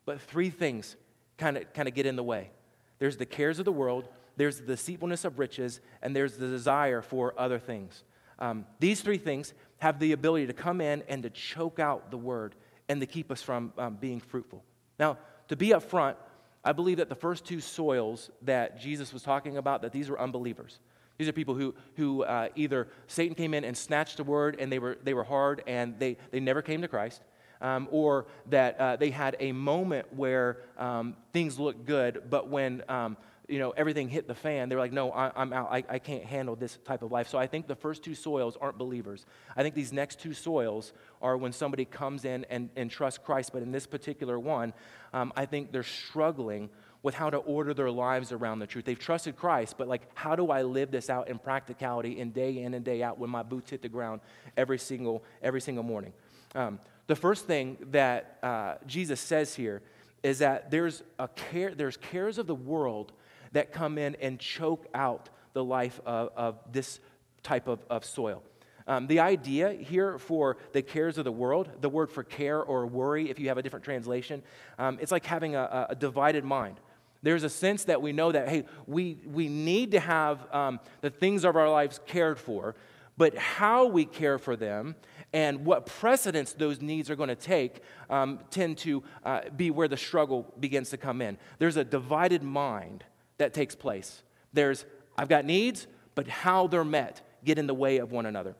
but 0.07 0.19
three 0.21 0.49
things 0.49 0.95
kind 1.37 1.55
of 1.55 1.71
kind 1.71 1.87
of 1.87 1.93
get 1.93 2.07
in 2.07 2.15
the 2.15 2.23
way. 2.23 2.49
There's 2.97 3.17
the 3.17 3.27
cares 3.27 3.59
of 3.59 3.65
the 3.65 3.71
world, 3.71 4.09
there's 4.35 4.59
the 4.59 4.65
deceitfulness 4.65 5.25
of 5.25 5.37
riches, 5.37 5.81
and 6.01 6.15
there's 6.15 6.37
the 6.37 6.47
desire 6.47 7.03
for 7.03 7.35
other 7.37 7.59
things. 7.59 8.03
Um, 8.39 8.65
these 8.79 9.01
three 9.01 9.19
things 9.19 9.53
have 9.77 9.99
the 9.99 10.13
ability 10.13 10.47
to 10.47 10.53
come 10.53 10.81
in 10.81 11.03
and 11.09 11.21
to 11.21 11.29
choke 11.29 11.77
out 11.77 12.09
the 12.09 12.17
word 12.17 12.55
and 12.87 12.99
to 13.01 13.05
keep 13.05 13.29
us 13.29 13.43
from 13.43 13.71
um, 13.77 13.97
being 14.01 14.19
fruitful. 14.19 14.63
Now, 14.97 15.19
to 15.49 15.55
be 15.55 15.73
up 15.73 15.83
front, 15.83 16.17
I 16.63 16.73
believe 16.73 16.97
that 16.97 17.09
the 17.09 17.15
first 17.15 17.45
two 17.45 17.61
soils 17.61 18.29
that 18.41 18.79
Jesus 18.79 19.13
was 19.13 19.23
talking 19.23 19.57
about, 19.57 19.81
that 19.81 19.91
these 19.91 20.09
were 20.09 20.19
unbelievers. 20.19 20.79
These 21.17 21.27
are 21.27 21.33
people 21.33 21.55
who, 21.55 21.75
who 21.95 22.23
uh, 22.23 22.49
either 22.55 22.87
Satan 23.07 23.35
came 23.35 23.53
in 23.53 23.63
and 23.63 23.77
snatched 23.77 24.17
the 24.17 24.23
word 24.23 24.55
and 24.59 24.71
they 24.71 24.79
were, 24.79 24.97
they 25.03 25.13
were 25.13 25.23
hard 25.23 25.63
and 25.67 25.99
they, 25.99 26.17
they 26.31 26.39
never 26.39 26.61
came 26.61 26.81
to 26.81 26.87
Christ, 26.87 27.21
um, 27.61 27.87
or 27.91 28.25
that 28.47 28.79
uh, 28.79 28.95
they 28.95 29.09
had 29.09 29.35
a 29.39 29.51
moment 29.51 30.13
where 30.15 30.59
um, 30.77 31.15
things 31.33 31.59
looked 31.59 31.85
good, 31.85 32.23
but 32.29 32.49
when 32.49 32.83
um, 32.87 33.17
you 33.49 33.57
know, 33.59 33.71
everything 33.71 34.09
hit 34.09 34.27
the 34.27 34.35
fan, 34.35 34.69
they're 34.69 34.79
like, 34.79 34.93
no, 34.93 35.11
I, 35.11 35.41
am 35.41 35.51
out. 35.51 35.69
I, 35.71 35.83
I 35.89 35.99
can't 35.99 36.23
handle 36.23 36.55
this 36.55 36.77
type 36.85 37.01
of 37.01 37.11
life. 37.11 37.27
So 37.27 37.37
I 37.37 37.47
think 37.47 37.67
the 37.67 37.75
first 37.75 38.03
two 38.03 38.13
soils 38.13 38.57
aren't 38.61 38.77
believers. 38.77 39.25
I 39.57 39.63
think 39.63 39.73
these 39.73 39.91
next 39.91 40.19
two 40.19 40.33
soils 40.33 40.93
are 41.21 41.35
when 41.35 41.51
somebody 41.51 41.85
comes 41.85 42.25
in 42.25 42.45
and, 42.49 42.69
and 42.75 42.91
trusts 42.91 43.19
Christ. 43.23 43.51
But 43.51 43.63
in 43.63 43.71
this 43.71 43.87
particular 43.87 44.39
one, 44.39 44.73
um, 45.13 45.33
I 45.35 45.45
think 45.45 45.71
they're 45.71 45.83
struggling 45.83 46.69
with 47.01 47.15
how 47.15 47.29
to 47.29 47.37
order 47.37 47.73
their 47.73 47.89
lives 47.89 48.31
around 48.31 48.59
the 48.59 48.67
truth. 48.67 48.85
They've 48.85 48.99
trusted 48.99 49.35
Christ, 49.35 49.75
but 49.77 49.87
like, 49.87 50.01
how 50.13 50.35
do 50.35 50.51
I 50.51 50.63
live 50.63 50.91
this 50.91 51.09
out 51.09 51.29
in 51.29 51.39
practicality 51.39 52.19
in 52.19 52.31
day 52.31 52.59
in 52.59 52.73
and 52.73 52.83
day 52.83 53.01
out 53.01 53.17
when 53.17 53.29
my 53.29 53.41
boots 53.41 53.71
hit 53.71 53.81
the 53.81 53.89
ground 53.89 54.21
every 54.57 54.77
single, 54.77 55.23
every 55.41 55.61
single 55.61 55.83
morning? 55.83 56.13
Um, 56.55 56.79
the 57.07 57.15
first 57.15 57.47
thing 57.47 57.77
that 57.91 58.37
uh, 58.43 58.75
Jesus 58.85 59.19
says 59.19 59.55
here 59.55 59.81
is 60.23 60.39
that 60.39 60.69
there's, 60.69 61.01
a 61.17 61.29
care, 61.29 61.73
there's 61.73 61.97
cares 61.97 62.37
of 62.37 62.47
the 62.47 62.55
world 62.55 63.13
that 63.51 63.71
come 63.71 63.97
in 63.97 64.15
and 64.15 64.39
choke 64.39 64.85
out 64.93 65.29
the 65.53 65.63
life 65.63 65.99
of, 66.05 66.29
of 66.35 66.59
this 66.71 66.99
type 67.43 67.67
of, 67.67 67.79
of 67.89 68.05
soil. 68.05 68.43
Um, 68.87 69.05
the 69.05 69.19
idea 69.19 69.73
here 69.73 70.17
for 70.17 70.57
the 70.73 70.81
cares 70.81 71.19
of 71.19 71.23
the 71.23 71.31
world, 71.31 71.69
the 71.79 71.89
word 71.89 72.11
for 72.11 72.23
care 72.23 72.61
or 72.61 72.87
worry, 72.87 73.29
if 73.29 73.39
you 73.39 73.49
have 73.49 73.59
a 73.59 73.61
different 73.61 73.85
translation, 73.85 74.41
um, 74.79 74.97
it's 74.99 75.11
like 75.11 75.25
having 75.25 75.55
a, 75.55 75.87
a, 75.89 75.95
divided 75.95 76.43
mind. 76.43 76.79
There's 77.21 77.43
a 77.43 77.49
sense 77.49 77.83
that 77.83 78.01
we 78.01 78.13
know 78.13 78.31
that, 78.31 78.49
hey, 78.49 78.65
we, 78.87 79.19
we 79.27 79.47
need 79.47 79.91
to 79.91 79.99
have 79.99 80.51
um, 80.51 80.79
the 81.01 81.11
things 81.11 81.43
of 81.43 81.55
our 81.55 81.69
lives 81.69 81.99
cared 82.07 82.39
for, 82.39 82.75
but 83.15 83.37
how 83.37 83.85
we 83.85 84.05
care 84.05 84.39
for 84.39 84.55
them 84.55 84.95
and 85.33 85.65
what 85.65 85.85
precedence 85.85 86.53
those 86.53 86.81
needs 86.81 87.11
are 87.11 87.15
going 87.15 87.29
to 87.29 87.35
take 87.35 87.81
um, 88.09 88.39
tend 88.49 88.79
to 88.79 89.03
uh, 89.23 89.41
be 89.55 89.69
where 89.69 89.87
the 89.87 89.97
struggle 89.97 90.51
begins 90.59 90.89
to 90.89 90.97
come 90.97 91.21
in. 91.21 91.37
There's 91.59 91.77
a 91.77 91.83
divided 91.83 92.41
mind 92.41 93.03
that 93.39 93.53
takes 93.53 93.75
place. 93.75 94.21
There's, 94.53 94.85
I've 95.17 95.27
got 95.27 95.43
needs, 95.43 95.87
but 96.15 96.27
how 96.27 96.67
they're 96.67 96.85
met 96.85 97.21
get 97.43 97.57
in 97.57 97.67
the 97.67 97.73
way 97.73 97.97
of 97.97 98.11
one 98.11 98.25
another. 98.25 98.55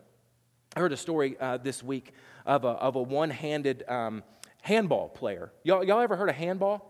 I 0.75 0.79
heard 0.79 0.93
a 0.93 0.97
story 0.97 1.37
uh, 1.39 1.57
this 1.57 1.83
week 1.83 2.13
of 2.45 2.63
a, 2.63 2.69
of 2.69 2.95
a 2.95 3.01
one 3.01 3.29
handed 3.29 3.83
um, 3.87 4.23
handball 4.61 5.09
player. 5.09 5.51
Y'all, 5.63 5.83
y'all 5.83 6.01
ever 6.01 6.15
heard 6.15 6.29
of 6.29 6.35
handball? 6.35 6.85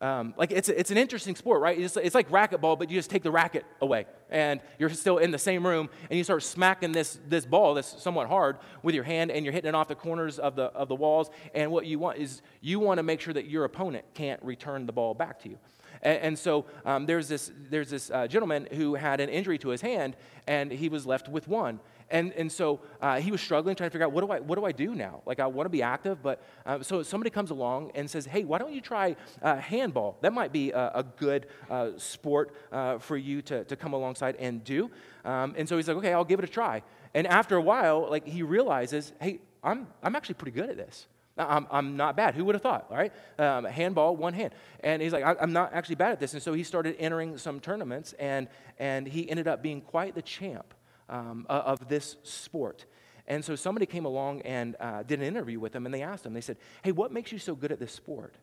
Um, 0.00 0.34
like 0.36 0.50
it's, 0.50 0.68
it's 0.68 0.90
an 0.90 0.98
interesting 0.98 1.36
sport, 1.36 1.62
right? 1.62 1.78
It's, 1.78 1.96
it's 1.96 2.14
like 2.14 2.28
racquetball, 2.28 2.78
but 2.78 2.90
you 2.90 2.98
just 2.98 3.10
take 3.10 3.22
the 3.22 3.30
racket 3.30 3.64
away, 3.80 4.06
and 4.28 4.60
you're 4.78 4.90
still 4.90 5.18
in 5.18 5.30
the 5.30 5.38
same 5.38 5.66
room, 5.66 5.88
and 6.10 6.18
you 6.18 6.24
start 6.24 6.42
smacking 6.42 6.92
this, 6.92 7.18
this 7.28 7.46
ball 7.46 7.74
that's 7.74 8.02
somewhat 8.02 8.28
hard 8.28 8.58
with 8.82 8.94
your 8.94 9.04
hand, 9.04 9.30
and 9.30 9.46
you're 9.46 9.52
hitting 9.52 9.68
it 9.68 9.74
off 9.74 9.88
the 9.88 9.94
corners 9.94 10.38
of 10.38 10.56
the, 10.56 10.64
of 10.64 10.88
the 10.88 10.94
walls. 10.94 11.30
And 11.54 11.70
what 11.70 11.86
you 11.86 11.98
want 11.98 12.18
is 12.18 12.42
you 12.60 12.80
want 12.80 12.98
to 12.98 13.02
make 13.02 13.20
sure 13.20 13.32
that 13.32 13.46
your 13.46 13.64
opponent 13.64 14.04
can't 14.14 14.42
return 14.42 14.84
the 14.86 14.92
ball 14.92 15.14
back 15.14 15.40
to 15.44 15.48
you. 15.48 15.58
And, 16.04 16.18
and 16.18 16.38
so 16.38 16.66
um, 16.84 17.06
there's 17.06 17.28
this, 17.28 17.50
there's 17.70 17.90
this 17.90 18.10
uh, 18.10 18.28
gentleman 18.28 18.68
who 18.72 18.94
had 18.94 19.20
an 19.20 19.28
injury 19.28 19.58
to 19.58 19.70
his 19.70 19.80
hand, 19.80 20.16
and 20.46 20.70
he 20.70 20.88
was 20.88 21.06
left 21.06 21.28
with 21.28 21.48
one. 21.48 21.80
And, 22.10 22.32
and 22.34 22.52
so 22.52 22.80
uh, 23.00 23.18
he 23.18 23.32
was 23.32 23.40
struggling, 23.40 23.74
trying 23.74 23.88
to 23.88 23.92
figure 23.92 24.06
out 24.06 24.12
what 24.12 24.20
do 24.20 24.30
I, 24.30 24.38
what 24.40 24.56
do 24.56 24.64
I 24.66 24.72
do 24.72 24.94
now? 24.94 25.22
Like, 25.24 25.40
I 25.40 25.46
want 25.46 25.64
to 25.64 25.70
be 25.70 25.82
active, 25.82 26.22
but 26.22 26.44
uh, 26.66 26.82
so 26.82 27.02
somebody 27.02 27.30
comes 27.30 27.50
along 27.50 27.92
and 27.94 28.08
says, 28.08 28.26
hey, 28.26 28.44
why 28.44 28.58
don't 28.58 28.72
you 28.72 28.82
try 28.82 29.16
uh, 29.42 29.56
handball? 29.56 30.18
That 30.20 30.32
might 30.32 30.52
be 30.52 30.70
a, 30.70 30.92
a 30.96 31.02
good 31.02 31.46
uh, 31.70 31.90
sport 31.96 32.54
uh, 32.70 32.98
for 32.98 33.16
you 33.16 33.40
to, 33.42 33.64
to 33.64 33.74
come 33.74 33.94
alongside 33.94 34.36
and 34.36 34.62
do. 34.62 34.90
Um, 35.24 35.54
and 35.56 35.66
so 35.68 35.76
he's 35.76 35.88
like, 35.88 35.96
okay, 35.96 36.12
I'll 36.12 36.24
give 36.26 36.38
it 36.38 36.44
a 36.44 36.52
try. 36.52 36.82
And 37.14 37.26
after 37.26 37.56
a 37.56 37.62
while, 37.62 38.08
like, 38.10 38.26
he 38.26 38.42
realizes, 38.42 39.12
hey, 39.20 39.40
I'm, 39.62 39.86
I'm 40.02 40.14
actually 40.14 40.34
pretty 40.34 40.60
good 40.60 40.68
at 40.68 40.76
this. 40.76 41.06
I'm, 41.36 41.66
I'm 41.70 41.96
not 41.96 42.16
bad. 42.16 42.34
Who 42.34 42.44
would 42.44 42.54
have 42.54 42.62
thought, 42.62 42.86
all 42.90 42.96
right? 42.96 43.12
Um, 43.38 43.64
handball, 43.64 44.16
one 44.16 44.34
hand. 44.34 44.54
And 44.80 45.02
he's 45.02 45.12
like, 45.12 45.24
I'm 45.40 45.52
not 45.52 45.72
actually 45.72 45.96
bad 45.96 46.12
at 46.12 46.20
this. 46.20 46.32
And 46.32 46.42
so 46.42 46.52
he 46.52 46.62
started 46.62 46.96
entering 46.98 47.38
some 47.38 47.58
tournaments, 47.58 48.12
and, 48.14 48.48
and 48.78 49.06
he 49.06 49.28
ended 49.28 49.48
up 49.48 49.62
being 49.62 49.80
quite 49.80 50.14
the 50.14 50.22
champ 50.22 50.74
um, 51.08 51.46
of 51.48 51.88
this 51.88 52.16
sport. 52.22 52.86
And 53.26 53.44
so 53.44 53.56
somebody 53.56 53.86
came 53.86 54.04
along 54.04 54.42
and 54.42 54.76
uh, 54.78 55.02
did 55.02 55.20
an 55.20 55.26
interview 55.26 55.58
with 55.58 55.74
him, 55.74 55.86
and 55.86 55.94
they 55.94 56.02
asked 56.02 56.26
him, 56.26 56.34
they 56.34 56.40
said, 56.40 56.58
Hey, 56.82 56.92
what 56.92 57.10
makes 57.10 57.32
you 57.32 57.38
so 57.38 57.54
good 57.54 57.72
at 57.72 57.80
this 57.80 57.92
sport? 57.92 58.34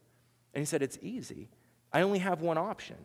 And 0.53 0.61
he 0.61 0.65
said, 0.65 0.81
It's 0.81 0.97
easy. 1.01 1.49
I 1.93 2.01
only 2.01 2.19
have 2.19 2.41
one 2.41 2.57
option. 2.57 2.97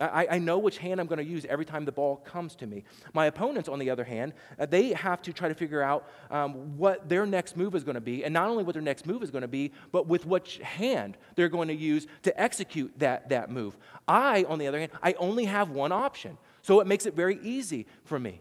I, 0.00 0.28
I 0.32 0.38
know 0.38 0.58
which 0.58 0.78
hand 0.78 1.00
I'm 1.00 1.08
going 1.08 1.18
to 1.18 1.24
use 1.24 1.44
every 1.48 1.64
time 1.64 1.84
the 1.84 1.92
ball 1.92 2.16
comes 2.16 2.54
to 2.56 2.66
me. 2.66 2.84
My 3.14 3.26
opponents, 3.26 3.68
on 3.68 3.80
the 3.80 3.90
other 3.90 4.04
hand, 4.04 4.32
uh, 4.58 4.66
they 4.66 4.92
have 4.92 5.22
to 5.22 5.32
try 5.32 5.48
to 5.48 5.54
figure 5.54 5.82
out 5.82 6.08
um, 6.30 6.76
what 6.78 7.08
their 7.08 7.26
next 7.26 7.56
move 7.56 7.74
is 7.74 7.82
going 7.82 7.96
to 7.96 8.00
be, 8.00 8.24
and 8.24 8.32
not 8.32 8.48
only 8.48 8.62
what 8.62 8.74
their 8.74 8.82
next 8.82 9.06
move 9.06 9.22
is 9.22 9.30
going 9.30 9.42
to 9.42 9.48
be, 9.48 9.72
but 9.90 10.06
with 10.06 10.24
which 10.24 10.58
hand 10.58 11.16
they're 11.34 11.48
going 11.48 11.68
to 11.68 11.74
use 11.74 12.06
to 12.22 12.40
execute 12.40 12.92
that, 12.98 13.28
that 13.30 13.50
move. 13.50 13.76
I, 14.06 14.44
on 14.44 14.58
the 14.58 14.68
other 14.68 14.78
hand, 14.78 14.92
I 15.02 15.14
only 15.14 15.46
have 15.46 15.70
one 15.70 15.90
option. 15.90 16.38
So 16.62 16.80
it 16.80 16.86
makes 16.86 17.06
it 17.06 17.14
very 17.14 17.40
easy 17.42 17.86
for 18.04 18.18
me. 18.18 18.40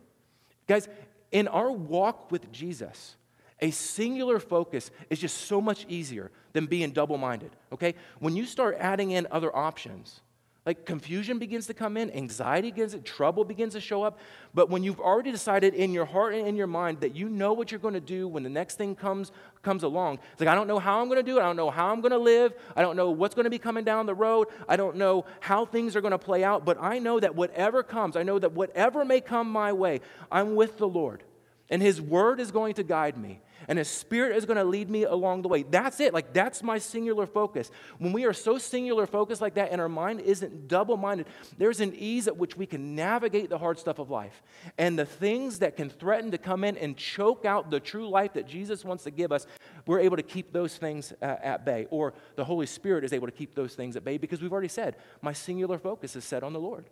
Guys, 0.67 0.88
in 1.32 1.48
our 1.48 1.72
walk 1.72 2.32
with 2.32 2.52
Jesus, 2.52 3.15
a 3.62 3.72
singular 3.72 4.39
focus 4.39 4.91
is 5.10 5.17
just 5.17 5.38
so 5.46 5.60
much 5.60 5.86
easier 5.89 6.32
than 6.54 6.67
being 6.67 6.91
double 6.91 7.17
minded, 7.17 7.52
okay? 7.72 7.96
When 8.20 8.36
you 8.36 8.46
start 8.46 8.78
adding 8.80 9.12
in 9.12 9.28
other 9.32 9.56
options, 9.56 10.22
like 10.67 10.86
confusion 10.86 11.39
begins 11.39 11.65
to 11.67 11.73
come 11.73 11.95
in, 11.95 12.12
anxiety 12.12 12.71
begins, 12.71 12.93
trouble 13.06 13.45
begins 13.45 13.71
to 13.71 13.80
show 13.80 14.03
up. 14.03 14.19
But 14.53 14.69
when 14.69 14.84
you've 14.84 14.99
already 14.99 15.32
decided 15.32 15.73
in 15.73 15.93
your 15.93 16.03
heart 16.03 16.36
and 16.36 16.45
in 16.45 16.58
your 16.58 16.67
mind 16.67 16.99
that 16.99 17.15
you 17.15 17.30
know 17.30 17.53
what 17.53 17.71
you're 17.71 17.80
going 17.80 17.93
to 17.93 18.01
do 18.01 18.27
when 18.27 18.43
the 18.43 18.49
next 18.49 18.75
thing 18.75 18.93
comes 18.93 19.32
comes 19.62 19.84
along, 19.84 20.19
it's 20.34 20.41
like 20.41 20.49
I 20.49 20.56
don't 20.56 20.67
know 20.67 20.77
how 20.77 20.99
I'm 20.99 21.08
going 21.08 21.23
to 21.23 21.23
do 21.23 21.38
it. 21.38 21.41
I 21.41 21.45
don't 21.45 21.56
know 21.56 21.69
how 21.69 21.88
I'm 21.88 22.01
going 22.01 22.12
to 22.12 22.17
live. 22.17 22.53
I 22.75 22.82
don't 22.82 22.97
know 22.97 23.12
what's 23.12 23.34
going 23.34 23.45
to 23.45 23.49
be 23.49 23.58
coming 23.58 23.86
down 23.86 24.06
the 24.08 24.13
road. 24.13 24.49
I 24.67 24.75
don't 24.75 24.97
know 24.97 25.23
how 25.39 25.63
things 25.63 25.95
are 25.95 26.01
going 26.01 26.12
to 26.12 26.17
play 26.17 26.43
out. 26.43 26.65
But 26.65 26.77
I 26.82 26.99
know 26.99 27.17
that 27.21 27.34
whatever 27.34 27.82
comes, 27.82 28.17
I 28.17 28.23
know 28.23 28.38
that 28.38 28.51
whatever 28.51 29.06
may 29.06 29.21
come 29.21 29.49
my 29.49 29.71
way, 29.71 30.01
I'm 30.30 30.56
with 30.56 30.77
the 30.77 30.88
Lord, 30.88 31.23
and 31.69 31.82
His 31.82 32.01
Word 32.01 32.39
is 32.39 32.51
going 32.51 32.73
to 32.75 32.84
guide 32.84 33.17
me 33.17 33.41
and 33.67 33.77
His 33.77 33.89
Spirit 33.89 34.36
is 34.36 34.45
going 34.45 34.58
to 34.58 34.63
lead 34.63 34.89
me 34.89 35.03
along 35.03 35.41
the 35.41 35.47
way. 35.47 35.63
That's 35.63 35.99
it. 35.99 36.13
Like, 36.13 36.34
that's 36.34 36.63
my 36.63 36.77
singular 36.77 37.25
focus. 37.25 37.71
When 37.97 38.13
we 38.13 38.25
are 38.25 38.34
so 38.34 38.58
singular 38.58 39.06
focused 39.06 39.41
like 39.41 39.56
that 39.56 39.71
and 39.71 39.82
our 39.82 39.89
mind 39.89 40.21
isn't 40.21 40.67
double 40.67 40.97
minded, 40.97 41.27
there's 41.58 41.82
an 41.82 41.93
ease 41.95 42.27
at 42.27 42.38
which 42.38 42.56
we 42.56 42.65
can 42.65 42.95
navigate 42.95 43.49
the 43.49 43.58
hard 43.58 43.80
stuff 43.80 43.99
of 43.99 44.10
life. 44.10 44.41
And 44.77 44.97
the 44.97 45.06
things 45.06 45.60
that 45.60 45.75
can 45.75 45.89
threaten 45.89 46.32
to 46.32 46.38
come 46.38 46.63
in 46.63 46.77
and 46.77 46.95
choke 46.95 47.45
out 47.45 47.69
the 47.69 47.80
true 47.80 48.08
life 48.08 48.34
that 48.34 48.47
Jesus 48.47 48.86
wants 48.86 49.03
to 49.03 49.12
give 49.12 49.32
us, 49.32 49.47
we're 49.86 49.99
able 49.99 50.17
to 50.17 50.23
keep 50.23 50.53
those 50.53 50.77
things 50.77 51.13
uh, 51.21 51.36
at 51.41 51.65
bay. 51.65 51.88
Or 51.89 52.13
the 52.36 52.45
Holy 52.45 52.65
Spirit 52.65 53.03
is 53.03 53.13
able 53.13 53.27
to 53.27 53.34
keep 53.34 53.56
those 53.56 53.75
things 53.75 53.95
at 53.95 54.03
bay 54.03 54.17
because 54.17 54.41
we've 54.41 54.53
already 54.53 54.67
said, 54.67 54.95
my 55.21 55.34
singular 55.34 55.77
focus 55.77 56.15
is 56.15 56.23
set 56.23 56.43
on 56.43 56.53
the 56.53 56.60
Lord. 56.60 56.86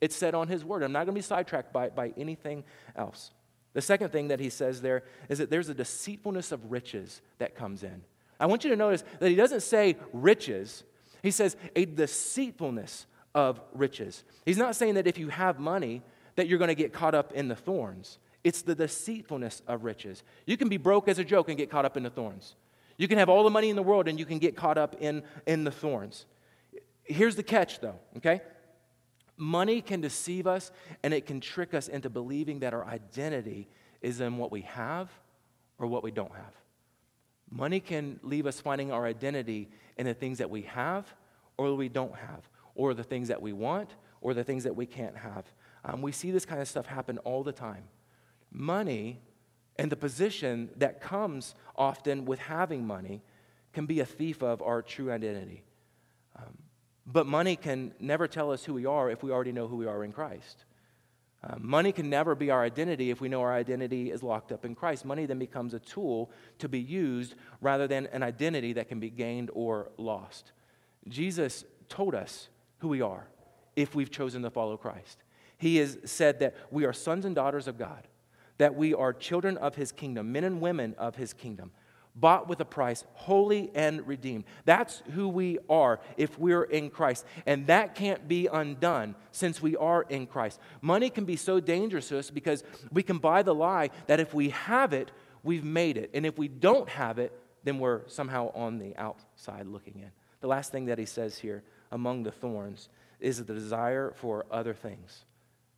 It's 0.00 0.16
set 0.16 0.34
on 0.34 0.48
His 0.48 0.64
Word. 0.64 0.82
I'm 0.82 0.92
not 0.92 1.04
going 1.04 1.14
to 1.14 1.18
be 1.18 1.22
sidetracked 1.22 1.72
by, 1.72 1.90
by 1.90 2.12
anything 2.16 2.64
else. 2.96 3.32
The 3.72 3.80
second 3.80 4.10
thing 4.10 4.28
that 4.28 4.40
he 4.40 4.50
says 4.50 4.80
there 4.80 5.04
is 5.28 5.38
that 5.38 5.50
there's 5.50 5.68
a 5.68 5.74
deceitfulness 5.74 6.52
of 6.52 6.70
riches 6.70 7.20
that 7.38 7.54
comes 7.54 7.82
in. 7.82 8.02
I 8.38 8.46
want 8.46 8.64
you 8.64 8.70
to 8.70 8.76
notice 8.76 9.04
that 9.20 9.28
he 9.28 9.36
doesn't 9.36 9.60
say 9.60 9.96
riches, 10.12 10.82
he 11.22 11.30
says 11.30 11.56
a 11.76 11.84
deceitfulness 11.84 13.06
of 13.34 13.60
riches. 13.74 14.24
He's 14.44 14.56
not 14.56 14.74
saying 14.74 14.94
that 14.94 15.06
if 15.06 15.18
you 15.18 15.28
have 15.28 15.60
money, 15.60 16.02
that 16.36 16.48
you're 16.48 16.58
going 16.58 16.68
to 16.68 16.74
get 16.74 16.92
caught 16.92 17.14
up 17.14 17.32
in 17.32 17.48
the 17.48 17.54
thorns. 17.54 18.18
It's 18.42 18.62
the 18.62 18.74
deceitfulness 18.74 19.62
of 19.68 19.84
riches. 19.84 20.22
You 20.46 20.56
can 20.56 20.68
be 20.68 20.78
broke 20.78 21.08
as 21.08 21.18
a 21.18 21.24
joke 21.24 21.48
and 21.48 21.58
get 21.58 21.70
caught 21.70 21.84
up 21.84 21.96
in 21.96 22.02
the 22.02 22.10
thorns. 22.10 22.56
You 22.96 23.08
can 23.08 23.18
have 23.18 23.28
all 23.28 23.44
the 23.44 23.50
money 23.50 23.70
in 23.70 23.76
the 23.76 23.82
world 23.82 24.08
and 24.08 24.18
you 24.18 24.24
can 24.24 24.38
get 24.38 24.56
caught 24.56 24.78
up 24.78 24.96
in, 25.00 25.22
in 25.46 25.64
the 25.64 25.70
thorns. 25.70 26.26
Here's 27.04 27.36
the 27.36 27.42
catch, 27.42 27.80
though, 27.80 27.98
okay? 28.16 28.40
Money 29.40 29.80
can 29.80 30.02
deceive 30.02 30.46
us 30.46 30.70
and 31.02 31.14
it 31.14 31.24
can 31.24 31.40
trick 31.40 31.72
us 31.72 31.88
into 31.88 32.10
believing 32.10 32.58
that 32.60 32.74
our 32.74 32.84
identity 32.84 33.66
is 34.02 34.20
in 34.20 34.36
what 34.36 34.52
we 34.52 34.60
have 34.60 35.08
or 35.78 35.86
what 35.86 36.02
we 36.02 36.10
don't 36.10 36.34
have. 36.34 36.54
Money 37.50 37.80
can 37.80 38.20
leave 38.22 38.46
us 38.46 38.60
finding 38.60 38.92
our 38.92 39.06
identity 39.06 39.70
in 39.96 40.04
the 40.04 40.12
things 40.12 40.36
that 40.36 40.50
we 40.50 40.60
have 40.62 41.06
or 41.56 41.74
we 41.74 41.88
don't 41.88 42.14
have, 42.14 42.50
or 42.74 42.92
the 42.92 43.02
things 43.02 43.28
that 43.28 43.40
we 43.40 43.54
want 43.54 43.94
or 44.20 44.34
the 44.34 44.44
things 44.44 44.64
that 44.64 44.76
we 44.76 44.84
can't 44.84 45.16
have. 45.16 45.46
Um, 45.86 46.02
we 46.02 46.12
see 46.12 46.30
this 46.30 46.44
kind 46.44 46.60
of 46.60 46.68
stuff 46.68 46.84
happen 46.84 47.16
all 47.18 47.42
the 47.42 47.50
time. 47.52 47.84
Money 48.52 49.22
and 49.76 49.90
the 49.90 49.96
position 49.96 50.68
that 50.76 51.00
comes 51.00 51.54
often 51.76 52.26
with 52.26 52.40
having 52.40 52.86
money 52.86 53.22
can 53.72 53.86
be 53.86 54.00
a 54.00 54.04
thief 54.04 54.42
of 54.42 54.60
our 54.60 54.82
true 54.82 55.10
identity. 55.10 55.62
Um, 56.36 56.58
but 57.06 57.26
money 57.26 57.56
can 57.56 57.92
never 57.98 58.28
tell 58.28 58.52
us 58.52 58.64
who 58.64 58.74
we 58.74 58.86
are 58.86 59.10
if 59.10 59.22
we 59.22 59.30
already 59.30 59.52
know 59.52 59.68
who 59.68 59.76
we 59.76 59.86
are 59.86 60.04
in 60.04 60.12
Christ. 60.12 60.64
Uh, 61.42 61.54
money 61.58 61.90
can 61.90 62.10
never 62.10 62.34
be 62.34 62.50
our 62.50 62.62
identity 62.62 63.10
if 63.10 63.20
we 63.20 63.28
know 63.28 63.40
our 63.40 63.52
identity 63.52 64.10
is 64.10 64.22
locked 64.22 64.52
up 64.52 64.64
in 64.64 64.74
Christ. 64.74 65.06
Money 65.06 65.24
then 65.24 65.38
becomes 65.38 65.72
a 65.72 65.78
tool 65.78 66.30
to 66.58 66.68
be 66.68 66.78
used 66.78 67.34
rather 67.62 67.86
than 67.86 68.06
an 68.08 68.22
identity 68.22 68.74
that 68.74 68.88
can 68.88 69.00
be 69.00 69.08
gained 69.08 69.50
or 69.54 69.90
lost. 69.96 70.52
Jesus 71.08 71.64
told 71.88 72.14
us 72.14 72.50
who 72.78 72.88
we 72.88 73.00
are 73.00 73.26
if 73.74 73.94
we've 73.94 74.10
chosen 74.10 74.42
to 74.42 74.50
follow 74.50 74.76
Christ. 74.76 75.22
He 75.56 75.78
has 75.78 75.98
said 76.04 76.40
that 76.40 76.56
we 76.70 76.84
are 76.84 76.92
sons 76.92 77.24
and 77.24 77.34
daughters 77.34 77.66
of 77.66 77.78
God, 77.78 78.06
that 78.58 78.74
we 78.74 78.92
are 78.92 79.12
children 79.14 79.56
of 79.56 79.76
His 79.76 79.92
kingdom, 79.92 80.32
men 80.32 80.44
and 80.44 80.60
women 80.60 80.94
of 80.98 81.16
His 81.16 81.32
kingdom, 81.32 81.70
bought 82.14 82.48
with 82.48 82.60
a 82.60 82.64
price, 82.64 83.04
holy 83.14 83.70
and 83.74 84.06
redeemed. 84.06 84.44
That's 84.64 85.02
who 85.12 85.28
we 85.28 85.58
are 85.68 86.00
if 86.16 86.38
we're 86.38 86.64
in 86.64 86.90
Christ. 86.90 87.24
And 87.46 87.66
that 87.68 87.94
can't 87.94 88.28
be 88.28 88.46
undone 88.46 89.14
since 89.32 89.62
we 89.62 89.76
are 89.76 90.02
in 90.08 90.26
Christ. 90.26 90.60
Money 90.80 91.10
can 91.10 91.24
be 91.24 91.36
so 91.36 91.60
dangerous 91.60 92.08
to 92.08 92.18
us 92.18 92.30
because 92.30 92.64
we 92.92 93.02
can 93.02 93.18
buy 93.18 93.42
the 93.42 93.54
lie 93.54 93.90
that 94.06 94.20
if 94.20 94.34
we 94.34 94.50
have 94.50 94.92
it, 94.92 95.10
we've 95.42 95.64
made 95.64 95.96
it. 95.96 96.10
And 96.14 96.26
if 96.26 96.38
we 96.38 96.48
don't 96.48 96.88
have 96.88 97.18
it, 97.18 97.32
then 97.64 97.78
we're 97.78 98.06
somehow 98.08 98.50
on 98.54 98.78
the 98.78 98.96
outside 98.96 99.66
looking 99.66 100.00
in. 100.00 100.10
The 100.40 100.48
last 100.48 100.72
thing 100.72 100.86
that 100.86 100.98
he 100.98 101.06
says 101.06 101.38
here 101.38 101.62
among 101.92 102.22
the 102.22 102.32
thorns 102.32 102.88
is 103.20 103.44
the 103.44 103.54
desire 103.54 104.12
for 104.16 104.46
other 104.50 104.74
things. 104.74 105.24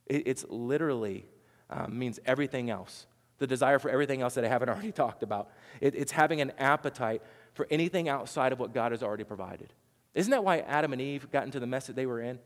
It, 0.05 0.23
it's 0.25 0.45
literally 0.47 1.25
um, 1.69 1.97
means 1.97 2.19
everything 2.25 2.69
else. 2.69 3.05
The 3.39 3.47
desire 3.47 3.79
for 3.79 3.89
everything 3.89 4.21
else 4.21 4.35
that 4.35 4.45
I 4.45 4.47
haven't 4.47 4.69
already 4.69 4.91
talked 4.91 5.23
about. 5.23 5.49
It, 5.81 5.95
it's 5.95 6.11
having 6.11 6.41
an 6.41 6.51
appetite 6.57 7.21
for 7.53 7.67
anything 7.69 8.09
outside 8.09 8.51
of 8.51 8.59
what 8.59 8.73
God 8.73 8.91
has 8.91 9.03
already 9.03 9.23
provided. 9.23 9.73
Isn't 10.13 10.31
that 10.31 10.43
why 10.43 10.59
Adam 10.59 10.93
and 10.93 11.01
Eve 11.01 11.31
got 11.31 11.45
into 11.45 11.59
the 11.59 11.67
mess 11.67 11.87
that 11.87 11.95
they 11.95 12.05
were 12.05 12.21
in? 12.21 12.39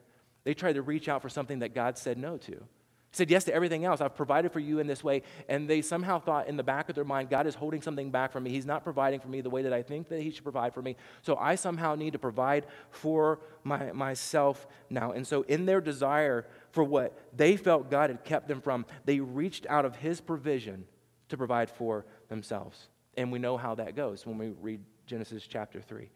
They 0.44 0.54
tried 0.54 0.74
to 0.74 0.82
reach 0.82 1.10
out 1.10 1.22
for 1.22 1.30
something 1.30 1.60
that 1.60 1.76
God 1.76 1.98
said 1.98 2.18
no 2.18 2.38
to. 2.38 2.64
Said 3.12 3.32
yes 3.32 3.46
to 3.46 3.54
everything 3.54 3.84
else. 3.84 4.00
I've 4.00 4.16
provided 4.16 4.52
for 4.52 4.60
you 4.60 4.80
in 4.80 4.88
this 4.88 5.04
way. 5.04 5.24
And 5.50 5.68
they 5.68 5.82
somehow 5.82 6.20
thought 6.20 6.48
in 6.48 6.58
the 6.58 6.64
back 6.64 6.88
of 6.88 6.96
their 6.96 7.04
mind, 7.04 7.30
God 7.30 7.48
is 7.48 7.56
holding 7.56 7.82
something 7.82 8.12
back 8.12 8.32
from 8.32 8.44
me. 8.44 8.52
He's 8.52 8.66
not 8.66 8.84
providing 8.84 9.20
for 9.20 9.28
me 9.28 9.42
the 9.42 9.50
way 9.50 9.62
that 9.64 9.74
I 9.74 9.82
think 9.82 10.10
that 10.10 10.22
He 10.22 10.30
should 10.30 10.44
provide 10.44 10.74
for 10.74 10.82
me. 10.82 10.98
So 11.22 11.36
I 11.38 11.56
somehow 11.56 11.96
need 11.96 12.14
to 12.14 12.20
provide 12.20 12.66
for 12.92 13.40
my, 13.64 13.92
myself 13.92 14.68
now. 14.90 15.14
And 15.14 15.26
so, 15.26 15.42
in 15.44 15.66
their 15.66 15.82
desire 15.82 16.46
for 16.78 16.84
what 16.84 17.18
they 17.36 17.58
felt 17.58 17.90
God 17.90 18.12
had 18.12 18.24
kept 18.24 18.48
them 18.48 18.62
from, 18.62 18.86
they 19.04 19.20
reached 19.20 19.66
out 19.68 19.84
of 19.84 19.96
His 19.96 20.22
provision 20.22 20.86
to 21.30 21.36
provide 21.36 21.72
for 21.72 22.06
themselves. 22.30 22.90
And 23.16 23.32
we 23.32 23.40
know 23.40 23.58
how 23.58 23.74
that 23.74 23.96
goes 23.96 24.28
when 24.28 24.38
we 24.38 24.50
read 24.62 24.82
Genesis 25.08 25.48
chapter 25.48 25.82
3. 25.82 26.12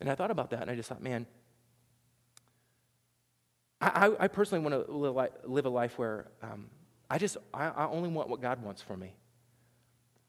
And 0.00 0.10
I 0.10 0.16
thought 0.16 0.32
about 0.32 0.50
that 0.50 0.62
and 0.62 0.70
I 0.72 0.74
just 0.74 0.88
thought, 0.88 1.00
man, 1.00 1.26
I, 3.80 4.10
I 4.18 4.26
personally 4.26 4.68
want 4.68 4.84
to 4.84 5.46
live 5.46 5.64
a 5.66 5.68
life 5.68 5.96
where 5.96 6.26
um, 6.42 6.70
I 7.08 7.18
just, 7.18 7.36
I, 7.54 7.68
I 7.68 7.86
only 7.86 8.08
want 8.08 8.28
what 8.28 8.42
God 8.42 8.60
wants 8.64 8.82
for 8.82 8.96
me. 8.96 9.14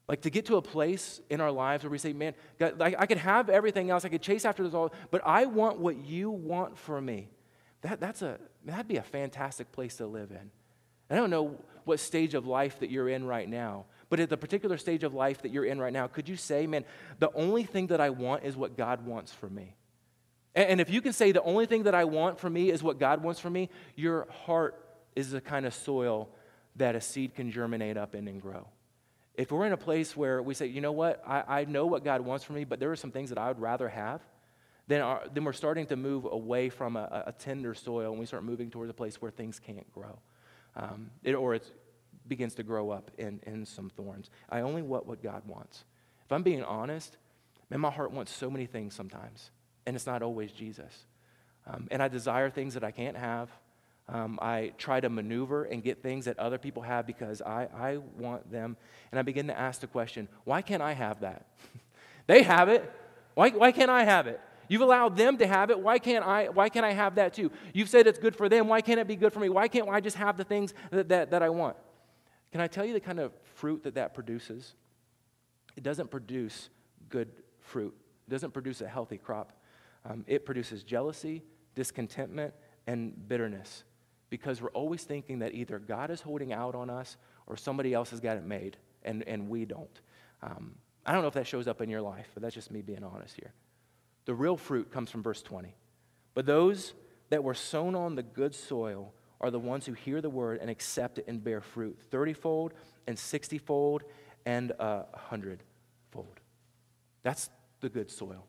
Like 0.08 0.22
to 0.22 0.30
get 0.30 0.46
to 0.46 0.58
a 0.58 0.62
place 0.62 1.22
in 1.32 1.42
our 1.42 1.52
lives 1.52 1.84
where 1.84 1.90
we 1.90 1.98
say, 1.98 2.14
man, 2.14 2.36
God, 2.60 2.80
I, 2.80 2.94
I 3.00 3.06
could 3.08 3.18
have 3.18 3.50
everything 3.50 3.90
else, 3.90 4.06
I 4.06 4.10
could 4.10 4.22
chase 4.22 4.46
after 4.46 4.62
this 4.62 4.76
all, 4.76 4.94
but 5.10 5.26
I 5.26 5.48
want 5.48 5.80
what 5.80 5.98
you 5.98 6.30
want 6.30 6.78
for 6.78 7.02
me. 7.02 7.32
That, 7.82 8.00
that's 8.00 8.22
a, 8.22 8.38
that'd 8.66 8.88
be 8.88 8.98
a 8.98 9.04
fantastic 9.04 9.72
place 9.72 9.98
to 9.98 10.08
live 10.08 10.32
in. 10.32 10.52
I 11.10 11.16
don't 11.16 11.30
know 11.30 11.58
what 11.86 12.00
stage 12.00 12.34
of 12.36 12.46
life 12.46 12.80
that 12.80 12.92
you're 12.92 13.10
in 13.10 13.26
right 13.26 13.50
now, 13.50 13.86
but 14.10 14.20
at 14.20 14.30
the 14.30 14.38
particular 14.38 14.78
stage 14.78 15.04
of 15.04 15.14
life 15.14 15.42
that 15.42 15.52
you're 15.52 15.66
in 15.66 15.80
right 15.80 15.94
now, 15.94 16.08
could 16.08 16.30
you 16.30 16.36
say, 16.36 16.68
man, 16.68 16.86
the 17.20 17.32
only 17.34 17.64
thing 17.64 17.88
that 17.88 18.00
I 18.00 18.12
want 18.12 18.44
is 18.44 18.56
what 18.56 18.78
God 18.78 19.06
wants 19.06 19.32
for 19.32 19.50
me? 19.50 19.76
And 20.56 20.82
if 20.82 20.90
you 20.90 21.02
can 21.02 21.14
say 21.14 21.32
the 21.32 21.44
only 21.44 21.66
thing 21.66 21.84
that 21.84 21.96
I 21.96 22.06
want 22.06 22.40
for 22.40 22.50
me 22.50 22.70
is 22.72 22.82
what 22.82 23.00
God 23.00 23.24
wants 23.24 23.40
for 23.40 23.50
me, 23.50 23.70
your 23.96 24.28
heart 24.46 24.84
is 25.16 25.32
the 25.32 25.42
kind 25.42 25.66
of 25.66 25.74
soil 25.74 26.30
that 26.76 26.96
a 26.96 27.02
seed 27.02 27.36
can 27.36 27.52
germinate 27.52 27.98
up 27.98 28.16
in 28.16 28.28
and 28.28 28.42
grow. 28.42 28.68
If 29.36 29.52
we're 29.52 29.66
in 29.68 29.74
a 29.74 29.78
place 29.78 30.18
where 30.18 30.42
we 30.42 30.54
say, 30.54 30.66
you 30.66 30.82
know 30.82 30.92
what, 30.92 31.24
I, 31.26 31.62
I 31.62 31.66
know 31.66 31.86
what 31.86 32.04
God 32.04 32.22
wants 32.22 32.44
for 32.44 32.54
me, 32.54 32.66
but 32.66 32.80
there 32.80 32.92
are 32.92 32.96
some 32.96 33.12
things 33.12 33.30
that 33.30 33.38
I 33.38 33.48
would 33.48 33.60
rather 33.60 33.88
have, 33.88 34.22
then, 34.90 35.02
our, 35.02 35.22
then 35.32 35.44
we're 35.44 35.54
starting 35.54 35.86
to 35.86 35.96
move 35.96 36.26
away 36.26 36.70
from 36.70 36.96
a, 36.96 37.24
a, 37.28 37.32
tender 37.32 37.76
soil 37.76 38.10
and 38.10 38.20
we 38.20 38.26
start 38.26 38.44
moving 38.44 38.72
towards 38.72 38.90
a 38.90 38.94
place 38.94 39.22
where 39.22 39.30
things 39.30 39.60
can't 39.60 39.90
grow. 39.94 40.18
Um, 40.76 41.12
it, 41.24 41.36
or 41.36 41.54
it 41.54 41.72
begins 42.28 42.56
to 42.56 42.64
grow 42.64 42.90
up 42.90 43.12
in, 43.20 43.40
in 43.46 43.68
some 43.68 43.92
thorns. 43.92 44.32
I 44.50 44.62
only 44.62 44.82
want 44.82 45.06
what 45.06 45.22
God 45.22 45.44
wants. 45.46 45.84
If 46.26 46.32
I'm 46.32 46.42
being 46.42 46.64
honest, 46.64 47.18
man, 47.70 47.82
my 47.82 47.92
heart 47.92 48.12
wants 48.12 48.34
so 48.34 48.50
many 48.50 48.66
things 48.66 48.96
sometimes 48.96 49.52
and 49.86 49.96
it's 49.96 50.08
not 50.08 50.24
always 50.24 50.52
Jesus. 50.52 51.06
Um, 51.68 51.88
and 51.92 52.02
I 52.02 52.08
desire 52.08 52.50
things 52.50 52.74
that 52.74 52.84
I 52.84 52.90
can't 52.90 53.16
have. 53.16 53.50
Um, 54.08 54.40
I 54.42 54.74
try 54.80 55.00
to 55.00 55.10
maneuver 55.10 55.66
and 55.66 55.84
get 55.84 56.02
things 56.02 56.26
that 56.26 56.40
other 56.40 56.58
people 56.58 56.82
have 56.82 57.06
because 57.06 57.44
I, 57.44 57.68
I 57.76 57.98
want 58.18 58.52
them. 58.52 58.76
And 59.12 59.20
I 59.20 59.22
begin 59.22 59.46
to 59.48 59.58
ask 59.58 59.82
the 59.82 59.88
question 59.88 60.28
why 60.46 60.64
can't 60.64 60.82
I 60.82 60.94
have 60.94 61.20
that? 61.20 61.46
they 62.26 62.42
have 62.42 62.70
it. 62.70 62.92
Why, 63.36 63.50
why 63.50 63.72
can't 63.72 63.92
I 63.92 64.04
have 64.04 64.26
it? 64.26 64.42
You've 64.70 64.82
allowed 64.82 65.18
them 65.18 65.38
to 65.38 65.48
have 65.48 65.70
it. 65.72 65.80
Why 65.80 66.00
can't 66.00 66.26
I, 66.26 66.48
why 66.48 66.70
can't 66.70 66.86
I 66.86 66.94
have 66.94 67.16
that 67.16 67.34
too? 67.34 67.52
You've 67.74 67.90
said 67.90 68.08
it's 68.08 68.20
good 68.20 68.36
for 68.36 68.48
them. 68.48 68.68
Why 68.68 68.80
can't 68.80 69.00
it 69.00 69.08
be 69.08 69.18
good 69.18 69.34
for 69.34 69.40
me? 69.40 69.50
Why 69.50 69.68
can't 69.68 69.90
I 69.90 70.00
just 70.00 70.16
have 70.16 70.38
the 70.38 70.46
things 70.46 70.74
that, 70.92 71.10
that, 71.10 71.32
that 71.32 71.44
I 71.44 71.50
want? 71.50 71.76
Can 72.52 72.62
I 72.62 72.68
tell 72.68 72.86
you 72.86 72.94
the 72.94 73.00
kind 73.02 73.20
of 73.20 73.34
fruit 73.56 73.84
that 73.84 73.96
that 73.96 74.14
produces? 74.14 74.76
It 75.76 75.84
doesn't 75.84 76.10
produce 76.10 76.70
good 77.10 77.30
fruit, 77.60 77.94
it 78.28 78.32
doesn't 78.32 78.52
produce 78.52 78.80
a 78.82 78.88
healthy 78.88 79.18
crop 79.18 79.54
um, 80.06 80.24
it 80.28 80.46
produces 80.46 80.84
jealousy, 80.84 81.44
discontentment, 81.76 82.54
and 82.88 83.28
bitterness 83.28 83.84
because 84.30 84.62
we're 84.62 84.72
always 84.72 85.04
thinking 85.04 85.40
that 85.40 85.54
either 85.54 85.80
God 85.80 86.12
is 86.12 86.22
holding 86.22 86.54
out 86.54 86.76
on 86.76 86.90
us 86.90 87.18
or 87.48 87.58
somebody 87.58 87.94
else 87.94 88.12
has 88.12 88.20
got 88.20 88.38
it 88.38 88.44
made 88.44 88.78
and, 89.04 89.28
and 89.28 89.50
we 89.50 89.66
don't. 89.66 90.02
Um, 90.42 90.76
I 91.06 91.12
don't 91.12 91.22
know 91.22 91.28
if 91.28 91.34
that 91.34 91.48
shows 91.48 91.68
up 91.68 91.82
in 91.82 91.90
your 91.90 92.02
life, 92.02 92.30
but 92.34 92.44
that's 92.44 92.56
just 92.56 92.72
me 92.72 92.82
being 92.82 93.04
honest 93.04 93.36
here. 93.36 93.54
The 94.26 94.34
real 94.34 94.58
fruit 94.58 94.92
comes 94.92 95.10
from 95.10 95.24
verse 95.24 95.42
20. 95.42 95.76
But 96.34 96.46
those 96.46 96.94
that 97.30 97.44
were 97.44 97.54
sown 97.54 97.96
on 97.96 98.16
the 98.16 98.24
good 98.24 98.54
soil 98.54 99.14
are 99.42 99.52
the 99.52 99.60
ones 99.60 99.86
who 99.86 99.94
hear 99.94 100.22
the 100.22 100.30
word 100.30 100.60
and 100.62 100.70
accept 100.70 101.18
it 101.18 101.26
and 101.28 101.44
bear 101.44 101.62
fruit 101.62 101.98
30 102.12 102.34
fold 102.34 102.74
and 103.08 103.18
60 103.18 103.58
fold 103.58 104.04
and 104.46 104.72
a 104.80 105.06
hundred 105.16 105.64
fold. 106.12 106.40
That's 107.24 107.50
the 107.82 107.90
good 107.90 108.12
soil 108.12 108.46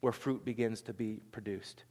where 0.00 0.12
fruit 0.12 0.44
begins 0.44 0.82
to 0.82 0.92
be 0.92 1.20
produced. 1.32 1.84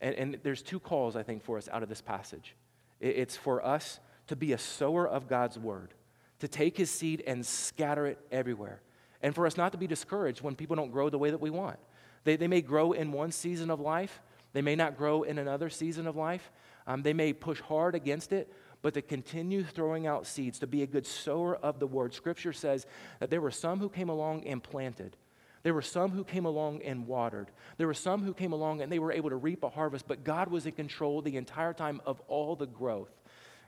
And, 0.00 0.14
and 0.14 0.38
there's 0.42 0.62
two 0.62 0.80
calls, 0.80 1.16
I 1.16 1.22
think, 1.22 1.44
for 1.44 1.58
us 1.58 1.68
out 1.70 1.82
of 1.82 1.88
this 1.88 2.00
passage. 2.00 2.54
It's 3.00 3.36
for 3.36 3.64
us 3.64 4.00
to 4.28 4.36
be 4.36 4.52
a 4.52 4.58
sower 4.58 5.06
of 5.06 5.28
God's 5.28 5.58
word, 5.58 5.94
to 6.38 6.48
take 6.48 6.76
his 6.76 6.90
seed 6.90 7.22
and 7.26 7.44
scatter 7.44 8.06
it 8.06 8.18
everywhere. 8.30 8.80
And 9.22 9.34
for 9.34 9.46
us 9.46 9.56
not 9.56 9.72
to 9.72 9.78
be 9.78 9.86
discouraged 9.86 10.40
when 10.40 10.54
people 10.54 10.76
don't 10.76 10.90
grow 10.90 11.10
the 11.10 11.18
way 11.18 11.30
that 11.30 11.40
we 11.40 11.50
want. 11.50 11.78
They, 12.24 12.36
they 12.36 12.48
may 12.48 12.60
grow 12.60 12.92
in 12.92 13.12
one 13.12 13.32
season 13.32 13.70
of 13.70 13.80
life, 13.80 14.20
they 14.52 14.62
may 14.62 14.76
not 14.76 14.96
grow 14.96 15.22
in 15.22 15.38
another 15.38 15.70
season 15.70 16.06
of 16.06 16.16
life. 16.16 16.50
Um, 16.86 17.02
they 17.02 17.12
may 17.12 17.32
push 17.32 17.60
hard 17.60 17.94
against 17.94 18.32
it, 18.32 18.52
but 18.82 18.94
to 18.94 19.02
continue 19.02 19.62
throwing 19.62 20.06
out 20.06 20.26
seeds, 20.26 20.58
to 20.58 20.66
be 20.66 20.82
a 20.82 20.86
good 20.86 21.06
sower 21.06 21.54
of 21.56 21.78
the 21.78 21.86
word. 21.86 22.14
Scripture 22.14 22.52
says 22.52 22.86
that 23.20 23.30
there 23.30 23.40
were 23.40 23.50
some 23.50 23.78
who 23.78 23.88
came 23.88 24.08
along 24.08 24.44
and 24.46 24.62
planted, 24.62 25.16
there 25.62 25.74
were 25.74 25.82
some 25.82 26.10
who 26.10 26.24
came 26.24 26.46
along 26.46 26.82
and 26.82 27.06
watered. 27.06 27.50
There 27.76 27.86
were 27.86 27.94
some 27.94 28.22
who 28.22 28.32
came 28.32 28.52
along 28.52 28.80
and 28.80 28.90
they 28.90 28.98
were 28.98 29.12
able 29.12 29.28
to 29.28 29.36
reap 29.36 29.62
a 29.62 29.68
harvest, 29.68 30.08
but 30.08 30.24
God 30.24 30.48
was 30.48 30.64
in 30.64 30.72
control 30.72 31.20
the 31.20 31.36
entire 31.36 31.74
time 31.74 32.00
of 32.06 32.18
all 32.28 32.56
the 32.56 32.66
growth. 32.66 33.10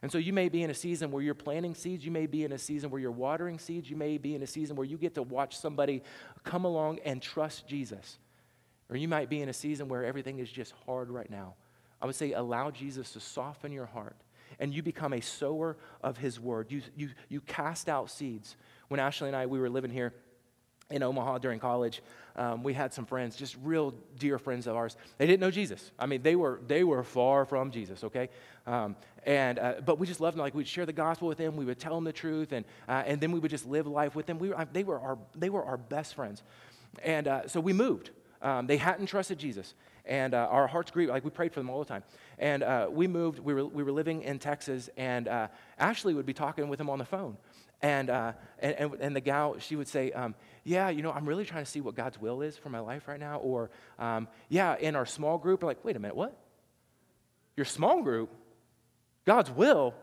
And 0.01 0.11
so 0.11 0.17
you 0.17 0.33
may 0.33 0.49
be 0.49 0.63
in 0.63 0.71
a 0.71 0.75
season 0.75 1.11
where 1.11 1.23
you're 1.23 1.35
planting 1.35 1.75
seeds. 1.75 2.05
You 2.05 2.11
may 2.11 2.27
be 2.27 2.45
in 2.45 2.53
a 2.53 2.59
season 2.59 2.91
where 2.91 3.01
you're 3.01 3.13
watering 3.13 3.59
seeds. 3.59 3.91
You 3.91 3.97
may 3.97 4.17
be 4.17 4.35
in 4.35 4.43
a 4.43 4.47
season 4.47 4.75
where 4.75 4.87
you 4.87 4.97
get 4.97 5.15
to 5.17 5.23
watch 5.23 5.59
somebody 5.59 6.03
come 6.45 6.65
along 6.65 7.01
and 7.05 7.21
trust 7.21 7.69
Jesus. 7.69 8.19
Or 8.93 8.97
you 8.97 9.09
might 9.09 9.31
be 9.31 9.41
in 9.41 9.49
a 9.49 9.55
season 9.55 9.89
where 9.89 10.05
everything 10.05 10.39
is 10.39 10.53
just 10.53 10.75
hard 10.85 11.09
right 11.09 11.31
now. 11.31 11.55
I 12.03 12.05
would 12.05 12.15
say 12.15 12.33
allow 12.33 12.71
Jesus 12.71 13.13
to 13.13 13.21
soften 13.21 13.73
your 13.73 13.87
heart 13.87 14.17
and 14.61 14.75
you 14.75 14.83
become 14.83 15.15
a 15.15 15.23
sower 15.23 15.79
of 16.03 16.19
his 16.19 16.39
word. 16.39 16.71
You, 16.71 16.83
you, 16.95 17.09
you 17.31 17.41
cast 17.41 17.89
out 17.89 18.11
seeds. 18.11 18.55
When 18.89 19.01
Ashley 19.01 19.29
and 19.29 19.37
I, 19.37 19.47
we 19.47 19.59
were 19.59 19.71
living 19.71 19.91
here, 19.91 20.13
in 20.91 21.03
Omaha 21.03 21.39
during 21.39 21.59
college, 21.59 22.03
um, 22.37 22.63
we 22.63 22.75
had 22.75 22.93
some 22.93 23.07
friends, 23.07 23.35
just 23.35 23.57
real 23.63 23.95
dear 24.19 24.39
friends 24.39 24.67
of 24.67 24.77
ours. 24.77 24.95
They 25.17 25.27
didn't 25.27 25.41
know 25.41 25.51
Jesus. 25.51 25.91
I 25.99 26.05
mean, 26.05 26.21
they 26.21 26.37
were 26.37 26.61
they 26.67 26.85
were 26.85 27.03
far 27.03 27.47
from 27.47 27.71
Jesus. 27.71 28.05
Okay, 28.05 28.29
um, 28.67 28.97
and 29.25 29.59
uh, 29.59 29.75
but 29.87 29.99
we 29.99 30.07
just 30.07 30.21
loved 30.21 30.37
them. 30.37 30.43
Like 30.43 30.55
we'd 30.55 30.69
share 30.69 30.85
the 30.85 30.93
gospel 30.93 31.29
with 31.29 31.39
them. 31.39 31.57
We 31.57 31.65
would 31.65 31.79
tell 31.79 31.95
them 31.95 32.05
the 32.05 32.13
truth, 32.13 32.53
and 32.53 32.67
uh, 32.87 33.05
and 33.07 33.23
then 33.23 33.33
we 33.33 33.39
would 33.39 33.51
just 33.51 33.67
live 33.67 33.87
life 33.87 34.15
with 34.15 34.27
them. 34.27 34.39
We 34.39 34.51
were, 34.51 34.69
they 34.71 34.85
were 34.85 35.01
our 35.01 35.19
they 35.35 35.49
were 35.49 35.65
our 35.65 35.79
best 35.79 36.15
friends, 36.15 36.43
and 37.03 37.27
uh, 37.27 37.49
so 37.49 37.59
we 37.59 37.73
moved. 37.73 38.11
Um, 38.43 38.67
they 38.67 38.77
hadn't 38.77 39.07
trusted 39.07 39.39
Jesus, 39.39 39.75
and 40.05 40.35
uh, 40.35 40.49
our 40.51 40.67
hearts 40.67 40.91
grieved. 40.91 41.11
Like 41.11 41.25
we 41.25 41.31
prayed 41.31 41.53
for 41.53 41.61
them 41.61 41.71
all 41.71 41.79
the 41.79 41.85
time, 41.85 42.03
and 42.39 42.63
uh, 42.63 42.89
we 42.91 43.07
moved. 43.07 43.39
We 43.39 43.55
were 43.55 43.65
we 43.65 43.83
were 43.83 43.93
living 43.93 44.23
in 44.23 44.39
Texas, 44.39 44.91
and 44.97 45.29
uh, 45.29 45.49
Ashley 45.79 46.15
would 46.15 46.27
be 46.27 46.35
talking 46.35 46.69
with 46.69 46.79
them 46.79 46.91
on 46.91 46.99
the 46.99 47.05
phone. 47.05 47.37
And, 47.85 48.11
uh, 48.11 48.33
and, 48.61 48.77
and, 48.77 48.95
and, 49.01 49.17
the 49.17 49.21
gal, 49.21 49.59
she 49.59 49.75
would 49.75 49.89
say, 49.89 50.13
um, 50.13 50.37
Yeah, 50.63 50.89
you 50.89 51.03
know, 51.03 51.11
I'm 51.11 51.29
really 51.29 51.45
trying 51.45 51.65
to 51.65 51.71
see 51.71 51.81
what 51.81 51.97
God's 51.97 52.21
will 52.21 52.41
is 52.41 52.57
for 52.57 52.69
my 52.69 52.79
life 52.79 53.09
right 53.09 53.19
now. 53.19 53.39
Or, 53.39 53.73
um, 53.99 54.29
Yeah, 54.49 54.77
in 54.79 54.95
our 54.95 55.05
small 55.05 55.37
group, 55.37 55.63
I'm 55.63 55.67
like, 55.67 55.85
Wait 55.85 55.97
a 55.97 55.99
minute, 55.99 56.15
what? 56.15 56.37
Your 57.57 57.67
small 57.67 58.01
group? 58.03 58.31
God's 59.25 59.51
will? 59.51 59.95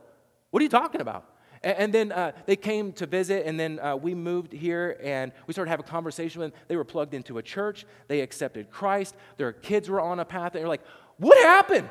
What 0.51 0.59
are 0.59 0.63
you 0.63 0.69
talking 0.69 0.99
about? 0.99 1.25
And, 1.63 1.77
and 1.77 1.93
then 1.93 2.11
uh, 2.11 2.31
they 2.45 2.55
came 2.55 2.93
to 2.93 3.05
visit, 3.05 3.45
and 3.45 3.59
then 3.59 3.79
uh, 3.79 3.95
we 3.95 4.15
moved 4.15 4.53
here, 4.53 4.97
and 5.01 5.31
we 5.47 5.53
started 5.53 5.69
having 5.69 5.85
a 5.85 5.89
conversation 5.89 6.41
with 6.41 6.51
them. 6.51 6.61
They 6.67 6.75
were 6.75 6.83
plugged 6.83 7.13
into 7.13 7.37
a 7.37 7.43
church, 7.43 7.85
they 8.07 8.21
accepted 8.21 8.69
Christ, 8.69 9.15
their 9.37 9.53
kids 9.53 9.89
were 9.89 10.01
on 10.01 10.19
a 10.19 10.25
path, 10.25 10.55
and 10.55 10.61
they're 10.61 10.69
like, 10.69 10.83
What 11.17 11.37
happened? 11.37 11.89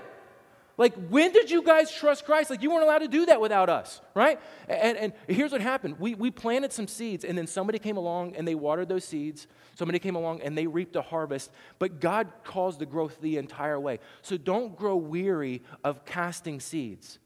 Like, 0.78 0.94
when 1.08 1.32
did 1.32 1.50
you 1.50 1.62
guys 1.62 1.92
trust 1.92 2.24
Christ? 2.24 2.50
Like, 2.50 2.62
you 2.62 2.70
weren't 2.70 2.84
allowed 2.84 3.00
to 3.00 3.08
do 3.08 3.26
that 3.26 3.40
without 3.40 3.68
us, 3.68 4.00
right? 4.14 4.40
And, 4.68 4.96
and 4.96 5.12
here's 5.26 5.50
what 5.50 5.60
happened 5.60 5.98
we, 5.98 6.14
we 6.14 6.30
planted 6.30 6.72
some 6.72 6.86
seeds, 6.86 7.24
and 7.24 7.36
then 7.36 7.48
somebody 7.48 7.80
came 7.80 7.96
along 7.96 8.36
and 8.36 8.46
they 8.46 8.54
watered 8.54 8.88
those 8.88 9.04
seeds. 9.04 9.48
Somebody 9.74 9.98
came 9.98 10.16
along 10.16 10.40
and 10.42 10.56
they 10.56 10.66
reaped 10.66 10.96
a 10.96 11.02
harvest, 11.02 11.50
but 11.78 12.00
God 12.00 12.28
caused 12.44 12.78
the 12.78 12.86
growth 12.86 13.20
the 13.20 13.36
entire 13.36 13.78
way. 13.78 13.98
So 14.22 14.36
don't 14.36 14.76
grow 14.76 14.96
weary 14.96 15.62
of 15.84 16.04
casting 16.04 16.58
seeds. 16.60 17.18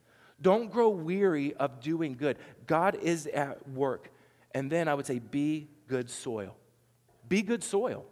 Don't 0.43 0.71
grow 0.71 0.91
weary 0.91 1.55
of 1.55 1.81
doing 1.81 2.15
good. 2.15 2.37
God 2.67 2.97
is 2.97 3.27
at 3.27 3.69
work. 3.69 4.11
And 4.55 4.71
then 4.71 4.89
I 4.89 4.95
would 4.95 5.07
say, 5.07 5.19
be 5.19 5.69
good 5.89 6.11
soil. 6.11 6.57
Be 7.29 7.43
good 7.43 7.65
soil. 7.65 8.05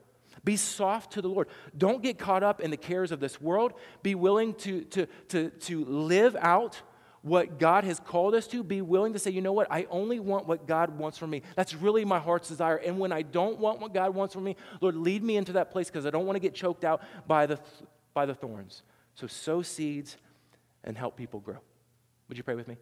Be 0.45 0.57
soft 0.57 1.13
to 1.13 1.23
the 1.23 1.29
Lord. 1.29 1.49
Don't 1.77 2.03
get 2.03 2.19
caught 2.19 2.43
up 2.43 2.61
in 2.61 2.71
the 2.71 2.77
cares 2.77 3.13
of 3.13 3.21
this 3.21 3.41
world. 3.41 3.75
Be 4.03 4.15
willing 4.15 4.55
to, 4.55 4.83
to, 4.85 5.07
to, 5.29 5.51
to 5.51 5.85
live 5.85 6.37
out 6.41 6.81
what 7.23 7.59
God 7.59 7.85
has 7.85 8.01
called 8.01 8.35
us 8.35 8.47
to. 8.47 8.63
Be 8.63 8.81
willing 8.81 9.13
to 9.13 9.19
say, 9.19 9.31
you 9.31 9.43
know 9.43 9.53
what? 9.53 9.67
I 9.71 9.87
only 9.91 10.21
want 10.21 10.47
what 10.47 10.67
God 10.67 10.97
wants 10.97 11.19
from 11.19 11.31
me. 11.31 11.43
That's 11.57 11.75
really 11.75 12.05
my 12.05 12.19
heart's 12.19 12.49
desire. 12.49 12.77
And 12.77 12.99
when 12.99 13.13
I 13.13 13.23
don't 13.23 13.59
want 13.59 13.81
what 13.81 13.93
God 13.93 14.15
wants 14.15 14.33
from 14.33 14.45
me, 14.45 14.57
Lord, 14.81 14.97
lead 14.97 15.23
me 15.23 15.37
into 15.37 15.53
that 15.55 15.71
place 15.71 15.89
because 15.89 16.07
I 16.07 16.11
don't 16.11 16.25
want 16.25 16.37
to 16.37 16.41
get 16.41 16.55
choked 16.55 16.85
out 16.85 17.03
by 17.27 17.45
the, 17.47 17.59
by 18.15 18.25
the 18.25 18.35
thorns. 18.35 18.83
So 19.15 19.27
sow 19.27 19.61
seeds 19.61 20.17
and 20.85 20.97
help 20.97 21.17
people 21.17 21.41
grow. 21.41 21.59
Would 22.31 22.39
you 22.39 22.45
pray 22.45 22.55
with 22.55 22.69
me? 22.69 22.77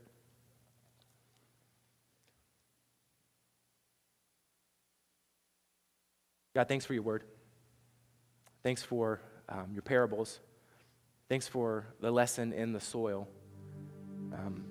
God, 6.55 6.69
thanks 6.69 6.85
for 6.85 6.93
your 6.93 7.03
word. 7.03 7.25
Thanks 8.63 8.83
for 8.83 9.23
um, 9.49 9.71
your 9.73 9.81
parables. 9.81 10.39
Thanks 11.31 11.49
for 11.49 11.87
the 12.03 12.11
lesson 12.11 12.53
in 12.53 12.75
the 12.75 12.81
soil. 12.81 13.27
Um, 14.35 14.65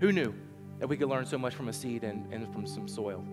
who 0.00 0.10
knew 0.10 0.34
that 0.80 0.88
we 0.88 0.96
could 0.96 1.08
learn 1.08 1.26
so 1.26 1.38
much 1.38 1.54
from 1.54 1.68
a 1.68 1.72
seed 1.72 2.02
and, 2.02 2.32
and 2.32 2.52
from 2.52 2.66
some 2.66 2.88
soil? 2.88 3.24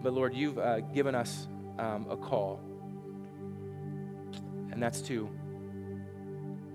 But 0.00 0.12
Lord, 0.12 0.32
you've 0.32 0.58
uh, 0.58 0.78
given 0.78 1.16
us 1.16 1.48
um, 1.80 2.06
a 2.08 2.16
call, 2.16 2.60
and 4.70 4.80
that's 4.80 5.00
to 5.02 5.28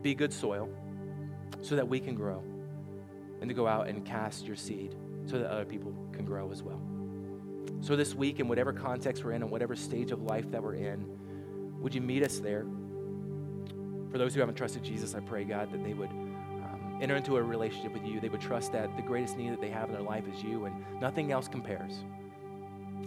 be 0.01 0.13
good 0.13 0.33
soil 0.33 0.67
so 1.61 1.77
that 1.77 1.87
we 1.87 2.01
can 2.01 2.15
grow, 2.15 2.43
and 3.43 3.49
to 3.49 3.53
go 3.53 3.67
out 3.67 3.89
and 3.89 4.05
cast 4.05 4.45
your 4.45 4.55
seed 4.55 4.95
so 5.25 5.37
that 5.37 5.51
other 5.51 5.65
people 5.65 5.93
can 6.13 6.23
grow 6.23 6.49
as 6.49 6.63
well. 6.63 6.79
So, 7.81 7.97
this 7.97 8.15
week, 8.15 8.39
in 8.39 8.47
whatever 8.47 8.71
context 8.71 9.21
we're 9.21 9.33
in 9.33 9.41
and 9.41 9.51
whatever 9.51 9.75
stage 9.75 10.11
of 10.11 10.21
life 10.21 10.49
that 10.51 10.63
we're 10.63 10.75
in, 10.75 11.05
would 11.81 11.93
you 11.93 11.99
meet 11.99 12.23
us 12.23 12.39
there? 12.39 12.65
For 14.11 14.17
those 14.17 14.33
who 14.33 14.39
haven't 14.39 14.55
trusted 14.55 14.81
Jesus, 14.81 15.13
I 15.13 15.19
pray, 15.19 15.43
God, 15.43 15.73
that 15.73 15.83
they 15.83 15.93
would 15.93 16.09
um, 16.09 16.99
enter 17.01 17.17
into 17.17 17.35
a 17.35 17.43
relationship 17.43 17.91
with 17.91 18.05
you. 18.05 18.21
They 18.21 18.29
would 18.29 18.39
trust 18.39 18.71
that 18.71 18.95
the 18.95 19.01
greatest 19.01 19.37
need 19.37 19.51
that 19.51 19.59
they 19.59 19.71
have 19.71 19.89
in 19.89 19.95
their 19.95 20.01
life 20.01 20.23
is 20.33 20.41
you 20.41 20.63
and 20.63 21.01
nothing 21.01 21.33
else 21.33 21.49
compares. 21.49 22.05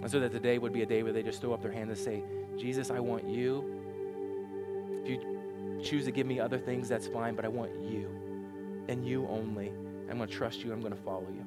And 0.03 0.11
so 0.11 0.21
that 0.21 0.33
today 0.33 0.59
would 0.59 0.75
be 0.75 0.83
a 0.83 0.87
day 0.87 1.03
where 1.03 1.15
they 1.15 1.23
just 1.23 1.41
throw 1.41 1.55
up 1.55 1.63
their 1.63 1.73
hand 1.73 1.89
and 1.89 1.99
say, 1.99 2.23
Jesus, 2.59 2.91
I 2.91 3.01
want 3.01 3.27
you. 3.27 5.01
If 5.03 5.09
you 5.09 5.81
choose 5.83 6.05
to 6.05 6.11
give 6.11 6.27
me 6.27 6.39
other 6.41 6.59
things, 6.59 6.91
that's 6.91 7.07
fine, 7.07 7.35
but 7.35 7.47
I 7.47 7.49
want 7.49 7.71
you 7.81 8.11
and 8.89 9.07
you 9.07 9.27
only. 9.29 9.73
I'm 10.11 10.17
going 10.17 10.29
to 10.29 10.35
trust 10.35 10.65
you. 10.65 10.73
I'm 10.73 10.81
going 10.81 10.95
to 10.95 11.03
follow 11.03 11.27
you. 11.29 11.45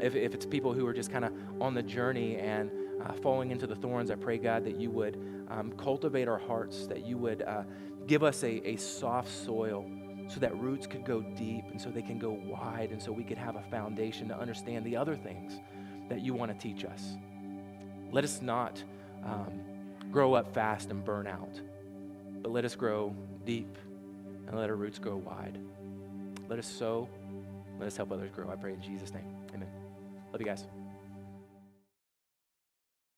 If, 0.00 0.14
if 0.14 0.34
it's 0.34 0.44
people 0.44 0.72
who 0.72 0.86
are 0.86 0.92
just 0.92 1.10
kind 1.10 1.24
of 1.24 1.32
on 1.60 1.74
the 1.74 1.82
journey 1.82 2.36
and 2.36 2.70
uh, 3.02 3.12
falling 3.12 3.50
into 3.50 3.66
the 3.66 3.74
thorns, 3.76 4.10
I 4.10 4.16
pray, 4.16 4.38
God, 4.38 4.64
that 4.64 4.76
you 4.76 4.90
would 4.90 5.46
um, 5.48 5.72
cultivate 5.72 6.28
our 6.28 6.38
hearts, 6.38 6.86
that 6.86 7.06
you 7.06 7.16
would 7.18 7.42
uh, 7.42 7.62
give 8.06 8.22
us 8.22 8.42
a, 8.42 8.68
a 8.68 8.76
soft 8.76 9.28
soil 9.28 9.90
so 10.28 10.40
that 10.40 10.56
roots 10.58 10.86
could 10.86 11.04
go 11.04 11.20
deep 11.20 11.64
and 11.70 11.80
so 11.80 11.90
they 11.90 12.02
can 12.02 12.18
go 12.18 12.30
wide 12.30 12.90
and 12.90 13.02
so 13.02 13.12
we 13.12 13.24
could 13.24 13.38
have 13.38 13.56
a 13.56 13.62
foundation 13.70 14.28
to 14.28 14.38
understand 14.38 14.84
the 14.84 14.96
other 14.96 15.14
things 15.14 15.60
that 16.08 16.20
you 16.20 16.34
want 16.34 16.52
to 16.52 16.58
teach 16.58 16.84
us. 16.84 17.16
Let 18.10 18.24
us 18.24 18.42
not 18.42 18.82
um, 19.24 19.60
grow 20.10 20.34
up 20.34 20.52
fast 20.52 20.90
and 20.90 21.04
burn 21.04 21.26
out, 21.26 21.60
but 22.42 22.50
let 22.50 22.64
us 22.64 22.74
grow 22.74 23.14
deep 23.44 23.78
and 24.46 24.56
let 24.56 24.70
our 24.70 24.76
roots 24.76 24.98
grow 24.98 25.16
wide. 25.16 25.58
Let 26.48 26.58
us 26.58 26.66
sow. 26.66 27.08
Let 27.78 27.86
us 27.86 27.96
help 27.96 28.12
others 28.12 28.30
grow. 28.34 28.50
I 28.50 28.56
pray 28.56 28.72
in 28.72 28.80
Jesus' 28.80 29.12
name. 29.12 29.24
Amen. 29.54 29.68
Love 30.32 30.40
you 30.40 30.46
guys. 30.46 30.64